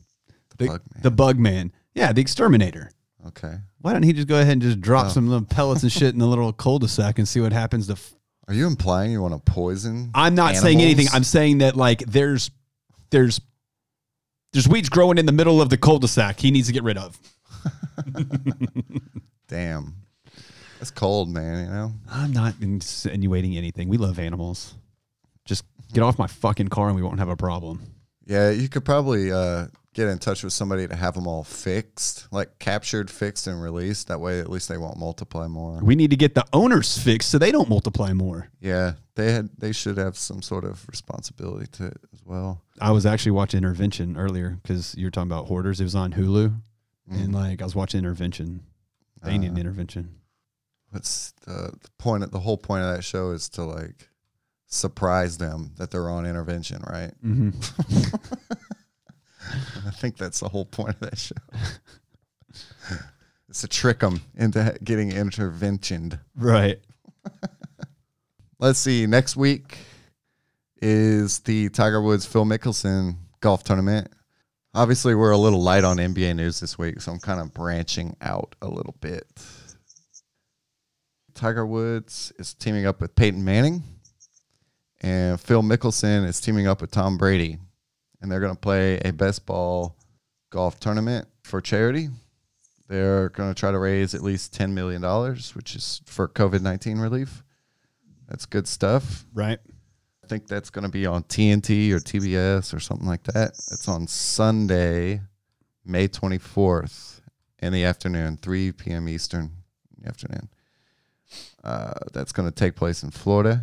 The, 0.58 0.66
Bug 0.66 0.82
Man. 0.94 1.02
The 1.02 1.10
Bug 1.10 1.38
Man. 1.38 1.72
Yeah, 1.92 2.12
the 2.12 2.20
exterminator. 2.20 2.92
Okay. 3.28 3.54
Why 3.80 3.92
don't 3.92 4.02
he 4.02 4.12
just 4.12 4.28
go 4.28 4.36
ahead 4.40 4.52
and 4.54 4.62
just 4.62 4.80
drop 4.80 5.06
Oh. 5.06 5.08
some 5.10 5.28
little 5.28 5.44
pellets 5.46 5.82
and 5.82 5.92
shit 5.92 6.12
in 6.14 6.18
the 6.18 6.26
little 6.26 6.52
cul-de-sac 6.64 7.18
and 7.18 7.28
see 7.28 7.40
what 7.40 7.52
happens 7.52 7.86
to 7.88 7.92
f- 7.92 8.14
Are 8.48 8.54
you 8.54 8.66
implying 8.66 9.12
you 9.12 9.20
want 9.22 9.34
to 9.34 9.40
poison? 9.52 10.10
I'm 10.14 10.34
not 10.34 10.56
saying 10.56 10.80
anything. 10.80 11.06
I'm 11.12 11.24
saying 11.24 11.58
that 11.58 11.76
like 11.76 12.00
there's 12.06 12.50
there's 13.10 13.40
there's 14.52 14.66
weeds 14.68 14.88
growing 14.88 15.18
in 15.18 15.26
the 15.26 15.32
middle 15.32 15.60
of 15.62 15.68
the 15.70 15.76
cul-de-sac. 15.76 16.40
He 16.40 16.50
needs 16.50 16.66
to 16.66 16.72
get 16.72 16.82
rid 16.82 16.96
of. 16.98 17.18
Damn. 19.48 19.94
That's 20.78 20.90
cold, 20.90 21.28
man, 21.28 21.64
you 21.66 21.70
know? 21.70 21.92
I'm 22.10 22.32
not 22.32 22.54
insinuating 22.60 23.56
anything. 23.56 23.88
We 23.88 23.98
love 23.98 24.18
animals. 24.18 24.74
Just 25.44 25.64
get 25.92 26.02
off 26.02 26.18
my 26.18 26.26
fucking 26.26 26.68
car 26.68 26.86
and 26.88 26.96
we 26.96 27.02
won't 27.02 27.18
have 27.18 27.28
a 27.28 27.36
problem. 27.36 27.82
Yeah, 28.26 28.50
you 28.50 28.68
could 28.68 28.84
probably 28.84 29.32
uh, 29.32 29.66
get 29.94 30.08
in 30.08 30.18
touch 30.18 30.44
with 30.44 30.52
somebody 30.52 30.86
to 30.86 30.94
have 30.94 31.14
them 31.14 31.26
all 31.26 31.42
fixed, 31.42 32.28
like 32.32 32.58
captured, 32.58 33.10
fixed, 33.10 33.46
and 33.46 33.60
released. 33.60 34.08
That 34.08 34.20
way, 34.20 34.40
at 34.40 34.48
least 34.48 34.68
they 34.68 34.76
won't 34.76 34.98
multiply 34.98 35.46
more. 35.48 35.80
We 35.82 35.96
need 35.96 36.10
to 36.10 36.16
get 36.16 36.34
the 36.34 36.44
owners 36.52 36.96
fixed 36.98 37.30
so 37.30 37.38
they 37.38 37.50
don't 37.50 37.68
multiply 37.68 38.12
more. 38.12 38.50
Yeah, 38.60 38.92
they 39.14 39.32
had. 39.32 39.50
They 39.58 39.72
should 39.72 39.96
have 39.96 40.16
some 40.16 40.42
sort 40.42 40.64
of 40.64 40.86
responsibility 40.88 41.66
to 41.72 41.86
it 41.86 41.98
as 42.12 42.24
well. 42.24 42.62
I 42.80 42.92
was 42.92 43.06
actually 43.06 43.32
watching 43.32 43.58
Intervention 43.58 44.16
earlier 44.16 44.58
because 44.62 44.94
you 44.96 45.06
were 45.06 45.10
talking 45.10 45.30
about 45.30 45.46
hoarders. 45.46 45.80
It 45.80 45.84
was 45.84 45.94
on 45.94 46.12
Hulu, 46.12 46.54
and 47.10 47.34
like 47.34 47.60
I 47.60 47.64
was 47.64 47.74
watching 47.74 47.98
Intervention. 47.98 48.62
They 49.22 49.36
need 49.36 49.50
an 49.50 49.58
intervention. 49.58 50.14
What's 50.90 51.32
the, 51.44 51.72
the 51.82 51.90
point? 51.98 52.24
Of, 52.24 52.30
the 52.30 52.40
whole 52.40 52.56
point 52.56 52.84
of 52.84 52.96
that 52.96 53.02
show 53.02 53.30
is 53.30 53.48
to 53.50 53.64
like 53.64 54.08
surprise 54.70 55.36
them 55.36 55.72
that 55.76 55.90
they're 55.90 56.08
on 56.08 56.24
intervention, 56.24 56.82
right? 56.88 57.12
Mm-hmm. 57.24 57.50
I 59.86 59.90
think 59.90 60.16
that's 60.16 60.40
the 60.40 60.48
whole 60.48 60.64
point 60.64 60.90
of 60.90 61.00
that 61.00 61.18
show. 61.18 61.34
it's 63.48 63.60
to 63.62 63.68
trick 63.68 63.98
them 63.98 64.22
into 64.36 64.76
getting 64.82 65.10
interventioned. 65.10 66.18
Right. 66.36 66.80
Let's 68.58 68.78
see. 68.78 69.06
Next 69.06 69.36
week 69.36 69.78
is 70.80 71.40
the 71.40 71.68
Tiger 71.70 72.00
Woods 72.00 72.24
Phil 72.24 72.44
Mickelson 72.44 73.16
golf 73.40 73.64
tournament. 73.64 74.08
Obviously, 74.72 75.16
we're 75.16 75.32
a 75.32 75.36
little 75.36 75.60
light 75.60 75.82
on 75.82 75.96
NBA 75.96 76.36
news 76.36 76.60
this 76.60 76.78
week, 76.78 77.00
so 77.00 77.10
I'm 77.10 77.18
kind 77.18 77.40
of 77.40 77.52
branching 77.52 78.16
out 78.20 78.54
a 78.62 78.68
little 78.68 78.94
bit. 79.00 79.26
Tiger 81.34 81.66
Woods 81.66 82.32
is 82.38 82.54
teaming 82.54 82.86
up 82.86 83.00
with 83.00 83.16
Peyton 83.16 83.44
Manning, 83.44 83.82
and 85.00 85.40
Phil 85.40 85.62
Mickelson 85.62 86.26
is 86.26 86.40
teaming 86.40 86.66
up 86.66 86.80
with 86.80 86.90
Tom 86.90 87.16
Brady, 87.16 87.58
and 88.20 88.30
they're 88.30 88.40
going 88.40 88.54
to 88.54 88.60
play 88.60 88.98
a 88.98 89.12
best 89.12 89.46
ball 89.46 89.96
golf 90.50 90.78
tournament 90.80 91.26
for 91.42 91.60
charity. 91.60 92.08
They're 92.88 93.28
going 93.28 93.54
to 93.54 93.58
try 93.58 93.70
to 93.70 93.78
raise 93.78 94.14
at 94.14 94.22
least 94.22 94.52
$10 94.58 94.72
million, 94.72 95.02
which 95.54 95.76
is 95.76 96.02
for 96.06 96.28
COVID 96.28 96.60
19 96.60 96.98
relief. 96.98 97.44
That's 98.28 98.46
good 98.46 98.66
stuff. 98.66 99.24
Right. 99.32 99.58
I 100.24 100.26
think 100.26 100.46
that's 100.46 100.70
going 100.70 100.84
to 100.84 100.90
be 100.90 101.06
on 101.06 101.22
TNT 101.24 101.92
or 101.92 101.98
TBS 101.98 102.74
or 102.74 102.80
something 102.80 103.06
like 103.06 103.22
that. 103.24 103.50
It's 103.50 103.88
on 103.88 104.06
Sunday, 104.06 105.20
May 105.84 106.08
24th 106.08 107.20
in 107.60 107.72
the 107.72 107.84
afternoon, 107.84 108.36
3 108.36 108.72
p.m. 108.72 109.08
Eastern 109.08 109.44
in 109.96 110.02
the 110.02 110.08
afternoon. 110.08 110.48
Uh, 111.62 111.94
that's 112.12 112.32
going 112.32 112.48
to 112.48 112.54
take 112.54 112.74
place 112.74 113.02
in 113.02 113.10
Florida, 113.10 113.62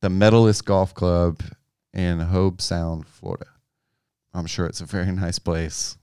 the 0.00 0.10
Medalist 0.10 0.64
Golf 0.64 0.94
Club 0.94 1.42
in 1.92 2.18
Hobe 2.18 2.60
Sound, 2.60 3.06
Florida. 3.06 3.46
I'm 4.32 4.46
sure 4.46 4.66
it's 4.66 4.80
a 4.80 4.86
very 4.86 5.12
nice 5.12 5.38
place. 5.38 5.96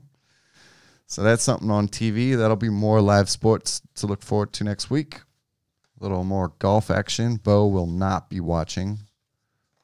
so 1.06 1.22
that's 1.22 1.42
something 1.42 1.70
on 1.70 1.88
TV. 1.88 2.36
That'll 2.36 2.56
be 2.56 2.68
more 2.68 3.00
live 3.00 3.30
sports 3.30 3.80
to 3.96 4.06
look 4.06 4.22
forward 4.22 4.52
to 4.54 4.64
next 4.64 4.90
week. 4.90 5.20
A 6.00 6.02
little 6.02 6.24
more 6.24 6.52
golf 6.58 6.90
action. 6.90 7.36
Bo 7.36 7.66
will 7.66 7.86
not 7.86 8.30
be 8.30 8.40
watching. 8.40 8.98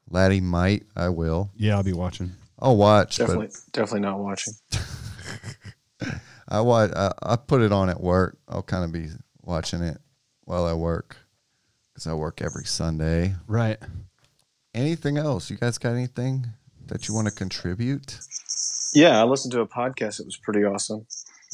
Laddie 0.09 0.41
might. 0.41 0.83
I 0.95 1.09
will. 1.09 1.51
Yeah, 1.55 1.77
I'll 1.77 1.83
be 1.83 1.93
watching. 1.93 2.31
I'll 2.57 2.77
watch, 2.77 3.17
Definitely, 3.17 3.49
definitely 3.73 3.99
not 4.01 4.19
watching. 4.19 4.53
I 6.47 6.61
watch. 6.61 6.91
I, 6.95 7.11
I 7.21 7.35
put 7.35 7.61
it 7.61 7.73
on 7.73 7.89
at 7.89 7.99
work. 7.99 8.37
I'll 8.47 8.63
kind 8.63 8.85
of 8.85 8.93
be 8.93 9.09
watching 9.41 9.81
it 9.81 9.97
while 10.45 10.65
I 10.65 10.73
work 10.73 11.17
because 11.95 12.07
I 12.07 12.13
work 12.13 12.41
every 12.41 12.65
Sunday. 12.65 13.35
Right. 13.47 13.77
Anything 14.73 15.17
else? 15.17 15.49
You 15.49 15.55
guys 15.55 15.77
got 15.77 15.93
anything 15.93 16.47
that 16.87 17.07
you 17.07 17.13
want 17.13 17.29
to 17.29 17.33
contribute? 17.33 18.19
Yeah, 18.93 19.21
I 19.21 19.23
listened 19.23 19.53
to 19.53 19.61
a 19.61 19.67
podcast. 19.67 20.19
It 20.19 20.25
was 20.25 20.35
pretty 20.35 20.65
awesome. 20.65 21.07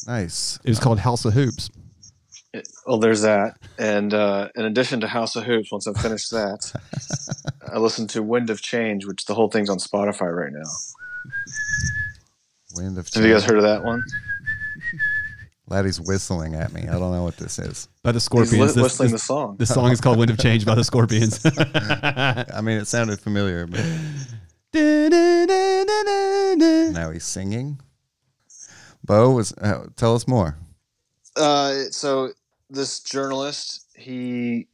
Nice. 0.07 0.59
It 0.63 0.69
was 0.69 0.79
called 0.79 0.99
House 0.99 1.25
of 1.25 1.33
Hoops. 1.33 1.69
It, 2.53 2.67
well, 2.87 2.97
there's 2.97 3.21
that, 3.21 3.55
and 3.77 4.13
uh, 4.13 4.49
in 4.55 4.65
addition 4.65 4.99
to 5.01 5.07
House 5.07 5.37
of 5.37 5.45
Hoops, 5.45 5.71
once 5.71 5.87
I've 5.87 5.95
finished 5.95 6.31
that, 6.31 6.73
I 7.73 7.77
listened 7.77 8.09
to 8.09 8.23
Wind 8.23 8.49
of 8.49 8.61
Change, 8.61 9.05
which 9.05 9.25
the 9.25 9.35
whole 9.35 9.47
thing's 9.47 9.69
on 9.69 9.77
Spotify 9.77 10.35
right 10.35 10.51
now. 10.51 10.69
Wind 12.75 12.97
of 12.97 13.07
Have 13.13 13.23
you 13.23 13.31
guys 13.31 13.45
heard 13.45 13.57
of 13.57 13.63
that 13.63 13.85
one? 13.85 14.03
Laddie's 15.71 15.99
whistling 16.01 16.53
at 16.53 16.73
me. 16.73 16.81
I 16.81 16.91
don't 16.99 17.11
know 17.11 17.23
what 17.23 17.37
this 17.37 17.57
is. 17.57 17.87
By 18.03 18.11
the 18.11 18.17
He's 18.17 18.23
Scorpions. 18.25 18.75
li- 18.75 18.83
whistling 18.83 19.11
this, 19.11 19.21
the 19.21 19.25
song. 19.25 19.55
the 19.57 19.65
song 19.65 19.91
is 19.91 20.01
called 20.01 20.17
Wind 20.19 20.29
of 20.29 20.37
Change 20.37 20.65
by 20.65 20.75
the 20.75 20.83
Scorpions. 20.83 21.39
I 21.45 22.59
mean, 22.61 22.77
it 22.77 22.85
sounded 22.87 23.19
familiar, 23.19 23.65
but 23.67 23.83
Right. 24.73 25.09
now 26.93 27.11
he's 27.11 27.25
singing. 27.25 27.79
Bo 29.03 29.31
was. 29.31 29.53
Uh, 29.53 29.87
tell 29.95 30.15
us 30.15 30.27
more. 30.27 30.57
Uh, 31.35 31.83
so 31.91 32.29
this 32.69 32.99
journalist 32.99 33.85
he 33.95 34.67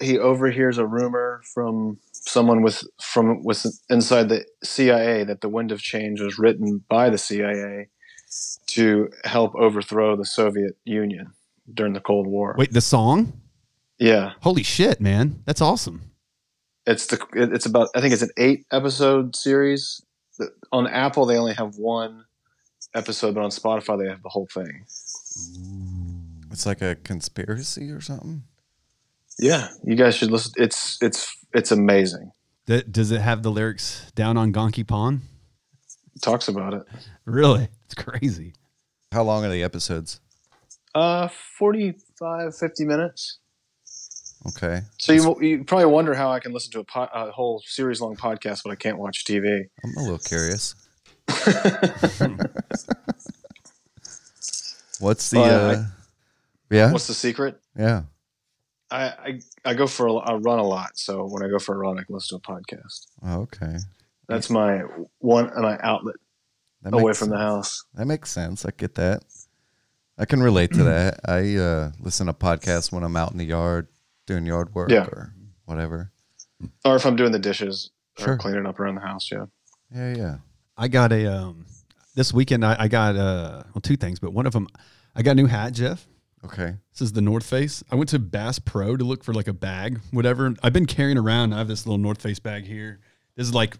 he 0.00 0.18
overhears 0.18 0.78
a 0.78 0.86
rumor 0.86 1.42
from 1.54 1.98
someone 2.12 2.62
with 2.62 2.82
from 3.00 3.42
with 3.44 3.64
inside 3.88 4.28
the 4.28 4.44
CIA 4.64 5.24
that 5.24 5.40
the 5.40 5.48
Wind 5.48 5.70
of 5.72 5.80
Change 5.80 6.20
was 6.20 6.38
written 6.38 6.82
by 6.88 7.10
the 7.10 7.18
CIA, 7.18 7.88
to 8.68 9.10
help 9.24 9.54
overthrow 9.54 10.16
the 10.16 10.24
Soviet 10.24 10.76
Union 10.84 11.32
during 11.72 11.92
the 11.92 12.00
Cold 12.00 12.26
War. 12.26 12.54
Wait, 12.58 12.72
the 12.72 12.80
song? 12.80 13.32
Yeah, 13.98 14.32
Holy 14.42 14.62
shit, 14.62 15.00
man. 15.00 15.42
That's 15.44 15.60
awesome. 15.60 16.02
it's 16.86 17.06
the 17.06 17.18
it's 17.34 17.66
about 17.66 17.88
I 17.94 18.00
think 18.00 18.12
it's 18.12 18.22
an 18.22 18.30
eight 18.36 18.66
episode 18.72 19.36
series. 19.36 20.02
On 20.72 20.86
Apple, 20.88 21.26
they 21.26 21.36
only 21.36 21.52
have 21.54 21.76
one 21.76 22.24
episode, 22.94 23.34
but 23.34 23.44
on 23.44 23.50
Spotify, 23.50 24.02
they 24.02 24.08
have 24.08 24.22
the 24.22 24.28
whole 24.30 24.48
thing. 24.52 24.84
It's 26.50 26.66
like 26.66 26.82
a 26.82 26.96
conspiracy 26.96 27.90
or 27.90 28.00
something. 28.00 28.42
Yeah, 29.38 29.68
you 29.84 29.94
guys 29.94 30.16
should 30.16 30.30
listen. 30.30 30.52
It's 30.56 30.98
it's 31.00 31.36
it's 31.54 31.70
amazing. 31.70 32.32
Th- 32.66 32.84
Does 32.90 33.10
it 33.10 33.20
have 33.20 33.42
the 33.42 33.50
lyrics 33.50 34.10
down 34.14 34.36
on 34.36 34.52
Gorky 34.52 34.84
Park? 34.84 35.16
It 36.14 36.22
talks 36.22 36.48
about 36.48 36.74
it. 36.74 36.82
Really? 37.24 37.68
It's 37.86 37.94
crazy. 37.94 38.54
How 39.12 39.22
long 39.22 39.44
are 39.44 39.50
the 39.50 39.62
episodes? 39.62 40.20
Uh, 40.94 41.28
45, 41.58 42.56
50 42.56 42.84
minutes. 42.84 43.38
Okay. 44.48 44.80
So 44.98 45.12
you, 45.12 45.40
you 45.40 45.64
probably 45.64 45.86
wonder 45.86 46.14
how 46.14 46.30
I 46.32 46.40
can 46.40 46.52
listen 46.52 46.72
to 46.72 46.80
a, 46.80 46.84
po- 46.84 47.08
a 47.14 47.30
whole 47.30 47.62
series 47.64 48.00
long 48.00 48.16
podcast, 48.16 48.62
but 48.64 48.70
I 48.70 48.74
can't 48.74 48.98
watch 48.98 49.24
TV. 49.24 49.64
I'm 49.84 49.96
a 49.96 50.00
little 50.02 50.18
curious. 50.18 50.74
What's 55.00 55.30
the 55.30 55.38
Well, 55.40 55.70
I- 55.70 55.74
uh 55.74 55.84
Yeah? 56.70 56.92
What's 56.92 57.06
the 57.06 57.14
secret? 57.14 57.60
Yeah. 57.76 58.02
I, 58.90 59.04
I, 59.04 59.40
I 59.64 59.74
go 59.74 59.86
for 59.86 60.06
a, 60.06 60.14
I 60.16 60.34
run 60.34 60.58
a 60.58 60.64
lot, 60.66 60.98
so 60.98 61.24
when 61.26 61.42
I 61.42 61.48
go 61.48 61.58
for 61.58 61.74
a 61.74 61.78
run, 61.78 61.98
I 61.98 62.02
can 62.02 62.14
listen 62.14 62.38
to 62.38 62.44
a 62.52 62.54
podcast. 62.54 63.06
Okay. 63.26 63.76
That's 64.28 64.50
my 64.50 64.82
one 65.18 65.50
my 65.60 65.78
outlet 65.82 66.16
That 66.82 66.94
away 66.94 67.04
makes 67.06 67.18
from 67.18 67.30
the 67.30 67.38
house. 67.38 67.84
That 67.94 68.06
makes 68.06 68.30
sense. 68.30 68.64
I 68.64 68.70
get 68.76 68.94
that. 68.96 69.22
I 70.18 70.24
can 70.24 70.42
relate 70.42 70.72
to 70.72 70.84
that. 70.84 71.20
I 71.24 71.56
uh, 71.56 71.92
listen 72.00 72.26
to 72.28 72.32
podcasts 72.32 72.92
when 72.92 73.02
I'm 73.04 73.16
out 73.16 73.32
in 73.32 73.38
the 73.38 73.44
yard 73.44 73.88
doing 74.26 74.46
yard 74.46 74.74
work 74.74 74.90
Yeah. 74.90 75.04
or 75.06 75.34
whatever. 75.64 76.12
Or 76.84 76.96
if 76.96 77.04
I'm 77.06 77.16
doing 77.16 77.32
the 77.32 77.38
dishes 77.38 77.90
Sure. 78.18 78.34
or 78.34 78.36
cleaning 78.36 78.66
up 78.66 78.78
around 78.78 78.96
the 78.96 79.00
house. 79.00 79.30
Yeah. 79.32 79.46
Yeah, 79.94 80.14
yeah. 80.16 80.36
I 80.76 80.88
got 80.88 81.12
a 81.12 81.26
um 81.26 81.66
this 82.14 82.32
weekend 82.32 82.64
I, 82.64 82.76
I 82.78 82.88
got 82.88 83.16
uh 83.16 83.62
well 83.74 83.80
two 83.82 83.96
things, 83.96 84.18
but 84.20 84.32
one 84.32 84.46
of 84.46 84.52
them 84.52 84.68
I 85.14 85.22
got 85.22 85.32
a 85.32 85.34
new 85.34 85.46
hat, 85.46 85.72
Jeff. 85.74 86.06
Okay. 86.44 86.74
This 86.92 87.00
is 87.02 87.12
the 87.12 87.20
North 87.20 87.44
Face. 87.46 87.84
I 87.90 87.94
went 87.94 88.08
to 88.10 88.18
Bass 88.18 88.58
Pro 88.58 88.96
to 88.96 89.04
look 89.04 89.22
for 89.22 89.32
like 89.32 89.46
a 89.48 89.52
bag, 89.52 90.00
whatever. 90.10 90.52
I've 90.62 90.72
been 90.72 90.86
carrying 90.86 91.16
around. 91.18 91.52
I 91.52 91.58
have 91.58 91.68
this 91.68 91.86
little 91.86 91.98
North 91.98 92.20
Face 92.20 92.38
bag 92.40 92.64
here. 92.66 92.98
This 93.36 93.46
is 93.46 93.54
like, 93.54 93.74
uh, 93.76 93.78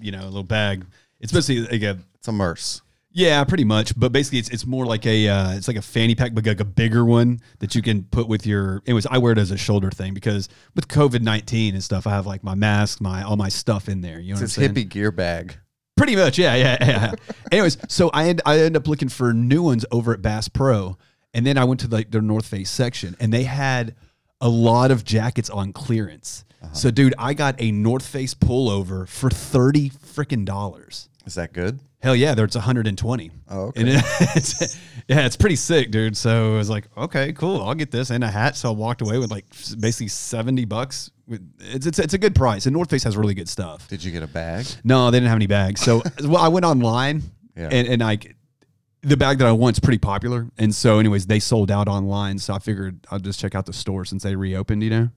you 0.00 0.12
know, 0.12 0.22
a 0.22 0.26
little 0.26 0.42
bag. 0.42 0.84
It's 1.20 1.32
basically 1.32 1.66
like 1.66 1.82
a 1.82 1.98
It's 2.16 2.28
a 2.28 2.32
merce. 2.32 2.82
yeah, 3.10 3.42
pretty 3.44 3.64
much. 3.64 3.98
But 3.98 4.12
basically, 4.12 4.38
it's 4.38 4.48
it's 4.50 4.66
more 4.66 4.86
like 4.86 5.06
a 5.06 5.28
uh, 5.28 5.52
it's 5.54 5.66
like 5.68 5.76
a 5.76 5.82
fanny 5.82 6.14
pack, 6.14 6.34
but 6.34 6.46
like 6.46 6.60
a 6.60 6.64
bigger 6.64 7.04
one 7.04 7.40
that 7.58 7.74
you 7.74 7.82
can 7.82 8.04
put 8.04 8.28
with 8.28 8.46
your. 8.46 8.82
Anyways, 8.86 9.06
I 9.06 9.18
wear 9.18 9.32
it 9.32 9.38
as 9.38 9.50
a 9.50 9.56
shoulder 9.56 9.90
thing 9.90 10.14
because 10.14 10.48
with 10.74 10.88
COVID 10.88 11.22
nineteen 11.22 11.74
and 11.74 11.82
stuff, 11.82 12.06
I 12.06 12.10
have 12.10 12.26
like 12.26 12.44
my 12.44 12.54
mask, 12.54 13.00
my 13.00 13.22
all 13.22 13.36
my 13.36 13.48
stuff 13.48 13.88
in 13.88 14.00
there. 14.00 14.20
You 14.20 14.34
know 14.34 14.40
It's 14.40 14.56
what 14.56 14.68
I'm 14.68 14.74
hippie 14.74 14.88
gear 14.88 15.10
bag. 15.10 15.56
Pretty 15.96 16.14
much, 16.14 16.38
yeah, 16.38 16.54
yeah, 16.54 16.76
yeah. 16.86 17.12
Anyways, 17.50 17.76
so 17.88 18.08
I 18.10 18.28
end, 18.28 18.40
I 18.46 18.60
end 18.60 18.76
up 18.76 18.86
looking 18.86 19.08
for 19.08 19.32
new 19.32 19.64
ones 19.64 19.84
over 19.90 20.12
at 20.12 20.22
Bass 20.22 20.46
Pro, 20.46 20.96
and 21.34 21.44
then 21.44 21.58
I 21.58 21.64
went 21.64 21.80
to 21.80 21.88
like 21.88 22.12
their 22.12 22.22
North 22.22 22.46
Face 22.46 22.70
section, 22.70 23.16
and 23.18 23.32
they 23.32 23.42
had 23.42 23.96
a 24.40 24.48
lot 24.48 24.92
of 24.92 25.02
jackets 25.04 25.50
on 25.50 25.72
clearance. 25.72 26.44
So, 26.72 26.90
dude, 26.90 27.14
I 27.18 27.34
got 27.34 27.54
a 27.60 27.70
North 27.70 28.06
Face 28.06 28.34
pullover 28.34 29.08
for 29.08 29.30
thirty 29.30 29.90
freaking 29.90 30.44
dollars. 30.44 31.08
Is 31.24 31.34
that 31.34 31.52
good? 31.52 31.78
Hell 32.00 32.14
yeah, 32.16 32.34
there 32.34 32.44
it's 32.44 32.54
120. 32.54 33.30
Oh, 33.50 33.60
okay. 33.66 33.82
It, 33.82 33.86
it's, 34.36 34.76
yeah, 35.08 35.26
it's 35.26 35.36
pretty 35.36 35.56
sick, 35.56 35.90
dude. 35.90 36.16
So 36.16 36.54
I 36.54 36.56
was 36.56 36.70
like, 36.70 36.86
okay, 36.96 37.32
cool, 37.32 37.60
I'll 37.62 37.74
get 37.74 37.90
this 37.90 38.10
and 38.10 38.22
a 38.22 38.30
hat. 38.30 38.56
So 38.56 38.68
I 38.68 38.72
walked 38.72 39.02
away 39.02 39.18
with 39.18 39.30
like 39.30 39.44
basically 39.78 40.06
70 40.08 40.64
bucks. 40.64 41.10
It's, 41.60 41.86
it's, 41.86 41.98
it's 41.98 42.14
a 42.14 42.18
good 42.18 42.34
price. 42.36 42.66
And 42.66 42.72
North 42.72 42.88
Face 42.88 43.02
has 43.02 43.16
really 43.16 43.34
good 43.34 43.48
stuff. 43.48 43.88
Did 43.88 44.04
you 44.04 44.12
get 44.12 44.22
a 44.22 44.28
bag? 44.28 44.66
No, 44.84 45.10
they 45.10 45.16
didn't 45.18 45.28
have 45.28 45.36
any 45.38 45.48
bags. 45.48 45.80
So, 45.80 46.02
well, 46.22 46.36
I 46.38 46.48
went 46.48 46.64
online 46.64 47.22
Yeah. 47.56 47.68
and, 47.72 47.88
and 47.88 48.00
like 48.00 48.36
the 49.02 49.16
bag 49.16 49.38
that 49.38 49.48
I 49.48 49.52
want's 49.52 49.80
pretty 49.80 49.98
popular. 49.98 50.46
And 50.56 50.72
so, 50.72 51.00
anyways, 51.00 51.26
they 51.26 51.40
sold 51.40 51.70
out 51.70 51.88
online. 51.88 52.38
So 52.38 52.54
I 52.54 52.60
figured 52.60 53.06
I'll 53.10 53.18
just 53.18 53.40
check 53.40 53.54
out 53.56 53.66
the 53.66 53.72
store 53.72 54.04
since 54.04 54.22
they 54.22 54.36
reopened, 54.36 54.82
you 54.84 54.90
know? 54.90 55.08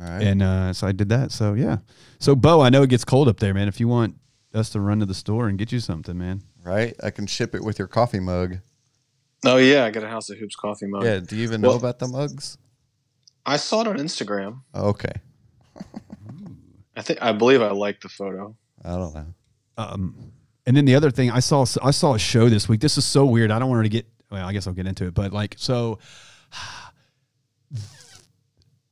All 0.00 0.08
right. 0.08 0.22
And 0.22 0.42
uh, 0.42 0.72
so 0.72 0.86
I 0.86 0.92
did 0.92 1.08
that. 1.08 1.32
So, 1.32 1.54
yeah. 1.54 1.78
So, 2.18 2.36
Bo, 2.36 2.60
I 2.60 2.70
know 2.70 2.82
it 2.82 2.90
gets 2.90 3.04
cold 3.04 3.28
up 3.28 3.40
there, 3.40 3.52
man. 3.52 3.68
If 3.68 3.80
you 3.80 3.88
want 3.88 4.16
us 4.54 4.70
to 4.70 4.80
run 4.80 5.00
to 5.00 5.06
the 5.06 5.14
store 5.14 5.48
and 5.48 5.58
get 5.58 5.72
you 5.72 5.80
something, 5.80 6.16
man. 6.16 6.42
right? 6.64 6.94
I 7.02 7.10
can 7.10 7.26
ship 7.26 7.54
it 7.54 7.62
with 7.62 7.78
your 7.78 7.88
coffee 7.88 8.20
mug. 8.20 8.58
Oh 9.44 9.56
yeah, 9.56 9.84
I 9.84 9.90
got 9.90 10.02
a 10.02 10.08
House 10.08 10.30
of 10.30 10.38
Hoops 10.38 10.56
coffee 10.56 10.86
mug. 10.86 11.04
Yeah. 11.04 11.20
Do 11.20 11.36
you 11.36 11.44
even 11.44 11.60
know 11.60 11.74
about 11.74 11.98
the 11.98 12.08
mugs? 12.08 12.58
I 13.46 13.56
saw 13.56 13.82
it 13.82 13.86
on 13.86 13.96
Instagram. 13.96 14.62
Oh, 14.74 14.88
okay. 14.88 15.12
I 16.96 17.02
think 17.02 17.22
I 17.22 17.32
believe 17.32 17.62
I 17.62 17.70
liked 17.70 18.02
the 18.02 18.08
photo. 18.08 18.56
I 18.84 18.96
don't 18.96 19.14
know. 19.14 19.26
Um, 19.76 20.32
and 20.66 20.76
then 20.76 20.84
the 20.84 20.96
other 20.96 21.10
thing 21.10 21.30
I 21.30 21.38
saw, 21.38 21.64
I 21.82 21.92
saw 21.92 22.14
a 22.14 22.18
show 22.18 22.48
this 22.48 22.68
week. 22.68 22.80
This 22.80 22.98
is 22.98 23.04
so 23.04 23.24
weird. 23.24 23.52
I 23.52 23.58
don't 23.58 23.70
want 23.70 23.84
to 23.84 23.88
get. 23.88 24.06
Well, 24.30 24.44
I 24.44 24.52
guess 24.52 24.66
I'll 24.66 24.74
get 24.74 24.86
into 24.86 25.06
it. 25.06 25.14
But 25.14 25.32
like, 25.32 25.54
so 25.56 26.00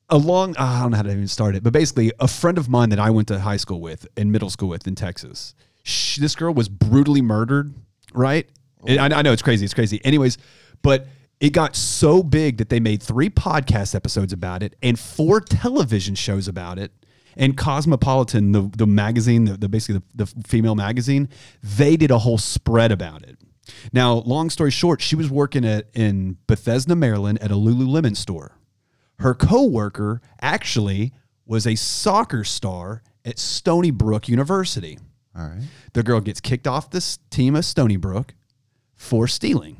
along, 0.08 0.56
I 0.56 0.82
don't 0.82 0.90
know 0.90 0.96
how 0.96 1.02
to 1.02 1.10
even 1.10 1.28
start 1.28 1.56
it. 1.56 1.62
But 1.62 1.72
basically, 1.72 2.12
a 2.20 2.28
friend 2.28 2.58
of 2.58 2.68
mine 2.68 2.90
that 2.90 2.98
I 2.98 3.10
went 3.10 3.28
to 3.28 3.38
high 3.38 3.56
school 3.56 3.80
with 3.80 4.06
and 4.16 4.32
middle 4.32 4.50
school 4.50 4.68
with 4.68 4.86
in 4.86 4.94
Texas. 4.94 5.54
She, 5.82 6.20
this 6.20 6.34
girl 6.34 6.52
was 6.52 6.68
brutally 6.68 7.22
murdered. 7.22 7.74
Right? 8.12 8.48
And 8.86 9.00
I, 9.00 9.18
I 9.18 9.22
know 9.22 9.32
it's 9.32 9.42
crazy. 9.42 9.64
It's 9.64 9.74
crazy. 9.74 10.04
Anyways, 10.04 10.38
but. 10.82 11.06
It 11.38 11.50
got 11.50 11.76
so 11.76 12.22
big 12.22 12.56
that 12.56 12.70
they 12.70 12.80
made 12.80 13.02
three 13.02 13.28
podcast 13.28 13.94
episodes 13.94 14.32
about 14.32 14.62
it 14.62 14.74
and 14.82 14.98
four 14.98 15.42
television 15.42 16.14
shows 16.14 16.48
about 16.48 16.78
it 16.78 16.92
and 17.36 17.56
Cosmopolitan, 17.56 18.52
the 18.52 18.62
the 18.62 18.86
magazine, 18.86 19.44
the, 19.44 19.56
the 19.56 19.68
basically 19.68 20.02
the, 20.14 20.24
the 20.24 20.42
female 20.46 20.74
magazine, 20.74 21.28
they 21.62 21.96
did 21.96 22.10
a 22.10 22.18
whole 22.18 22.38
spread 22.38 22.90
about 22.90 23.22
it. 23.22 23.38
Now, 23.92 24.14
long 24.14 24.48
story 24.50 24.70
short, 24.70 25.00
she 25.02 25.16
was 25.16 25.30
working 25.30 25.64
at 25.64 25.88
in 25.92 26.38
Bethesda, 26.46 26.96
Maryland, 26.96 27.38
at 27.42 27.50
a 27.50 27.54
Lululemon 27.54 28.16
store. 28.16 28.55
Her 29.18 29.34
coworker 29.34 30.20
actually 30.40 31.12
was 31.46 31.66
a 31.66 31.74
soccer 31.74 32.44
star 32.44 33.02
at 33.24 33.38
Stony 33.38 33.90
Brook 33.90 34.28
University. 34.28 34.98
All 35.36 35.46
right. 35.46 35.62
The 35.92 36.02
girl 36.02 36.20
gets 36.20 36.40
kicked 36.40 36.66
off 36.66 36.90
this 36.90 37.18
team 37.30 37.56
of 37.56 37.64
Stony 37.64 37.96
Brook 37.96 38.34
for 38.94 39.26
stealing. 39.28 39.78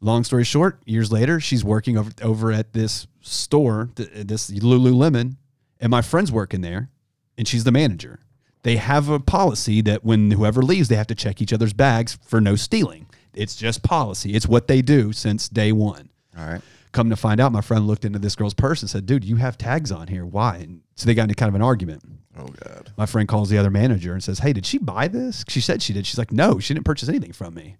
Long 0.00 0.24
story 0.24 0.44
short, 0.44 0.82
years 0.84 1.10
later, 1.10 1.40
she's 1.40 1.64
working 1.64 1.96
over 1.96 2.10
over 2.22 2.52
at 2.52 2.72
this 2.74 3.06
store, 3.22 3.90
th- 3.96 4.10
this 4.12 4.50
Lululemon, 4.50 5.36
and 5.80 5.90
my 5.90 6.02
friend's 6.02 6.30
working 6.30 6.60
there, 6.60 6.90
and 7.38 7.48
she's 7.48 7.64
the 7.64 7.72
manager. 7.72 8.20
They 8.62 8.76
have 8.76 9.08
a 9.08 9.20
policy 9.20 9.80
that 9.82 10.04
when 10.04 10.32
whoever 10.32 10.60
leaves, 10.60 10.88
they 10.88 10.96
have 10.96 11.06
to 11.06 11.14
check 11.14 11.40
each 11.40 11.52
other's 11.52 11.72
bags 11.72 12.18
for 12.26 12.40
no 12.40 12.56
stealing. 12.56 13.06
It's 13.32 13.54
just 13.56 13.82
policy. 13.82 14.34
It's 14.34 14.46
what 14.46 14.66
they 14.66 14.82
do 14.82 15.12
since 15.12 15.48
day 15.48 15.72
one. 15.72 16.10
All 16.36 16.46
right. 16.46 16.60
Come 16.96 17.10
to 17.10 17.16
find 17.16 17.40
out, 17.40 17.52
my 17.52 17.60
friend 17.60 17.86
looked 17.86 18.04
into 18.04 18.18
this 18.18 18.34
girl's 18.34 18.54
purse 18.54 18.82
and 18.82 18.90
said, 18.90 19.06
"Dude, 19.06 19.24
you 19.24 19.36
have 19.36 19.58
tags 19.58 19.92
on 19.92 20.08
here. 20.08 20.24
Why?" 20.24 20.56
And 20.56 20.80
so 20.94 21.06
they 21.06 21.14
got 21.14 21.24
into 21.24 21.34
kind 21.34 21.48
of 21.48 21.54
an 21.54 21.62
argument. 21.62 22.02
Oh 22.38 22.46
God. 22.46 22.92
My 22.96 23.06
friend 23.06 23.26
calls 23.28 23.48
the 23.48 23.58
other 23.58 23.70
manager 23.70 24.12
and 24.12 24.22
says, 24.22 24.40
Hey, 24.40 24.52
did 24.52 24.66
she 24.66 24.78
buy 24.78 25.08
this? 25.08 25.44
She 25.48 25.60
said 25.60 25.82
she 25.82 25.92
did. 25.92 26.06
She's 26.06 26.18
like, 26.18 26.32
No, 26.32 26.58
she 26.58 26.74
didn't 26.74 26.84
purchase 26.84 27.08
anything 27.08 27.32
from 27.32 27.54
me. 27.54 27.76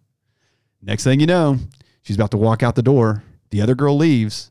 Next 0.83 1.05
thing 1.05 1.21
you 1.21 1.27
know, 1.27 1.59
she's 2.03 2.17
about 2.17 2.31
to 2.31 2.37
walk 2.37 2.63
out 2.63 2.75
the 2.75 2.83
door. 2.83 3.23
The 3.51 3.61
other 3.61 3.75
girl 3.75 3.97
leaves. 3.97 4.51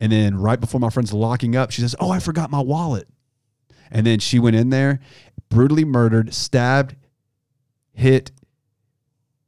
And 0.00 0.10
then 0.10 0.36
right 0.36 0.58
before 0.58 0.80
my 0.80 0.90
friend's 0.90 1.12
locking 1.12 1.54
up, 1.54 1.70
she 1.70 1.80
says, 1.80 1.94
Oh, 2.00 2.10
I 2.10 2.18
forgot 2.18 2.50
my 2.50 2.60
wallet. 2.60 3.08
And 3.90 4.06
then 4.06 4.20
she 4.20 4.38
went 4.38 4.56
in 4.56 4.70
there, 4.70 5.00
brutally 5.50 5.84
murdered, 5.84 6.32
stabbed, 6.32 6.96
hit, 7.92 8.30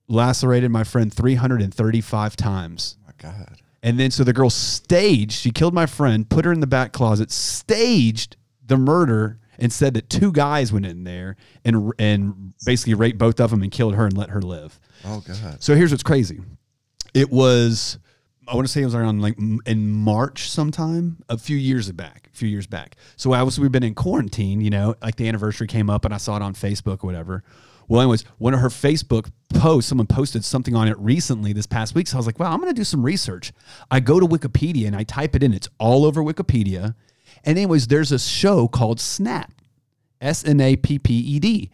lacerated 0.07 0.71
my 0.71 0.85
friend 0.85 1.13
335 1.13 2.37
times. 2.37 2.99
My 3.07 3.13
God. 3.17 3.61
And 3.85 4.01
then 4.01 4.11
so 4.11 4.25
the 4.25 4.33
girl 4.33 4.49
staged, 4.49 5.33
she 5.33 5.51
killed 5.51 5.75
my 5.75 5.85
friend, 5.85 6.29
put 6.29 6.47
her 6.47 6.53
in 6.53 6.61
the 6.61 6.67
back 6.67 6.95
closet, 6.95 7.31
staged 7.31 8.37
the 8.65 8.79
murder 8.79 9.39
and 9.59 9.71
said 9.71 9.93
that 9.93 10.09
two 10.09 10.33
guys 10.33 10.73
went 10.73 10.87
in 10.87 11.05
there 11.05 11.37
and 11.67 11.93
and 11.99 12.55
basically 12.65 12.95
raped 12.95 13.19
both 13.19 13.39
of 13.39 13.51
them 13.51 13.63
and 13.63 13.71
killed 13.71 13.95
her 13.95 14.07
and 14.07 14.17
let 14.17 14.31
her 14.31 14.41
live. 14.41 14.81
Oh 15.05 15.23
God. 15.27 15.63
So 15.63 15.77
here's 15.77 15.91
what's 15.91 16.03
crazy. 16.03 16.41
It 17.13 17.31
was 17.31 17.99
I 18.49 18.55
want 18.55 18.67
to 18.67 18.73
say 18.73 18.81
it 18.81 18.87
was 18.87 18.95
around 18.95 19.21
like 19.21 19.39
in 19.67 19.91
March 19.91 20.49
sometime 20.49 21.19
a 21.29 21.37
few 21.37 21.57
years 21.57 21.93
back, 21.93 22.31
a 22.33 22.37
few 22.37 22.49
years 22.49 22.67
back. 22.67 22.97
So 23.17 23.33
I 23.33 23.43
was 23.43 23.61
we've 23.61 23.71
been 23.71 23.85
in 23.85 23.95
quarantine, 23.95 24.63
you 24.63 24.71
know, 24.71 24.95
like 25.03 25.17
the 25.17 25.29
anniversary 25.29 25.67
came 25.67 25.91
up 25.91 26.07
and 26.07 26.15
I 26.15 26.17
saw 26.17 26.37
it 26.37 26.43
on 26.43 26.55
Facebook 26.55 27.05
or 27.05 27.07
whatever. 27.07 27.45
Well, 27.89 28.01
anyways, 28.01 28.23
one 28.39 28.55
of 28.55 28.61
her 28.61 28.69
Facebook 28.69 29.31
posts, 29.53 29.89
someone 29.89 30.07
posted 30.07 30.45
something 30.45 30.75
on 30.75 30.89
it 30.89 30.99
recently 30.99 31.53
this 31.53 31.67
past 31.67 31.95
week. 31.95 32.07
So 32.07 32.17
I 32.17 32.19
was 32.19 32.27
like, 32.27 32.39
wow, 32.39 32.53
I'm 32.53 32.61
going 32.61 32.73
to 32.73 32.79
do 32.79 32.85
some 32.85 33.03
research. 33.03 33.53
I 33.91 34.01
go 34.01 34.21
to 34.21 34.27
Wikipedia 34.27 34.87
and 34.87 34.97
I 34.97 35.05
type 35.05 35.35
it 35.37 35.43
in. 35.43 35.53
It's 35.53 35.69
all 35.79 36.05
over 36.05 36.23
Wikipedia. 36.23 36.95
And 37.45 37.59
anyways, 37.59 37.89
there's 37.89 38.13
a 38.13 38.19
show 38.19 38.69
called 38.69 39.01
Snap, 39.01 39.53
S 40.21 40.45
N 40.45 40.61
A 40.61 40.77
P 40.77 40.99
P 40.99 41.15
E 41.15 41.39
D. 41.39 41.71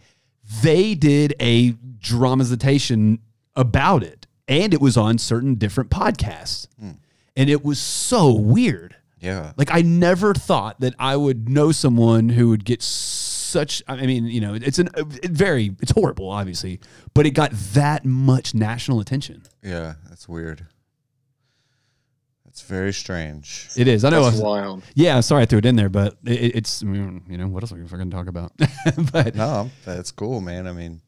They 0.62 0.94
did 0.94 1.34
a 1.40 1.70
dramatization 1.98 3.20
about 3.54 4.02
it, 4.02 4.26
and 4.48 4.74
it 4.74 4.80
was 4.80 4.96
on 4.96 5.18
certain 5.18 5.54
different 5.54 5.90
podcasts, 5.90 6.66
hmm. 6.78 6.92
and 7.36 7.48
it 7.48 7.64
was 7.64 7.78
so 7.78 8.32
weird. 8.32 8.96
Yeah. 9.20 9.52
Like 9.56 9.70
I 9.70 9.82
never 9.82 10.34
thought 10.34 10.80
that 10.80 10.94
I 10.98 11.14
would 11.14 11.48
know 11.48 11.72
someone 11.72 12.30
who 12.30 12.48
would 12.48 12.64
get 12.64 12.82
such. 13.50 13.82
I 13.88 14.06
mean, 14.06 14.26
you 14.26 14.40
know, 14.40 14.54
it's 14.54 14.78
an 14.78 14.88
it 14.96 15.30
very 15.30 15.74
it's 15.80 15.92
horrible, 15.92 16.30
obviously, 16.30 16.80
but 17.14 17.26
it 17.26 17.30
got 17.32 17.50
that 17.74 18.04
much 18.04 18.54
national 18.54 19.00
attention. 19.00 19.42
Yeah. 19.62 19.94
That's 20.08 20.28
weird. 20.28 20.66
That's 22.44 22.62
very 22.62 22.92
strange. 22.92 23.68
It 23.76 23.86
is. 23.86 24.04
I 24.04 24.10
know. 24.10 24.24
That's 24.24 24.36
I 24.40 24.42
was- 24.42 24.42
wild. 24.42 24.82
yeah, 24.94 25.20
sorry 25.20 25.42
I 25.42 25.46
threw 25.46 25.58
it 25.58 25.66
in 25.66 25.76
there, 25.76 25.88
but 25.88 26.16
it, 26.24 26.56
it's 26.56 26.82
you 26.82 27.20
know 27.28 27.46
what 27.48 27.62
else 27.62 27.70
are 27.72 27.76
we 27.76 27.80
gonna 27.82 27.88
fucking 27.90 28.10
talk 28.10 28.26
about? 28.26 28.52
but 29.12 29.34
No, 29.36 29.70
that's 29.84 30.10
cool, 30.10 30.40
man. 30.40 30.66
I 30.66 30.72
mean, 30.72 31.00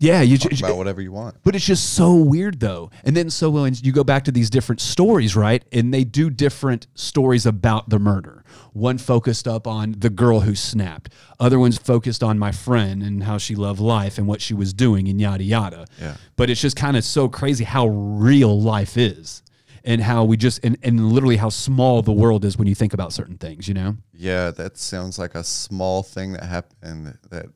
yeah, 0.00 0.22
you 0.22 0.38
talk 0.38 0.52
ju- 0.52 0.64
about 0.64 0.78
whatever 0.78 1.02
you 1.02 1.12
want. 1.12 1.36
But 1.44 1.54
it's 1.54 1.64
just 1.64 1.92
so 1.92 2.14
weird 2.14 2.58
though. 2.58 2.90
And 3.04 3.14
then 3.14 3.28
so 3.28 3.50
when 3.50 3.74
you 3.82 3.92
go 3.92 4.02
back 4.02 4.24
to 4.24 4.32
these 4.32 4.48
different 4.48 4.80
stories, 4.80 5.36
right? 5.36 5.62
And 5.72 5.92
they 5.92 6.04
do 6.04 6.30
different 6.30 6.86
stories 6.94 7.44
about 7.44 7.90
the 7.90 7.98
murder. 7.98 8.42
One 8.72 8.96
focused 8.96 9.46
up 9.46 9.66
on 9.66 9.96
the 9.98 10.08
girl 10.08 10.40
who 10.40 10.54
snapped. 10.54 11.12
Other 11.38 11.58
ones 11.58 11.76
focused 11.76 12.22
on 12.22 12.38
my 12.38 12.50
friend 12.50 13.02
and 13.02 13.24
how 13.24 13.36
she 13.36 13.54
loved 13.54 13.78
life 13.78 14.16
and 14.16 14.26
what 14.26 14.40
she 14.40 14.54
was 14.54 14.72
doing 14.72 15.06
and 15.06 15.20
yada 15.20 15.44
yada. 15.44 15.86
Yeah. 16.00 16.16
But 16.36 16.48
it's 16.48 16.62
just 16.62 16.76
kind 16.76 16.96
of 16.96 17.04
so 17.04 17.28
crazy 17.28 17.64
how 17.64 17.88
real 17.88 18.58
life 18.58 18.96
is. 18.96 19.42
And 19.82 20.02
how 20.02 20.24
we 20.24 20.36
just 20.36 20.62
and, 20.62 20.76
and 20.82 21.12
literally 21.12 21.36
how 21.36 21.48
small 21.48 22.02
the 22.02 22.12
world 22.12 22.44
is 22.44 22.56
when 22.58 22.68
you 22.68 22.74
think 22.74 22.92
about 22.92 23.12
certain 23.12 23.38
things, 23.38 23.66
you 23.66 23.72
know? 23.74 23.96
Yeah, 24.12 24.50
that 24.50 24.76
sounds 24.76 25.18
like 25.18 25.34
a 25.34 25.42
small 25.44 26.02
thing 26.02 26.32
that 26.32 26.44
happened 26.44 27.18
that 27.30 27.46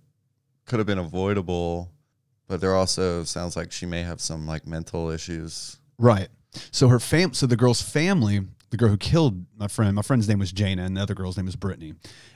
could 0.65 0.79
have 0.79 0.87
been 0.87 0.99
avoidable, 0.99 1.91
but 2.47 2.61
there 2.61 2.75
also 2.75 3.25
sounds 3.25 3.57
like 3.57 3.73
she 3.73 3.87
may 3.87 4.03
have 4.03 4.21
some 4.21 4.47
like 4.47 4.67
mental 4.67 5.11
issues. 5.11 5.79
Right. 5.99 6.29
So 6.71 6.89
her 6.89 7.01
fam 7.01 7.35
so 7.35 7.47
the 7.47 7.57
girl's 7.57 7.83
family, 7.83 8.41
the 8.71 8.77
girl 8.77 8.89
who 8.89 8.97
killed 8.97 9.45
my 9.57 9.69
friend, 9.69 9.95
my 9.95 10.03
friend's 10.03 10.29
name 10.29 10.39
was 10.39 10.53
Jayna 10.53 10.85
and 10.85 10.97
the 10.97 11.01
other 11.01 11.15
girl's 11.15 11.37
name 11.37 11.47
was 11.47 11.57
Brittany. 11.57 11.95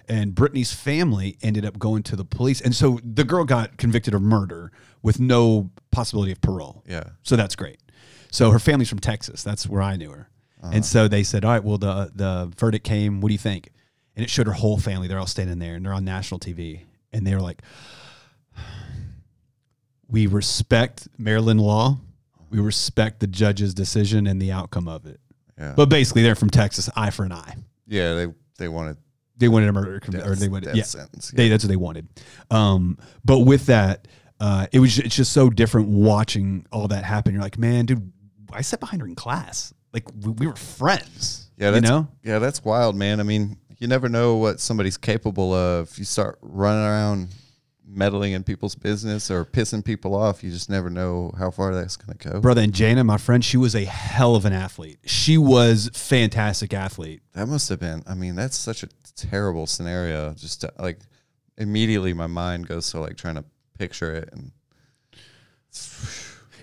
And 0.09 0.35
Brittany's 0.35 0.73
family 0.73 1.37
ended 1.43 1.65
up 1.65 1.79
going 1.79 2.03
to 2.05 2.17
the 2.17 2.25
police. 2.25 2.61
And 2.61 2.75
so 2.75 2.99
the 3.05 3.25
girl 3.25 3.45
got 3.45 3.77
convicted 3.77 4.15
of 4.15 4.23
murder 4.23 4.73
with 5.03 5.21
no 5.21 5.71
possibility 5.91 6.33
of 6.33 6.41
parole. 6.41 6.83
Yeah. 6.87 7.05
So 7.23 7.37
that's 7.37 7.55
great. 7.55 7.79
So 8.31 8.51
her 8.51 8.59
family's 8.59 8.89
from 8.89 8.99
Texas. 8.99 9.43
That's 9.43 9.67
where 9.69 9.83
I 9.83 9.97
knew 9.97 10.11
her. 10.11 10.29
Uh-huh. 10.63 10.73
And 10.75 10.85
so 10.85 11.07
they 11.09 11.23
said, 11.23 11.45
"All 11.45 11.53
right, 11.53 11.63
well 11.63 11.79
the 11.79 12.11
the 12.15 12.53
verdict 12.57 12.85
came. 12.85 13.21
What 13.21 13.29
do 13.29 13.35
you 13.35 13.39
think?" 13.39 13.71
And 14.17 14.25
it 14.25 14.29
showed 14.29 14.49
her 14.49 14.53
whole 14.53 14.77
family. 14.77 15.07
They're 15.07 15.19
all 15.19 15.27
standing 15.27 15.61
there, 15.61 15.77
and 15.77 15.87
they're 15.87 15.93
on 15.93 16.05
national 16.05 16.41
TV, 16.41 16.81
and 17.13 17.25
they 17.25 17.35
were 17.35 17.41
like, 17.41 17.63
"We 20.09 20.27
respect 20.27 21.09
Maryland 21.19 21.61
law. 21.61 21.99
We 22.51 22.61
respect 22.61 23.21
the 23.21 23.27
judge's 23.27 23.75
decision 23.75 24.27
and 24.27 24.41
the 24.41 24.53
outcome 24.53 24.89
of 24.89 25.07
it." 25.07 25.21
Yeah. 25.59 25.75
But 25.77 25.89
basically, 25.89 26.23
they're 26.23 26.35
from 26.35 26.51
Texas, 26.51 26.89
eye 26.97 27.11
for 27.11 27.25
an 27.25 27.33
eye. 27.33 27.57
yeah, 27.87 28.15
they 28.15 28.27
they 28.59 28.69
wanted 28.69 28.97
They 29.37 29.49
wanted 29.49 29.69
a 29.69 29.73
murder, 29.73 29.99
death, 30.01 30.27
or 30.27 30.35
they 30.35 30.49
wanted, 30.49 30.67
death 30.67 30.77
yeah, 30.77 30.83
sentence. 30.85 31.31
they, 31.31 31.49
that's 31.49 31.65
what 31.65 31.69
they 31.69 31.77
wanted. 31.77 32.09
Um, 32.51 32.99
but 33.25 33.41
with 33.41 33.67
that, 33.67 34.09
uh, 34.41 34.67
it 34.73 34.79
was 34.81 34.99
it's 34.99 35.17
just 35.17 35.33
so 35.33 35.51
different 35.51 35.89
watching 35.89 36.65
all 36.73 36.89
that 36.89 37.05
happen. 37.05 37.33
You're 37.33 37.43
like, 37.43 37.59
man, 37.59 37.87
dude, 37.87 38.13
I 38.53 38.63
sat 38.63 38.81
behind 38.81 39.03
her 39.03 39.09
in 39.09 39.15
class. 39.15 39.73
Like 39.93 40.05
we, 40.23 40.31
we 40.33 40.47
were 40.47 40.57
friends. 40.57 41.51
Yeah, 41.57 41.75
you 41.75 41.81
know. 41.81 42.07
yeah, 42.23 42.39
that's 42.39 42.65
wild, 42.65 42.95
man. 42.95 43.19
I 43.19 43.25
mean, 43.25 43.57
you 43.79 43.89
never 43.89 44.09
know 44.09 44.37
what 44.37 44.61
somebody's 44.61 44.97
capable 44.97 45.53
of. 45.53 45.97
You 45.99 46.05
start 46.05 46.39
running 46.41 46.85
around 46.85 47.29
meddling 47.91 48.33
in 48.33 48.45
people's 48.45 48.75
business 48.75 49.31
or 49.31 49.45
pissing 49.45 49.85
people 49.85 50.15
off. 50.15 50.45
You 50.45 50.51
just 50.51 50.69
never 50.69 50.91
know 50.91 51.33
how 51.39 51.51
far 51.51 51.75
that's 51.75 51.97
going 51.97 52.17
to 52.19 52.29
go. 52.31 52.41
Brother 52.41 52.61
and 52.63 52.73
Jayna, 52.73 53.05
my 53.07 53.17
friend, 53.17 53.45
she 53.45 53.57
was 53.57 53.75
a 53.75 53.85
hell 53.85 54.37
of 54.37 54.45
an 54.45 54.53
athlete. 54.53 54.99
She 55.07 55.39
was 55.39 55.91
fantastic 55.95 56.75
athlete. 56.75 57.23
That 57.33 57.47
must 57.49 57.69
have 57.71 57.81
been. 57.81 58.03
I 58.07 58.15
mean, 58.15 58.35
that's 58.37 58.57
such 58.57 58.83
a 58.83 58.89
terrible 59.17 59.67
scenario. 59.67 60.35
Just 60.35 60.61
to, 60.61 60.73
like 60.79 60.99
immediately, 61.57 62.13
my 62.13 62.27
mind 62.27 62.69
goes 62.69 62.91
to 62.91 63.01
like 63.01 63.17
trying 63.17 63.37
to 63.37 63.45
picture 63.79 64.13
it, 64.15 64.29
and 64.33 64.53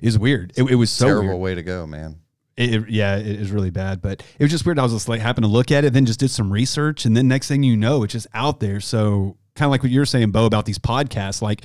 It 0.02 0.06
was 0.08 0.20
weird. 0.20 0.52
It, 0.58 0.64
it 0.72 0.76
was 0.76 0.92
so 0.92 1.06
terrible 1.06 1.30
weird. 1.30 1.40
way 1.42 1.56
to 1.56 1.64
go, 1.64 1.88
man. 1.88 2.20
It, 2.58 2.74
it- 2.74 2.90
yeah, 2.90 3.18
it 3.18 3.26
is 3.28 3.52
really 3.52 3.70
bad, 3.72 4.02
but 4.02 4.22
it 4.40 4.44
was 4.44 4.52
just 4.52 4.66
weird. 4.66 4.80
I 4.80 4.84
was 4.84 4.94
just 4.94 5.10
like 5.10 5.22
happened 5.22 5.46
to 5.46 5.52
look 5.52 5.72
at 5.72 5.84
it, 5.86 5.94
then 5.94 6.06
just 6.06 6.20
did 6.20 6.30
some 6.32 6.52
research, 6.52 7.06
and 7.06 7.16
then 7.16 7.28
next 7.28 7.48
thing 7.48 7.64
you 7.64 7.76
know, 7.78 8.04
it's 8.04 8.14
just 8.14 8.28
out 8.34 8.60
there. 8.60 8.80
So 8.80 9.38
kind 9.56 9.66
of 9.68 9.72
like 9.72 9.84
what 9.84 9.92
you're 9.92 10.06
saying, 10.06 10.32
Bo, 10.32 10.46
about 10.46 10.66
these 10.66 10.80
podcasts. 10.80 11.42
Like 11.42 11.62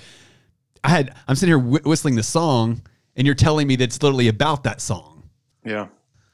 I 0.84 0.88
had, 0.90 1.14
I'm 1.28 1.34
sitting 1.36 1.50
here 1.54 1.58
wh- 1.80 1.84
whistling 1.86 2.14
the 2.16 2.22
song, 2.22 2.82
and 3.16 3.26
you're 3.26 3.34
telling 3.34 3.66
me 3.66 3.76
that 3.76 3.84
it's 3.84 4.02
literally 4.02 4.28
about 4.28 4.64
that 4.64 4.80
song. 4.80 5.28
Yeah. 5.64 5.88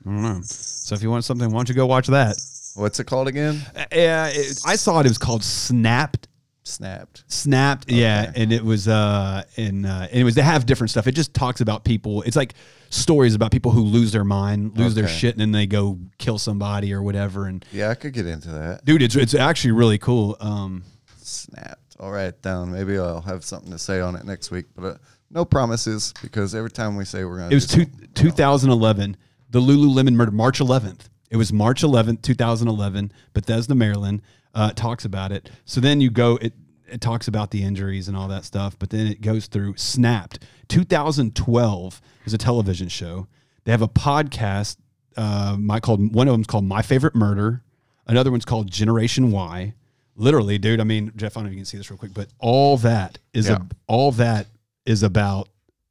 I 0.05 0.09
don't 0.09 0.23
know. 0.23 0.41
So 0.43 0.95
if 0.95 1.03
you 1.03 1.11
want 1.11 1.25
something, 1.25 1.51
why 1.51 1.59
don't 1.59 1.69
you 1.69 1.75
go 1.75 1.87
watch 1.87 2.07
that? 2.09 2.37
What's 2.77 3.01
it 3.01 3.05
called 3.05 3.27
again? 3.27 3.61
Uh, 3.75 3.85
Yeah, 3.91 4.29
it, 4.29 4.61
I 4.65 4.77
saw 4.77 5.01
it. 5.01 5.07
It 5.07 5.09
was 5.09 5.19
called 5.19 5.43
Snapped. 5.43 6.29
Snapped. 6.63 7.23
Snapped, 7.29 7.91
yeah, 7.91 8.33
and 8.35 8.53
it 8.53 8.63
was 8.65 8.89
uh, 8.89 9.45
and 9.57 9.87
uh, 9.87 10.09
anyways, 10.11 10.35
they 10.35 10.43
have 10.43 10.67
different 10.67 10.91
stuff. 10.91 11.07
It 11.07 11.13
just 11.13 11.33
talks 11.33 11.61
about 11.61 11.85
people. 11.85 12.23
It's 12.23 12.35
like 12.37 12.55
stories 12.91 13.37
about 13.37 13.53
people 13.53 13.71
who 13.71 13.83
lose 13.83 14.11
their 14.11 14.25
mind, 14.25 14.77
lose 14.77 14.95
their 14.97 15.07
shit, 15.07 15.35
and 15.35 15.41
then 15.41 15.53
they 15.53 15.67
go 15.69 15.97
kill 16.19 16.39
somebody 16.39 16.93
or 16.93 17.03
whatever. 17.03 17.47
And 17.47 17.65
Yeah, 17.71 17.91
I 17.91 17.95
could 17.95 18.13
get 18.13 18.27
into 18.27 18.49
that. 18.49 18.85
dude, 18.85 19.01
it's 19.03 19.15
it's 19.15 19.33
actually 19.35 19.73
really 19.73 19.99
cool. 19.99 20.37
Um, 20.41 20.83
Snapped. 21.27 21.97
I'll 21.99 22.11
write 22.11 22.27
it 22.27 22.43
down. 22.43 22.73
Maybe 22.73 22.99
I'll 22.99 23.21
have 23.21 23.45
something 23.45 23.71
to 23.73 23.79
say 23.79 24.01
on 24.01 24.17
it 24.17 24.25
next 24.25 24.51
week, 24.51 24.67
but 24.77 24.85
uh, 24.85 24.97
no 25.31 25.45
promises 25.45 26.15
because 26.23 26.55
every 26.55 26.71
time 26.71 26.97
we 26.97 27.05
say 27.05 27.25
we're 27.25 27.39
going 27.39 27.51
to, 27.51 27.55
it 27.55 27.57
was 27.57 27.67
two, 27.67 27.87
2011, 28.15 29.17
the 29.51 29.61
Lululemon 29.61 30.15
murder, 30.15 30.31
March 30.31 30.61
11th. 30.61 31.09
It 31.31 31.37
was 31.37 31.53
March 31.53 31.83
11th, 31.83 32.23
2011, 32.23 33.13
Bethesda, 33.33 33.75
Maryland. 33.75 34.23
Uh, 34.55 34.71
talks 34.71 35.05
about 35.05 35.33
it. 35.33 35.51
So 35.67 35.83
then 35.83 36.01
you 36.01 36.11
go, 36.11 36.37
it, 36.37 36.55
it 36.89 37.03
talks 37.03 37.29
about 37.29 37.51
the 37.51 37.63
injuries 37.63 38.09
and 38.09 38.17
all 38.17 38.29
that 38.29 38.45
stuff, 38.45 38.79
but 38.79 38.89
then 38.89 39.07
it 39.07 39.21
goes 39.21 39.49
through 39.49 39.77
Snapped. 39.77 40.39
2012 40.69 42.01
is 42.25 42.33
a 42.33 42.39
television 42.39 42.89
show. 42.89 43.27
They 43.65 43.73
have 43.73 43.83
a 43.83 43.89
podcast. 43.89 44.77
Uh, 45.17 45.57
my 45.59 45.81
called 45.81 46.15
one 46.15 46.29
of 46.29 46.33
them's 46.33 46.47
called 46.47 46.65
My 46.65 46.83
Favorite 46.83 47.15
Murder. 47.15 47.63
Another 48.07 48.31
one's 48.31 48.45
called 48.45 48.71
Generation 48.71 49.31
Why. 49.31 49.75
Literally, 50.17 50.59
dude. 50.59 50.81
I 50.81 50.85
mean, 50.85 51.13
Jeff, 51.17 51.37
I 51.37 51.41
don't 51.41 51.45
know 51.45 51.49
if 51.49 51.53
you 51.55 51.59
can 51.59 51.65
see 51.67 51.77
this 51.77 51.91
real 51.91 51.99
quick, 51.99 52.15
but 52.15 52.29
all 52.39 52.77
that 52.79 53.19
is 53.35 53.49
Yeah. 53.49 53.57
a, 53.57 53.61
all 53.87 54.13
that 54.13 54.47
is 54.87 55.03
about 55.03 55.49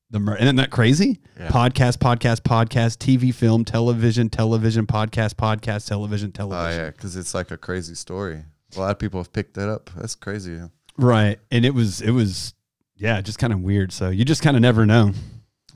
the 0.09 0.19
murder. 0.19 0.41
Isn't 0.41 0.55
that 0.57 0.71
crazy? 0.71 1.19
Yeah. 1.39 1.49
Podcast, 1.49 1.97
podcast, 1.97 2.41
podcast, 2.41 2.97
TV, 2.97 3.33
film, 3.33 3.65
television, 3.65 4.29
television, 4.29 4.87
podcast, 4.87 5.35
podcast, 5.35 5.87
television, 5.87 6.29
Oh 6.29 6.37
television. 6.37 6.79
yeah, 6.85 6.89
because 6.91 7.15
it's 7.15 7.33
like 7.33 7.51
a 7.51 7.57
crazy 7.57 7.93
story. 7.95 8.43
A 8.75 8.79
lot 8.79 8.91
of 8.91 8.99
people 8.99 9.19
have 9.19 9.31
picked 9.33 9.53
that 9.55 9.69
up. 9.69 9.89
That's 9.95 10.15
crazy. 10.15 10.59
Right. 10.97 11.39
And 11.51 11.65
it 11.65 11.73
was, 11.73 12.01
it 12.01 12.11
was, 12.11 12.53
yeah, 12.95 13.21
just 13.21 13.37
kind 13.39 13.53
of 13.53 13.61
weird. 13.61 13.91
So 13.93 14.09
you 14.09 14.25
just 14.25 14.41
kind 14.41 14.55
of 14.55 14.61
never 14.61 14.85
know. 14.85 15.11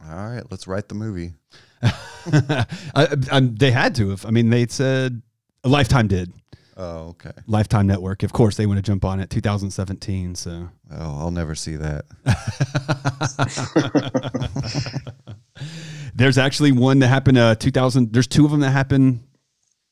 All 0.10 0.16
right, 0.30 0.44
let's 0.50 0.66
write 0.68 0.88
the 0.90 0.96
movie. 0.96 1.34
I, 1.84 2.66
I, 3.32 3.40
they 3.42 3.72
had 3.72 3.96
to 3.96 4.10
have. 4.10 4.26
I 4.26 4.32
mean, 4.32 4.50
they 4.50 4.68
said 4.68 5.22
Lifetime 5.64 6.08
did. 6.08 6.32
Oh, 6.82 7.10
okay. 7.10 7.32
Lifetime 7.46 7.88
Network. 7.88 8.24
Of 8.24 8.32
course, 8.32 8.56
they 8.56 8.66
want 8.66 8.78
to 8.78 8.82
jump 8.82 9.04
on 9.04 9.20
it. 9.20 9.30
2017. 9.30 10.34
So 10.36 10.70
Oh, 10.90 11.20
I'll 11.20 11.32
never 11.32 11.54
see 11.54 11.76
that. 11.76 12.06
there's 16.16 16.38
actually 16.38 16.72
one 16.72 17.00
that 17.00 17.10
happened. 17.10 17.38
Uh, 17.38 17.56
2000. 17.56 18.14
There's 18.14 18.28
two 18.28 18.46
of 18.46 18.52
them 18.52 18.62
that 18.62 18.72
happened 18.72 19.20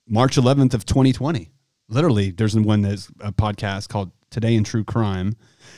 March 0.08 0.38
11th 0.38 0.74
of 0.74 0.86
2020. 0.86 1.52
Literally, 1.90 2.32
there's 2.32 2.58
one 2.58 2.84
that's 2.84 3.10
a 3.20 3.34
podcast 3.34 3.90
called 3.90 4.12
Today 4.32 4.56
in 4.56 4.64
True 4.64 4.86
Crime, 4.86 5.36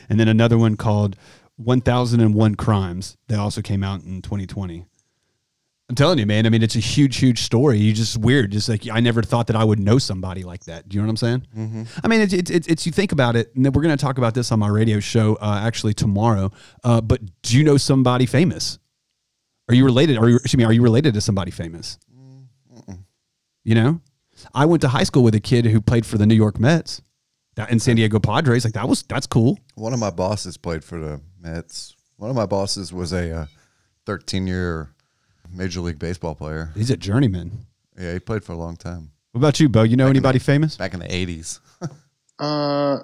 and 0.09 0.19
then 0.19 0.27
another 0.27 0.59
one 0.59 0.77
called 0.77 1.15
1001 1.57 2.53
Crimes. 2.55 3.17
They 3.27 3.35
also 3.35 3.63
came 3.63 3.83
out 3.83 4.03
in 4.03 4.21
2020. 4.21 4.85
I'm 5.89 5.95
telling 5.95 6.19
you, 6.19 6.27
man. 6.27 6.45
I 6.45 6.49
mean, 6.49 6.61
it's 6.61 6.75
a 6.75 6.79
huge, 6.79 7.17
huge 7.17 7.41
story. 7.41 7.79
You 7.79 7.93
just 7.93 8.15
weird. 8.15 8.51
Just 8.51 8.69
like 8.69 8.87
I 8.91 8.99
never 8.99 9.23
thought 9.23 9.47
that 9.47 9.55
I 9.55 9.63
would 9.63 9.79
know 9.79 9.97
somebody 9.97 10.43
like 10.43 10.65
that. 10.65 10.87
Do 10.87 10.95
you 10.95 11.01
know 11.01 11.07
what 11.07 11.11
I'm 11.11 11.17
saying? 11.17 11.47
Mm-hmm. 11.57 11.83
I 12.03 12.07
mean, 12.07 12.21
it's, 12.21 12.31
it's, 12.31 12.51
it's, 12.51 12.67
it's 12.67 12.85
you 12.85 12.91
think 12.91 13.11
about 13.11 13.35
it, 13.35 13.53
and 13.55 13.65
then 13.65 13.73
we're 13.73 13.81
going 13.81 13.97
to 13.97 14.01
talk 14.01 14.19
about 14.19 14.35
this 14.35 14.51
on 14.51 14.59
my 14.59 14.67
radio 14.67 14.99
show 14.99 15.35
uh, 15.41 15.61
actually 15.63 15.95
tomorrow. 15.95 16.51
Uh, 16.83 17.01
but 17.01 17.21
do 17.41 17.57
you 17.57 17.63
know 17.63 17.77
somebody 17.77 18.27
famous? 18.27 18.77
Are 19.67 19.73
you 19.73 19.83
related? 19.83 20.19
Are 20.19 20.29
you 20.29 20.35
excuse 20.35 20.59
me? 20.59 20.63
Are 20.63 20.73
you 20.73 20.83
related 20.83 21.15
to 21.15 21.21
somebody 21.21 21.51
famous? 21.51 21.97
You 23.63 23.75
know, 23.75 24.01
I 24.53 24.65
went 24.65 24.81
to 24.81 24.87
high 24.87 25.03
school 25.03 25.23
with 25.23 25.35
a 25.35 25.39
kid 25.39 25.65
who 25.65 25.81
played 25.81 26.05
for 26.05 26.17
the 26.17 26.25
New 26.25 26.35
York 26.35 26.59
Mets, 26.59 27.01
that 27.55 27.71
in 27.71 27.79
San 27.79 27.95
Diego 27.97 28.19
Padres. 28.19 28.63
Like 28.63 28.73
that 28.73 28.87
was 28.87 29.03
that's 29.03 29.27
cool. 29.27 29.59
One 29.75 29.93
of 29.93 29.99
my 29.99 30.11
bosses 30.11 30.55
played 30.55 30.83
for 30.83 30.99
the 30.99 31.21
Mets. 31.39 31.95
One 32.17 32.29
of 32.29 32.35
my 32.35 32.45
bosses 32.45 32.93
was 32.93 33.11
a 33.11 33.31
uh, 33.31 33.45
13 34.05 34.47
year 34.47 34.93
Major 35.53 35.81
League 35.81 35.99
Baseball 35.99 36.35
player. 36.35 36.71
He's 36.75 36.89
a 36.89 36.97
journeyman. 36.97 37.65
Yeah, 37.97 38.13
he 38.13 38.19
played 38.19 38.43
for 38.43 38.53
a 38.53 38.57
long 38.57 38.75
time. 38.77 39.11
What 39.31 39.39
about 39.39 39.59
you, 39.59 39.69
Bo? 39.69 39.83
You 39.83 39.95
know 39.97 40.05
Back 40.05 40.09
in 40.11 40.15
anybody 40.17 40.39
famous? 40.39 40.77
Back 40.77 40.93
in 40.93 40.99
the 40.99 41.07
80s. 41.07 41.59
Uh, 42.39 42.99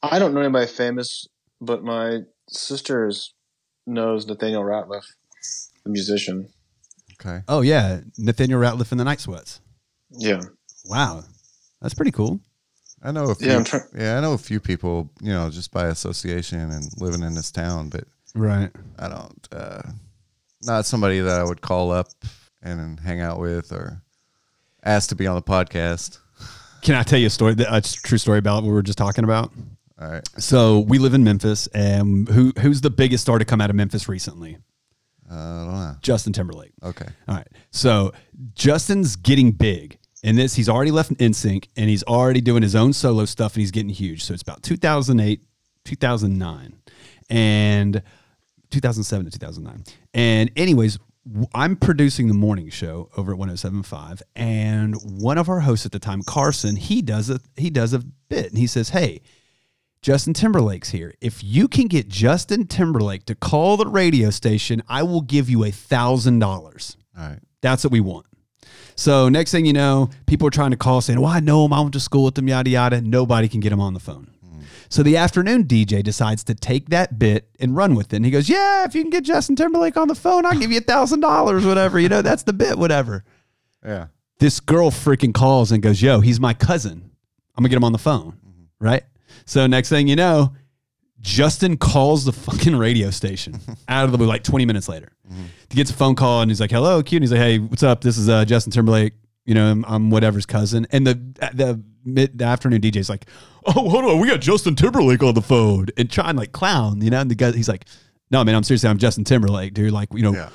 I 0.00 0.20
don't 0.20 0.32
know 0.32 0.40
anybody 0.40 0.68
famous, 0.68 1.26
but 1.60 1.82
my 1.82 2.20
sister 2.48 3.10
knows 3.84 4.28
Nathaniel 4.28 4.62
Rateliff, 4.62 5.02
the 5.82 5.90
musician. 5.90 6.48
Okay. 7.20 7.40
Oh 7.48 7.62
yeah, 7.62 8.02
Nathaniel 8.16 8.60
Rateliff 8.60 8.92
and 8.92 9.00
the 9.00 9.04
Night 9.04 9.18
Sweats. 9.18 9.60
Yeah, 10.12 10.40
Wow, 10.84 11.24
that's 11.82 11.94
pretty 11.94 12.12
cool. 12.12 12.38
I 13.02 13.10
know 13.10 13.30
a 13.30 13.34
few. 13.34 13.48
Yeah, 13.48 13.52
Yeah, 13.54 13.58
I'm 13.58 13.64
try- 13.64 13.80
I 14.16 14.20
know 14.20 14.34
a 14.34 14.38
few 14.38 14.60
people. 14.60 15.10
You 15.20 15.32
know, 15.32 15.50
just 15.50 15.72
by 15.72 15.86
association 15.88 16.70
and 16.70 16.88
living 16.98 17.22
in 17.22 17.34
this 17.34 17.50
town, 17.50 17.88
but 17.88 18.04
Right. 18.36 18.70
I 19.00 19.08
don't. 19.08 19.48
Uh, 19.50 19.82
not 20.62 20.86
somebody 20.86 21.20
that 21.20 21.40
I 21.40 21.44
would 21.44 21.60
call 21.60 21.90
up 21.90 22.08
and 22.62 22.98
hang 23.00 23.20
out 23.20 23.38
with 23.38 23.72
or 23.72 24.02
ask 24.84 25.08
to 25.10 25.14
be 25.14 25.26
on 25.26 25.34
the 25.34 25.42
podcast. 25.42 26.18
Can 26.82 26.94
I 26.94 27.02
tell 27.02 27.18
you 27.18 27.26
a 27.26 27.30
story? 27.30 27.54
A 27.68 27.80
true 27.80 28.18
story 28.18 28.38
about 28.38 28.62
what 28.62 28.64
we 28.64 28.72
were 28.72 28.82
just 28.82 28.98
talking 28.98 29.24
about. 29.24 29.52
All 30.00 30.10
right. 30.10 30.26
So 30.38 30.80
we 30.80 30.98
live 30.98 31.12
in 31.12 31.24
Memphis, 31.24 31.66
and 31.68 32.26
who 32.28 32.52
who's 32.58 32.80
the 32.80 32.90
biggest 32.90 33.22
star 33.22 33.38
to 33.38 33.44
come 33.44 33.60
out 33.60 33.68
of 33.68 33.76
Memphis 33.76 34.08
recently? 34.08 34.56
Uh, 35.30 35.34
I 35.34 35.64
don't 35.64 35.74
know. 35.74 35.96
Justin 36.02 36.32
Timberlake. 36.32 36.72
Okay. 36.82 37.06
All 37.28 37.36
right. 37.36 37.46
So 37.70 38.12
Justin's 38.54 39.16
getting 39.16 39.52
big. 39.52 39.98
In 40.22 40.36
this, 40.36 40.54
he's 40.54 40.68
already 40.68 40.90
left 40.90 41.12
NSYNC 41.12 41.68
and 41.76 41.88
he's 41.88 42.02
already 42.02 42.42
doing 42.42 42.62
his 42.62 42.74
own 42.74 42.92
solo 42.92 43.24
stuff 43.24 43.54
and 43.54 43.60
he's 43.60 43.70
getting 43.70 43.88
huge. 43.88 44.22
So 44.22 44.34
it's 44.34 44.42
about 44.42 44.62
2008, 44.62 45.42
2009, 45.84 46.76
and 47.30 48.02
2007 48.70 49.26
to 49.26 49.38
2009. 49.38 49.84
And, 50.14 50.50
anyways, 50.56 50.98
I'm 51.54 51.76
producing 51.76 52.28
the 52.28 52.34
morning 52.34 52.70
show 52.70 53.10
over 53.16 53.32
at 53.32 53.38
1075 53.38 54.22
and 54.34 54.94
one 55.02 55.36
of 55.36 55.48
our 55.50 55.60
hosts 55.60 55.84
at 55.84 55.92
the 55.92 55.98
time 55.98 56.22
Carson 56.22 56.76
he 56.76 57.02
does 57.02 57.28
a 57.28 57.40
he 57.56 57.68
does 57.68 57.92
a 57.92 57.98
bit 58.30 58.46
and 58.46 58.56
he 58.56 58.66
says 58.66 58.88
hey 58.88 59.20
Justin 60.02 60.32
Timberlake's 60.32 60.88
here. 60.88 61.12
If 61.20 61.44
you 61.44 61.68
can 61.68 61.86
get 61.86 62.08
Justin 62.08 62.66
Timberlake 62.66 63.26
to 63.26 63.34
call 63.34 63.76
the 63.76 63.86
radio 63.86 64.30
station, 64.30 64.82
I 64.88 65.02
will 65.02 65.20
give 65.20 65.50
you 65.50 65.64
a 65.64 65.70
thousand 65.70 66.38
dollars. 66.38 66.96
All 67.18 67.28
right. 67.28 67.38
That's 67.60 67.84
what 67.84 67.92
we 67.92 68.00
want. 68.00 68.24
So 68.94 69.28
next 69.28 69.50
thing 69.50 69.66
you 69.66 69.74
know, 69.74 70.08
people 70.26 70.48
are 70.48 70.50
trying 70.50 70.70
to 70.70 70.78
call 70.78 71.02
saying, 71.02 71.20
"Well, 71.20 71.30
I 71.30 71.40
know 71.40 71.66
him. 71.66 71.74
I 71.74 71.80
went 71.80 71.92
to 71.94 72.00
school 72.00 72.24
with 72.24 72.38
him. 72.38 72.48
Yada 72.48 72.70
yada." 72.70 73.00
Nobody 73.02 73.48
can 73.48 73.60
get 73.60 73.72
him 73.72 73.80
on 73.80 73.92
the 73.92 74.00
phone. 74.00 74.30
So 74.90 75.04
the 75.04 75.16
afternoon 75.16 75.64
DJ 75.64 76.02
decides 76.02 76.42
to 76.44 76.54
take 76.54 76.88
that 76.88 77.16
bit 77.16 77.48
and 77.60 77.76
run 77.76 77.94
with 77.94 78.12
it. 78.12 78.16
And 78.16 78.24
he 78.24 78.30
goes, 78.32 78.48
"Yeah, 78.48 78.84
if 78.84 78.94
you 78.94 79.02
can 79.02 79.10
get 79.10 79.22
Justin 79.22 79.54
Timberlake 79.54 79.96
on 79.96 80.08
the 80.08 80.16
phone, 80.16 80.44
I'll 80.44 80.58
give 80.58 80.72
you 80.72 80.78
a 80.78 80.82
thousand 80.82 81.20
dollars, 81.20 81.64
whatever. 81.64 82.00
You 82.00 82.08
know, 82.08 82.22
that's 82.22 82.42
the 82.42 82.52
bit, 82.52 82.76
whatever." 82.76 83.24
Yeah. 83.84 84.08
This 84.40 84.58
girl 84.58 84.90
freaking 84.90 85.32
calls 85.32 85.70
and 85.70 85.80
goes, 85.80 86.02
"Yo, 86.02 86.20
he's 86.20 86.40
my 86.40 86.54
cousin. 86.54 87.10
I'm 87.56 87.62
gonna 87.62 87.68
get 87.68 87.76
him 87.76 87.84
on 87.84 87.92
the 87.92 87.98
phone." 87.98 88.32
Mm-hmm. 88.32 88.84
Right. 88.84 89.04
So 89.44 89.68
next 89.68 89.90
thing 89.90 90.08
you 90.08 90.16
know, 90.16 90.54
Justin 91.20 91.76
calls 91.76 92.24
the 92.24 92.32
fucking 92.32 92.74
radio 92.74 93.10
station 93.10 93.60
out 93.88 94.06
of 94.06 94.12
the 94.12 94.18
blue, 94.18 94.26
like 94.26 94.42
20 94.42 94.64
minutes 94.66 94.88
later. 94.88 95.12
Mm-hmm. 95.30 95.44
He 95.68 95.76
gets 95.76 95.90
a 95.90 95.94
phone 95.94 96.16
call 96.16 96.42
and 96.42 96.50
he's 96.50 96.60
like, 96.60 96.72
"Hello, 96.72 97.00
Q." 97.00 97.16
And 97.16 97.22
he's 97.22 97.30
like, 97.30 97.40
"Hey, 97.40 97.58
what's 97.60 97.84
up? 97.84 98.00
This 98.00 98.18
is 98.18 98.28
uh, 98.28 98.44
Justin 98.44 98.72
Timberlake. 98.72 99.12
You 99.44 99.54
know, 99.54 99.70
I'm, 99.70 99.84
I'm 99.86 100.10
whatever's 100.10 100.46
cousin." 100.46 100.88
And 100.90 101.06
the 101.06 101.20
uh, 101.40 101.50
the 101.54 101.82
mid 102.04 102.38
the 102.38 102.44
afternoon 102.44 102.80
DJ's 102.80 103.08
like, 103.08 103.26
"Oh, 103.66 103.72
hold 103.88 104.04
on, 104.04 104.18
we 104.20 104.28
got 104.28 104.40
Justin 104.40 104.74
Timberlake 104.76 105.22
on 105.22 105.34
the 105.34 105.42
phone," 105.42 105.86
and 105.96 106.10
trying 106.10 106.36
like 106.36 106.52
clown, 106.52 107.00
you 107.02 107.10
know. 107.10 107.20
And 107.20 107.30
the 107.30 107.34
guy, 107.34 107.52
he's 107.52 107.68
like, 107.68 107.84
"No, 108.30 108.42
man, 108.44 108.54
I'm 108.54 108.62
seriously, 108.62 108.88
I'm 108.88 108.98
Justin 108.98 109.24
Timberlake, 109.24 109.74
dude. 109.74 109.92
Like, 109.92 110.08
you 110.12 110.22
know, 110.22 110.32
Yeah. 110.32 110.48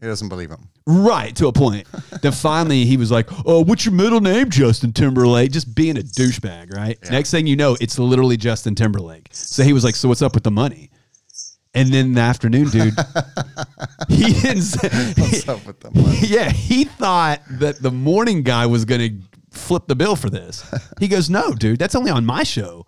He 0.00 0.08
doesn't 0.08 0.28
believe 0.28 0.50
him. 0.50 0.68
Right 0.86 1.34
to 1.36 1.46
a 1.46 1.52
point. 1.52 1.86
then 2.22 2.32
finally 2.48 2.84
he 2.84 2.96
was 2.96 3.10
like, 3.10 3.28
"Oh, 3.46 3.62
what's 3.64 3.84
your 3.84 3.94
middle 3.94 4.20
name, 4.20 4.50
Justin 4.50 4.92
Timberlake?" 4.92 5.52
Just 5.52 5.74
being 5.74 5.96
a 5.96 6.02
douchebag, 6.02 6.74
right? 6.74 6.98
Next 7.10 7.30
thing 7.30 7.46
you 7.46 7.54
know, 7.56 7.76
it's 7.80 7.98
literally 7.98 8.36
Justin 8.36 8.74
Timberlake. 8.74 9.28
So 9.32 9.62
he 9.62 9.72
was 9.72 9.84
like, 9.84 9.94
"So 9.94 10.08
what's 10.08 10.22
up 10.22 10.34
with 10.34 10.42
the 10.44 10.50
money?" 10.50 10.90
And 11.74 11.88
then 11.92 12.06
in 12.06 12.12
the 12.14 12.20
afternoon, 12.20 12.68
dude, 12.68 12.94
he 14.08 14.32
didn't. 14.34 14.62
Say, 14.62 14.88
What's 15.16 15.48
up 15.48 15.64
with 15.66 15.80
them? 15.80 15.92
money? 15.94 16.18
yeah, 16.22 16.50
he 16.50 16.84
thought 16.84 17.40
that 17.48 17.80
the 17.80 17.90
morning 17.90 18.42
guy 18.42 18.66
was 18.66 18.84
gonna 18.84 19.08
flip 19.52 19.84
the 19.86 19.94
bill 19.94 20.16
for 20.16 20.30
this. 20.30 20.64
He 20.98 21.08
goes, 21.08 21.30
"No, 21.30 21.52
dude, 21.52 21.78
that's 21.78 21.94
only 21.94 22.10
on 22.10 22.24
my 22.24 22.42
show. 22.42 22.86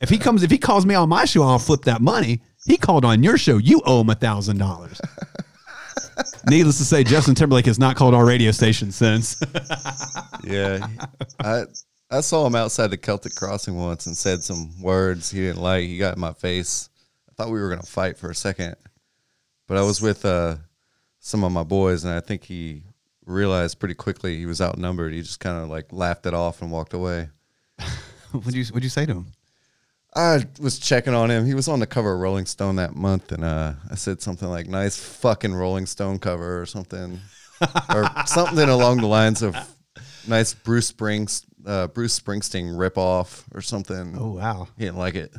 If 0.00 0.08
he 0.08 0.18
comes, 0.18 0.42
if 0.42 0.50
he 0.50 0.58
calls 0.58 0.84
me 0.86 0.94
on 0.94 1.08
my 1.08 1.24
show, 1.24 1.42
I'll 1.42 1.58
flip 1.58 1.82
that 1.82 2.00
money. 2.00 2.40
He 2.66 2.76
called 2.76 3.04
on 3.04 3.22
your 3.22 3.38
show. 3.38 3.58
You 3.58 3.82
owe 3.84 4.00
him 4.00 4.10
a 4.10 4.14
thousand 4.14 4.58
dollars." 4.58 5.00
Needless 6.48 6.78
to 6.78 6.84
say, 6.84 7.04
Justin 7.04 7.34
Timberlake 7.34 7.66
has 7.66 7.78
not 7.78 7.96
called 7.96 8.14
our 8.14 8.24
radio 8.24 8.50
station 8.50 8.92
since. 8.92 9.40
Yeah. 10.44 10.86
I 11.40 11.64
I 12.08 12.20
saw 12.20 12.46
him 12.46 12.54
outside 12.54 12.90
the 12.92 12.96
Celtic 12.96 13.34
Crossing 13.34 13.76
once 13.76 14.06
and 14.06 14.16
said 14.16 14.44
some 14.44 14.80
words 14.80 15.28
he 15.30 15.40
didn't 15.40 15.60
like. 15.60 15.82
He 15.82 15.98
got 15.98 16.14
in 16.14 16.20
my 16.20 16.34
face. 16.34 16.88
I 17.28 17.32
thought 17.34 17.50
we 17.50 17.60
were 17.60 17.68
gonna 17.68 17.82
fight 17.82 18.16
for 18.16 18.30
a 18.30 18.34
second, 18.34 18.76
but 19.66 19.76
I 19.76 19.82
was 19.82 20.00
with 20.00 20.24
uh, 20.24 20.56
some 21.18 21.42
of 21.42 21.50
my 21.50 21.64
boys, 21.64 22.04
and 22.04 22.14
I 22.14 22.20
think 22.20 22.44
he 22.44 22.84
realized 23.26 23.78
pretty 23.78 23.94
quickly 23.94 24.36
he 24.36 24.46
was 24.46 24.60
outnumbered. 24.60 25.12
He 25.12 25.20
just 25.20 25.40
kind 25.40 25.62
of 25.62 25.68
like 25.68 25.92
laughed 25.92 26.26
it 26.26 26.34
off 26.34 26.62
and 26.62 26.70
walked 26.70 26.94
away. 26.94 27.28
what'd 28.32 28.54
you 28.54 28.64
What'd 28.66 28.84
you 28.84 28.90
say 28.90 29.06
to 29.06 29.12
him? 29.12 29.32
I 30.14 30.46
was 30.58 30.78
checking 30.78 31.12
on 31.12 31.30
him. 31.30 31.44
He 31.44 31.52
was 31.52 31.68
on 31.68 31.80
the 31.80 31.86
cover 31.86 32.14
of 32.14 32.20
Rolling 32.20 32.46
Stone 32.46 32.76
that 32.76 32.96
month, 32.96 33.32
and 33.32 33.44
uh, 33.44 33.74
I 33.90 33.96
said 33.96 34.22
something 34.22 34.48
like 34.48 34.66
"nice 34.66 34.98
fucking 34.98 35.54
Rolling 35.54 35.84
Stone 35.84 36.20
cover" 36.20 36.58
or 36.58 36.64
something, 36.64 37.20
or 37.92 38.08
something 38.26 38.66
along 38.66 38.98
the 38.98 39.08
lines 39.08 39.42
of 39.42 39.54
"nice 40.26 40.54
Bruce 40.54 40.86
Springs, 40.86 41.44
uh, 41.66 41.88
Bruce 41.88 42.18
Springsteen 42.18 42.78
rip 42.78 42.96
off" 42.96 43.44
or 43.52 43.60
something. 43.60 44.16
Oh 44.18 44.36
wow, 44.36 44.68
He 44.78 44.84
didn't 44.84 44.96
like 44.96 45.16
it. 45.16 45.34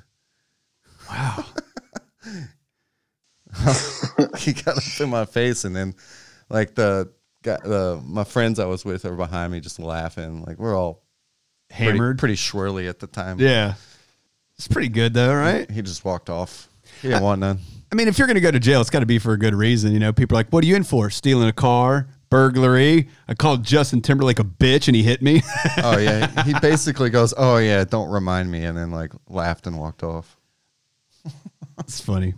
wow. 1.09 1.43
he 4.37 4.53
got 4.53 4.77
up 4.77 4.83
in 4.99 5.09
my 5.09 5.25
face, 5.25 5.65
and 5.65 5.75
then 5.75 5.95
like 6.49 6.75
the 6.75 7.11
guy, 7.47 7.55
uh, 7.55 7.67
the 7.67 8.01
my 8.05 8.23
friends 8.23 8.59
I 8.59 8.65
was 8.65 8.83
with 8.85 9.05
are 9.05 9.15
behind 9.15 9.51
me, 9.53 9.59
just 9.59 9.79
laughing. 9.79 10.43
Like 10.43 10.57
we're 10.59 10.77
all 10.77 11.03
Hammered. 11.71 12.19
pretty 12.19 12.35
swirly 12.35 12.89
at 12.89 12.99
the 12.99 13.07
time. 13.07 13.39
Yeah, 13.39 13.75
it's 14.57 14.67
pretty 14.67 14.89
good 14.89 15.13
though, 15.13 15.33
right? 15.33 15.69
He 15.69 15.81
just 15.81 16.05
walked 16.05 16.29
off. 16.29 16.69
He 17.01 17.07
didn't 17.09 17.23
want 17.23 17.41
none. 17.41 17.59
I 17.91 17.95
mean, 17.95 18.07
if 18.07 18.17
you're 18.17 18.27
gonna 18.27 18.39
go 18.41 18.51
to 18.51 18.59
jail, 18.59 18.81
it's 18.81 18.89
got 18.89 18.99
to 18.99 19.05
be 19.05 19.19
for 19.19 19.33
a 19.33 19.37
good 19.39 19.55
reason. 19.55 19.91
You 19.93 19.99
know, 19.99 20.13
people 20.13 20.35
are 20.37 20.39
like, 20.39 20.49
"What 20.49 20.63
are 20.63 20.67
you 20.67 20.75
in 20.75 20.83
for? 20.83 21.09
Stealing 21.09 21.47
a 21.47 21.53
car." 21.53 22.07
Burglary. 22.29 23.07
I 23.29 23.35
called 23.35 23.63
Justin 23.63 24.01
Timberlake 24.01 24.39
a 24.39 24.43
bitch 24.43 24.87
and 24.89 24.95
he 24.97 25.01
hit 25.03 25.21
me. 25.21 25.41
Oh 25.77 25.97
yeah, 25.97 26.43
he 26.43 26.53
basically 26.59 27.09
goes, 27.09 27.33
"Oh 27.37 27.57
yeah, 27.57 27.85
don't 27.85 28.09
remind 28.09 28.51
me," 28.51 28.65
and 28.65 28.77
then 28.77 28.91
like 28.91 29.13
laughed 29.29 29.65
and 29.67 29.79
walked 29.79 30.03
off. 30.03 30.37
It's 31.79 32.01
funny. 32.01 32.33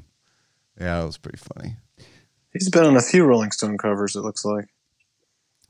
Yeah, 0.79 1.01
it 1.01 1.05
was 1.05 1.17
pretty 1.17 1.39
funny. 1.39 1.77
he's 2.53 2.69
been 2.69 2.83
on 2.85 2.97
a 2.97 3.01
few 3.01 3.25
Rolling 3.25 3.51
Stone 3.51 3.77
covers. 3.77 4.15
It 4.15 4.19
looks 4.21 4.43
like. 4.45 4.67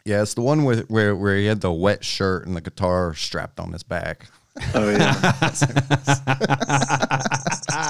Yeah, 0.09 0.23
it's 0.23 0.33
the 0.33 0.41
one 0.41 0.63
with 0.65 0.89
where 0.89 1.15
where 1.15 1.37
he 1.37 1.45
had 1.45 1.61
the 1.61 1.71
wet 1.71 2.03
shirt 2.03 2.47
and 2.47 2.55
the 2.55 2.61
guitar 2.61 3.13
strapped 3.13 3.59
on 3.59 3.71
his 3.73 3.83
back. 3.83 4.25
Oh 4.73 4.89
yeah, 4.89 5.13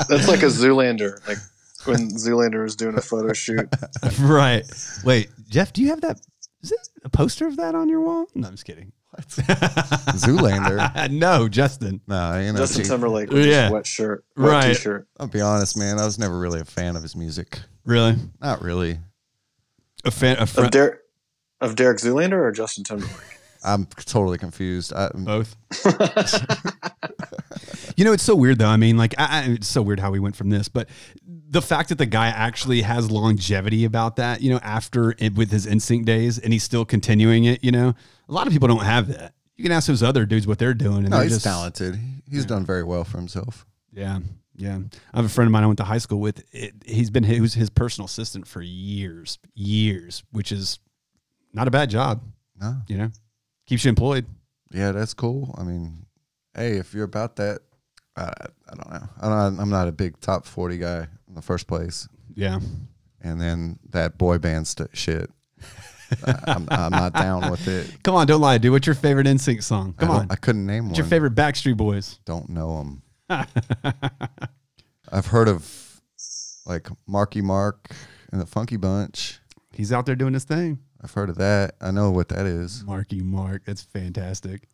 that's 0.09 0.27
like 0.27 0.43
a 0.43 0.47
Zoolander. 0.51 1.25
Like 1.25 1.37
when 1.85 2.09
Zoolander 2.11 2.61
was 2.63 2.75
doing 2.75 2.97
a 2.97 3.01
photo 3.01 3.31
shoot. 3.31 3.69
right. 4.19 4.63
Wait, 5.05 5.29
Jeff, 5.49 5.71
do 5.71 5.81
you 5.81 5.87
have 5.87 6.01
that? 6.01 6.19
Is 6.61 6.73
it 6.73 6.89
a 7.05 7.09
poster 7.09 7.47
of 7.47 7.55
that 7.55 7.73
on 7.73 7.87
your 7.87 8.01
wall? 8.01 8.27
No, 8.35 8.47
I'm 8.47 8.53
just 8.53 8.65
kidding. 8.65 8.91
Zoolander. 9.19 11.09
no, 11.11 11.47
Justin. 11.47 12.01
no, 12.05 12.37
you 12.39 12.51
know, 12.51 12.59
Justin 12.59 12.83
gee, 12.83 12.89
Timberlake 12.89 13.29
with 13.31 13.45
Yeah. 13.45 13.63
his 13.63 13.71
wet 13.71 13.87
shirt, 13.87 14.25
wet 14.35 14.49
Right. 14.51 14.67
t-shirt. 14.75 15.07
I'll 15.19 15.27
be 15.27 15.39
honest, 15.41 15.77
man. 15.77 15.99
I 15.99 16.05
was 16.05 16.19
never 16.19 16.37
really 16.37 16.59
a 16.59 16.65
fan 16.65 16.95
of 16.97 17.01
his 17.01 17.15
music. 17.15 17.59
Really? 17.85 18.17
Not 18.41 18.61
really. 18.61 18.99
A 20.03 20.11
fan? 20.11 20.37
A 20.37 20.41
Of 20.41 20.49
friend? 20.49 20.75
Derek, 21.59 21.71
of 21.71 21.75
Derek 21.75 21.97
Zoolander 21.99 22.39
or 22.39 22.51
Justin 22.51 22.83
Timberlake? 22.83 23.39
I'm 23.63 23.85
totally 23.85 24.37
confused. 24.37 24.93
I, 24.93 25.09
Both. 25.13 25.55
you 27.97 28.05
know, 28.05 28.13
it's 28.13 28.23
so 28.23 28.35
weird 28.35 28.59
though. 28.59 28.67
I 28.67 28.77
mean, 28.77 28.97
like, 28.97 29.15
I, 29.17 29.41
I, 29.41 29.43
it's 29.51 29.67
so 29.67 29.81
weird 29.81 29.99
how 29.99 30.11
we 30.11 30.19
went 30.19 30.35
from 30.35 30.49
this, 30.49 30.69
but 30.69 30.87
the 31.49 31.61
fact 31.61 31.89
that 31.89 31.97
the 31.97 32.05
guy 32.05 32.27
actually 32.27 32.83
has 32.83 33.09
longevity 33.09 33.85
about 33.85 34.17
that, 34.17 34.41
you 34.41 34.51
know, 34.51 34.59
after 34.61 35.15
it, 35.17 35.35
with 35.35 35.51
his 35.51 35.65
NSYNC 35.65 36.05
days, 36.05 36.37
and 36.37 36.53
he's 36.53 36.63
still 36.63 36.85
continuing 36.85 37.45
it. 37.45 37.63
You 37.63 37.71
know, 37.71 37.95
a 38.27 38.31
lot 38.31 38.47
of 38.47 38.53
people 38.53 38.67
don't 38.67 38.83
have 38.83 39.07
that. 39.07 39.33
You 39.57 39.63
can 39.63 39.73
ask 39.73 39.87
those 39.87 40.03
other 40.03 40.25
dudes 40.25 40.47
what 40.47 40.59
they're 40.59 40.73
doing, 40.73 40.99
and 40.99 41.09
no, 41.09 41.17
they're 41.17 41.25
he's 41.25 41.33
just, 41.33 41.45
talented. 41.45 41.99
He's 42.29 42.45
done 42.45 42.65
very 42.65 42.83
well 42.83 43.03
for 43.03 43.17
himself. 43.17 43.65
Yeah, 43.91 44.19
yeah. 44.55 44.79
I 45.13 45.17
have 45.17 45.25
a 45.25 45.29
friend 45.29 45.47
of 45.47 45.51
mine 45.51 45.63
I 45.63 45.67
went 45.67 45.79
to 45.79 45.83
high 45.83 45.97
school 45.97 46.21
with. 46.21 46.43
It, 46.53 46.75
he's 46.85 47.09
been 47.09 47.23
he 47.23 47.41
was 47.41 47.55
his 47.55 47.69
personal 47.69 48.05
assistant 48.05 48.47
for 48.47 48.61
years, 48.61 49.39
years, 49.55 50.23
which 50.31 50.51
is 50.51 50.79
not 51.53 51.67
a 51.67 51.71
bad 51.71 51.89
job. 51.89 52.21
No, 52.59 52.77
You 52.87 52.97
know, 52.97 53.11
keeps 53.67 53.85
you 53.85 53.89
employed. 53.89 54.25
yeah, 54.71 54.91
that's 54.91 55.13
cool. 55.13 55.55
I 55.57 55.63
mean, 55.63 56.05
hey, 56.55 56.73
if 56.77 56.93
you're 56.93 57.05
about 57.05 57.37
that, 57.37 57.59
I, 58.17 58.23
I 58.69 58.75
don't 58.75 58.89
know. 58.91 59.09
I'm 59.21 59.29
not, 59.55 59.61
I'm 59.63 59.69
not 59.69 59.87
a 59.87 59.91
big 59.93 60.19
top 60.19 60.45
forty 60.45 60.77
guy 60.77 61.07
in 61.27 61.35
the 61.35 61.41
first 61.41 61.67
place, 61.67 62.07
Yeah. 62.35 62.59
and 63.21 63.39
then 63.39 63.79
that 63.91 64.17
boy 64.17 64.37
band 64.39 64.67
st- 64.67 64.89
shit. 64.97 65.29
I- 66.25 66.39
I'm, 66.47 66.67
I'm 66.71 66.91
not 66.91 67.13
down 67.13 67.49
with 67.51 67.67
it. 67.67 67.95
Come 68.03 68.15
on, 68.15 68.27
don't 68.27 68.41
lie, 68.41 68.57
dude. 68.57 68.71
What's 68.71 68.87
your 68.87 68.95
favorite 68.95 69.27
NSYNC 69.27 69.63
song? 69.63 69.93
Come 69.93 70.11
I 70.11 70.15
on. 70.19 70.27
I 70.31 70.35
couldn't 70.35 70.65
name 70.65 70.85
What's 70.89 70.97
one. 70.99 71.05
your 71.05 71.09
favorite 71.09 71.35
Backstreet 71.35 71.77
Boys? 71.77 72.19
Don't 72.25 72.49
know 72.49 72.77
them. 72.79 73.03
I've 75.11 75.27
heard 75.27 75.47
of 75.47 76.01
like 76.65 76.87
Marky 77.07 77.41
Mark 77.41 77.91
and 78.31 78.41
the 78.41 78.45
Funky 78.45 78.77
Bunch. 78.77 79.39
He's 79.71 79.91
out 79.93 80.05
there 80.05 80.15
doing 80.15 80.33
his 80.33 80.43
thing. 80.43 80.79
I've 81.01 81.13
heard 81.13 81.29
of 81.29 81.37
that. 81.37 81.75
I 81.79 81.91
know 81.91 82.11
what 82.11 82.29
that 82.29 82.45
is. 82.45 82.83
Marky 82.83 83.21
Mark. 83.21 83.63
That's 83.65 83.81
fantastic. 83.81 84.67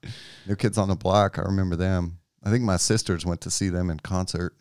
New 0.48 0.56
Kids 0.56 0.78
on 0.78 0.88
the 0.88 0.96
Block. 0.96 1.38
I 1.38 1.44
remember 1.44 1.76
them. 1.76 2.20
I 2.44 2.50
think 2.50 2.64
my 2.64 2.78
sisters 2.78 3.26
went 3.26 3.42
to 3.42 3.52
see 3.52 3.70
them 3.70 3.90
in 3.90 4.00
concert. 4.00 4.56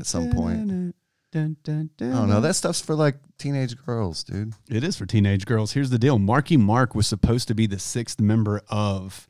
At 0.00 0.06
some 0.06 0.30
point. 0.30 0.94
I 1.34 2.14
don't 2.16 2.28
know. 2.28 2.40
That 2.40 2.54
stuff's 2.54 2.80
for 2.80 2.94
like 2.94 3.16
teenage 3.38 3.76
girls, 3.84 4.24
dude. 4.24 4.54
It 4.68 4.82
is 4.84 4.96
for 4.96 5.06
teenage 5.06 5.44
girls. 5.44 5.72
Here's 5.72 5.90
the 5.90 5.98
deal 5.98 6.18
Marky 6.18 6.56
Mark 6.56 6.94
was 6.94 7.06
supposed 7.06 7.48
to 7.48 7.54
be 7.54 7.66
the 7.66 7.78
sixth 7.78 8.20
member 8.20 8.62
of 8.68 9.28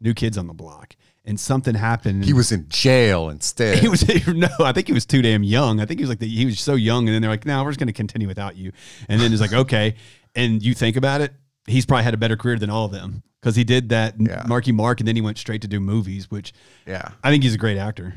New 0.00 0.14
Kids 0.14 0.36
on 0.36 0.46
the 0.46 0.54
Block, 0.54 0.94
and 1.24 1.40
something 1.40 1.74
happened. 1.74 2.24
He 2.24 2.32
was 2.32 2.52
in 2.52 2.68
jail 2.68 3.30
instead. 3.30 3.78
He 3.82 3.88
was 3.88 4.06
no, 4.28 4.48
I 4.60 4.72
think 4.72 4.86
he 4.86 4.92
was 4.92 5.06
too 5.06 5.22
damn 5.22 5.42
young. 5.42 5.80
I 5.80 5.86
think 5.86 6.00
he 6.00 6.02
was 6.02 6.10
like 6.10 6.18
the, 6.18 6.28
he 6.28 6.44
was 6.44 6.60
so 6.60 6.74
young, 6.74 7.08
and 7.08 7.14
then 7.14 7.22
they're 7.22 7.30
like, 7.30 7.46
"No, 7.46 7.62
we're 7.64 7.70
just 7.70 7.80
going 7.80 7.88
to 7.88 7.92
continue 7.92 8.28
without 8.28 8.56
you." 8.56 8.72
And 9.08 9.20
then 9.20 9.30
he's 9.30 9.40
like, 9.40 9.52
"Okay." 9.64 9.96
And 10.38 10.62
you 10.62 10.74
think 10.74 10.96
about 10.96 11.20
it, 11.20 11.32
he's 11.66 11.84
probably 11.86 12.04
had 12.04 12.14
a 12.14 12.18
better 12.18 12.36
career 12.36 12.58
than 12.58 12.70
all 12.70 12.86
of 12.86 12.92
them 12.92 13.22
because 13.40 13.56
he 13.56 13.64
did 13.64 13.88
that 13.90 14.14
Yeah. 14.18 14.44
Marky 14.46 14.72
Mark, 14.72 15.00
and 15.00 15.08
then 15.08 15.16
he 15.16 15.22
went 15.22 15.38
straight 15.38 15.62
to 15.62 15.68
do 15.68 15.80
movies, 15.80 16.30
which 16.30 16.52
yeah. 16.86 17.10
I 17.22 17.30
think 17.30 17.42
he's 17.42 17.54
a 17.54 17.58
great 17.58 17.76
actor. 17.78 18.14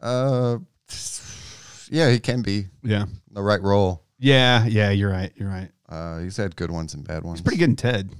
Uh, 0.00 0.58
yeah, 1.90 2.10
he 2.10 2.18
can 2.20 2.42
be 2.42 2.66
Yeah, 2.82 3.06
the 3.30 3.42
right 3.42 3.62
role. 3.62 4.04
yeah, 4.18 4.64
yeah. 4.66 4.90
You're 4.90 5.10
right. 5.10 5.32
You're 5.36 5.48
right. 5.48 5.70
Uh, 5.88 6.18
he's 6.20 6.36
had 6.36 6.54
good 6.56 6.70
ones 6.70 6.92
and 6.94 7.06
bad 7.06 7.24
ones. 7.24 7.38
He's 7.38 7.44
pretty 7.44 7.58
good 7.58 7.70
in 7.70 7.76
Ted. 7.76 8.10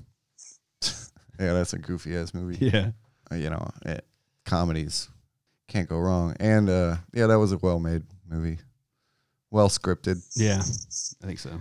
Yeah, 1.41 1.53
that's 1.53 1.73
a 1.73 1.79
goofy 1.79 2.16
ass 2.16 2.35
movie. 2.35 2.66
Yeah. 2.73 2.91
Uh, 3.31 3.37
you 3.37 3.49
know, 3.51 3.71
it, 3.85 4.05
comedies 4.45 5.09
can't 5.69 5.89
go 5.89 5.99
wrong. 5.99 6.35
And 6.41 6.69
uh, 6.69 6.97
yeah, 7.12 7.27
that 7.29 7.39
was 7.39 7.53
a 7.53 7.59
well 7.59 7.79
made 7.79 8.03
movie, 8.29 8.59
well 9.51 9.69
scripted. 9.69 10.21
Yeah, 10.35 10.61
I 11.23 11.27
think 11.27 11.39
so. 11.39 11.61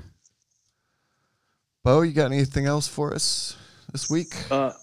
Bo, 1.87 2.01
you 2.01 2.11
got 2.11 2.33
anything 2.33 2.65
else 2.65 2.85
for 2.85 3.13
us 3.13 3.55
this 3.93 4.09
week? 4.09 4.35
Uh, 4.51 4.73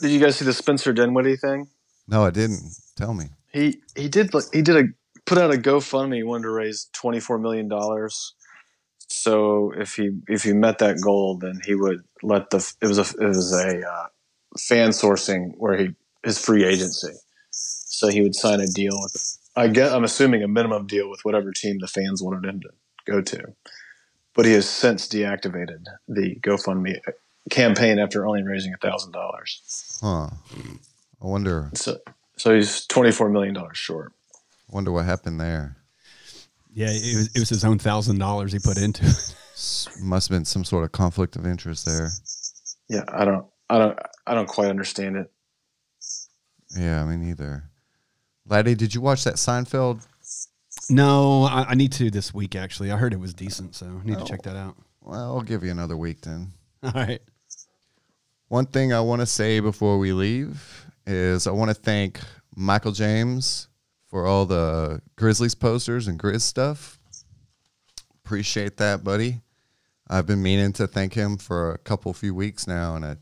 did 0.00 0.12
you 0.12 0.20
guys 0.20 0.36
see 0.36 0.44
the 0.44 0.52
Spencer 0.52 0.92
Dinwiddie 0.92 1.34
thing? 1.34 1.66
No, 2.06 2.24
I 2.24 2.30
didn't. 2.30 2.72
Tell 2.94 3.12
me. 3.12 3.30
He 3.52 3.82
he 3.96 4.08
did 4.08 4.32
like 4.32 4.44
he 4.52 4.62
did 4.62 4.76
a 4.76 4.84
put 5.26 5.38
out 5.38 5.52
a 5.52 5.56
GoFundMe. 5.56 6.14
He 6.14 6.22
wanted 6.22 6.44
to 6.44 6.50
raise 6.50 6.88
twenty 6.92 7.18
four 7.18 7.36
million 7.36 7.66
dollars. 7.66 8.34
So 9.08 9.72
if 9.76 9.94
he 9.94 10.20
if 10.28 10.44
he 10.44 10.52
met 10.52 10.78
that 10.78 11.00
goal, 11.00 11.36
then 11.36 11.60
he 11.66 11.74
would 11.74 12.04
let 12.22 12.50
the 12.50 12.58
it 12.80 12.86
was 12.86 12.98
a 12.98 13.20
it 13.20 13.26
was 13.26 13.52
a 13.52 13.84
uh, 13.84 14.06
fan 14.60 14.90
sourcing 14.90 15.50
where 15.56 15.76
he 15.76 15.88
his 16.22 16.38
free 16.38 16.64
agency. 16.64 17.14
So 17.50 18.06
he 18.06 18.22
would 18.22 18.36
sign 18.36 18.60
a 18.60 18.68
deal 18.68 18.96
with 19.02 19.36
I 19.56 19.66
get 19.66 19.90
I'm 19.90 20.04
assuming 20.04 20.44
a 20.44 20.48
minimum 20.48 20.86
deal 20.86 21.10
with 21.10 21.24
whatever 21.24 21.50
team 21.50 21.78
the 21.80 21.88
fans 21.88 22.22
wanted 22.22 22.48
him 22.48 22.60
to 22.60 22.68
go 23.04 23.20
to. 23.20 23.56
But 24.34 24.46
he 24.46 24.52
has 24.52 24.68
since 24.68 25.06
deactivated 25.08 25.84
the 26.08 26.36
GoFundMe 26.40 26.98
campaign 27.50 27.98
after 27.98 28.26
only 28.26 28.42
raising 28.42 28.72
a 28.72 28.78
thousand 28.78 29.12
dollars. 29.12 29.98
Huh. 30.02 30.28
I 31.22 31.26
wonder. 31.26 31.70
So 31.74 31.98
so 32.36 32.54
he's 32.54 32.86
twenty 32.86 33.12
four 33.12 33.28
million 33.28 33.54
dollars 33.54 33.78
short. 33.78 34.12
I 34.70 34.74
wonder 34.74 34.90
what 34.90 35.04
happened 35.04 35.40
there. 35.40 35.76
Yeah, 36.74 36.88
it 36.90 37.16
was, 37.16 37.30
it 37.34 37.38
was 37.38 37.48
his 37.50 37.64
own 37.64 37.78
thousand 37.78 38.18
dollars 38.18 38.52
he 38.52 38.58
put 38.58 38.78
into 38.78 39.04
it. 39.04 39.34
Must 40.02 40.28
have 40.28 40.34
been 40.36 40.44
some 40.44 40.64
sort 40.64 40.84
of 40.84 40.92
conflict 40.92 41.36
of 41.36 41.46
interest 41.46 41.84
there. 41.84 42.08
Yeah, 42.88 43.04
I 43.08 43.24
don't, 43.24 43.46
I 43.68 43.78
don't, 43.78 43.98
I 44.26 44.34
don't 44.34 44.48
quite 44.48 44.70
understand 44.70 45.16
it. 45.16 45.30
Yeah, 46.76 47.04
me 47.04 47.16
neither. 47.16 47.64
Laddie, 48.46 48.74
did 48.74 48.94
you 48.94 49.00
watch 49.00 49.24
that 49.24 49.34
Seinfeld? 49.34 50.06
No, 50.90 51.44
I, 51.44 51.64
I 51.70 51.74
need 51.74 51.92
to 51.92 52.10
this 52.10 52.34
week 52.34 52.54
actually. 52.56 52.90
I 52.90 52.96
heard 52.96 53.12
it 53.12 53.20
was 53.20 53.34
decent, 53.34 53.74
so 53.74 53.86
I 53.86 54.06
need 54.06 54.16
to 54.18 54.22
Oh. 54.22 54.26
check 54.26 54.42
that 54.42 54.56
out. 54.56 54.76
Well, 55.00 55.36
I'll 55.36 55.42
give 55.42 55.64
you 55.64 55.70
another 55.70 55.96
week 55.96 56.20
then. 56.22 56.52
All 56.82 56.92
right. 56.94 57.20
One 58.48 58.66
thing 58.66 58.92
I 58.92 59.00
want 59.00 59.20
to 59.20 59.26
say 59.26 59.60
before 59.60 59.98
we 59.98 60.12
leave 60.12 60.86
is 61.06 61.46
I 61.46 61.50
want 61.52 61.70
to 61.70 61.74
thank 61.74 62.20
Michael 62.54 62.92
James 62.92 63.68
for 64.08 64.26
all 64.26 64.44
the 64.44 65.00
Grizzlies 65.16 65.54
posters 65.54 66.06
and 66.06 66.18
Grizz 66.18 66.42
stuff. 66.42 66.98
Appreciate 68.24 68.76
that, 68.76 69.02
buddy. 69.02 69.40
I've 70.10 70.26
been 70.26 70.42
meaning 70.42 70.72
to 70.74 70.86
thank 70.86 71.14
him 71.14 71.38
for 71.38 71.72
a 71.72 71.78
couple 71.78 72.12
few 72.12 72.34
weeks 72.34 72.66
now, 72.66 72.94
and 72.96 73.04
I, 73.06 73.16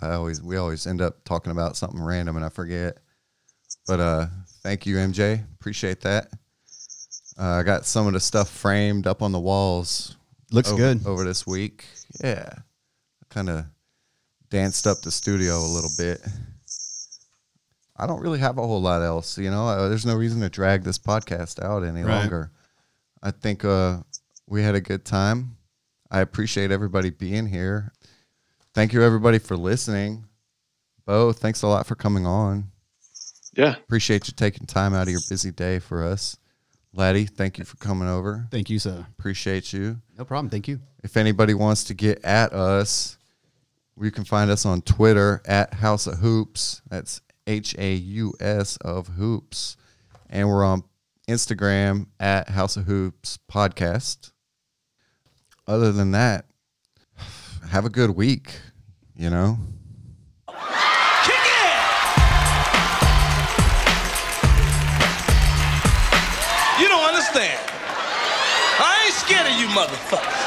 I 0.00 0.12
always 0.14 0.42
we 0.42 0.56
always 0.56 0.86
end 0.86 1.02
up 1.02 1.24
talking 1.24 1.52
about 1.52 1.76
something 1.76 2.02
random 2.02 2.36
and 2.36 2.44
I 2.44 2.48
forget. 2.48 2.96
But 3.86 4.00
uh, 4.00 4.26
thank 4.62 4.86
you, 4.86 4.96
MJ. 4.96 5.44
Appreciate 5.56 6.00
that. 6.00 6.28
Uh, 7.38 7.44
I 7.44 7.62
got 7.62 7.86
some 7.86 8.06
of 8.06 8.12
the 8.12 8.20
stuff 8.20 8.50
framed 8.50 9.06
up 9.06 9.22
on 9.22 9.32
the 9.32 9.38
walls 9.40 10.16
Looks 10.52 10.68
over, 10.70 10.76
good. 10.78 11.06
over 11.06 11.24
this 11.24 11.46
week. 11.46 11.84
Yeah, 12.22 12.50
kind 13.30 13.48
of 13.48 13.64
danced 14.50 14.86
up 14.86 15.00
the 15.02 15.10
studio 15.10 15.58
a 15.58 15.66
little 15.72 15.90
bit. 15.96 16.20
I 17.96 18.06
don't 18.06 18.20
really 18.20 18.38
have 18.38 18.58
a 18.58 18.66
whole 18.66 18.80
lot 18.80 19.02
else, 19.02 19.36
you 19.38 19.50
know. 19.50 19.66
Uh, 19.68 19.88
there's 19.88 20.06
no 20.06 20.16
reason 20.16 20.40
to 20.40 20.48
drag 20.48 20.82
this 20.84 20.98
podcast 20.98 21.62
out 21.62 21.84
any 21.84 22.02
Right. 22.02 22.20
longer. 22.20 22.50
I 23.22 23.30
think 23.30 23.64
uh, 23.64 23.98
we 24.46 24.62
had 24.62 24.74
a 24.74 24.80
good 24.80 25.04
time. 25.04 25.56
I 26.10 26.20
appreciate 26.20 26.70
everybody 26.70 27.10
being 27.10 27.46
here. 27.46 27.92
Thank 28.74 28.92
you, 28.92 29.02
everybody, 29.02 29.38
for 29.38 29.56
listening. 29.56 30.24
Bo, 31.06 31.32
thanks 31.32 31.62
a 31.62 31.66
lot 31.66 31.86
for 31.86 31.94
coming 31.94 32.26
on. 32.26 32.70
Yeah, 33.54 33.76
Appreciate 33.76 34.28
you 34.28 34.34
taking 34.34 34.66
time 34.66 34.94
out 34.94 35.02
of 35.02 35.08
your 35.10 35.20
busy 35.28 35.50
day 35.50 35.78
for 35.80 36.04
us. 36.04 36.36
Laddie, 36.92 37.26
thank 37.26 37.58
you 37.58 37.64
for 37.64 37.76
coming 37.76 38.08
over. 38.08 38.48
Thank 38.50 38.68
you, 38.68 38.78
sir. 38.78 39.06
Appreciate 39.18 39.72
you. 39.72 40.00
No 40.18 40.24
problem. 40.24 40.50
Thank 40.50 40.66
you. 40.66 40.80
If 41.04 41.16
anybody 41.16 41.54
wants 41.54 41.84
to 41.84 41.94
get 41.94 42.24
at 42.24 42.52
us, 42.52 43.16
you 44.00 44.10
can 44.10 44.24
find 44.24 44.50
us 44.50 44.66
on 44.66 44.82
Twitter 44.82 45.40
at 45.46 45.74
House 45.74 46.06
of 46.06 46.18
Hoops. 46.18 46.82
That's 46.88 47.20
H 47.46 47.76
A 47.78 47.94
U 47.94 48.34
S 48.40 48.76
of 48.78 49.08
Hoops. 49.08 49.76
And 50.28 50.48
we're 50.48 50.64
on 50.64 50.82
Instagram 51.28 52.06
at 52.18 52.48
House 52.48 52.76
of 52.76 52.84
Hoops 52.86 53.38
Podcast. 53.50 54.32
Other 55.66 55.92
than 55.92 56.10
that, 56.12 56.46
have 57.70 57.84
a 57.84 57.90
good 57.90 58.10
week, 58.10 58.58
you 59.14 59.30
know? 59.30 59.58
You 69.58 69.66
motherfuckers. 69.66 70.39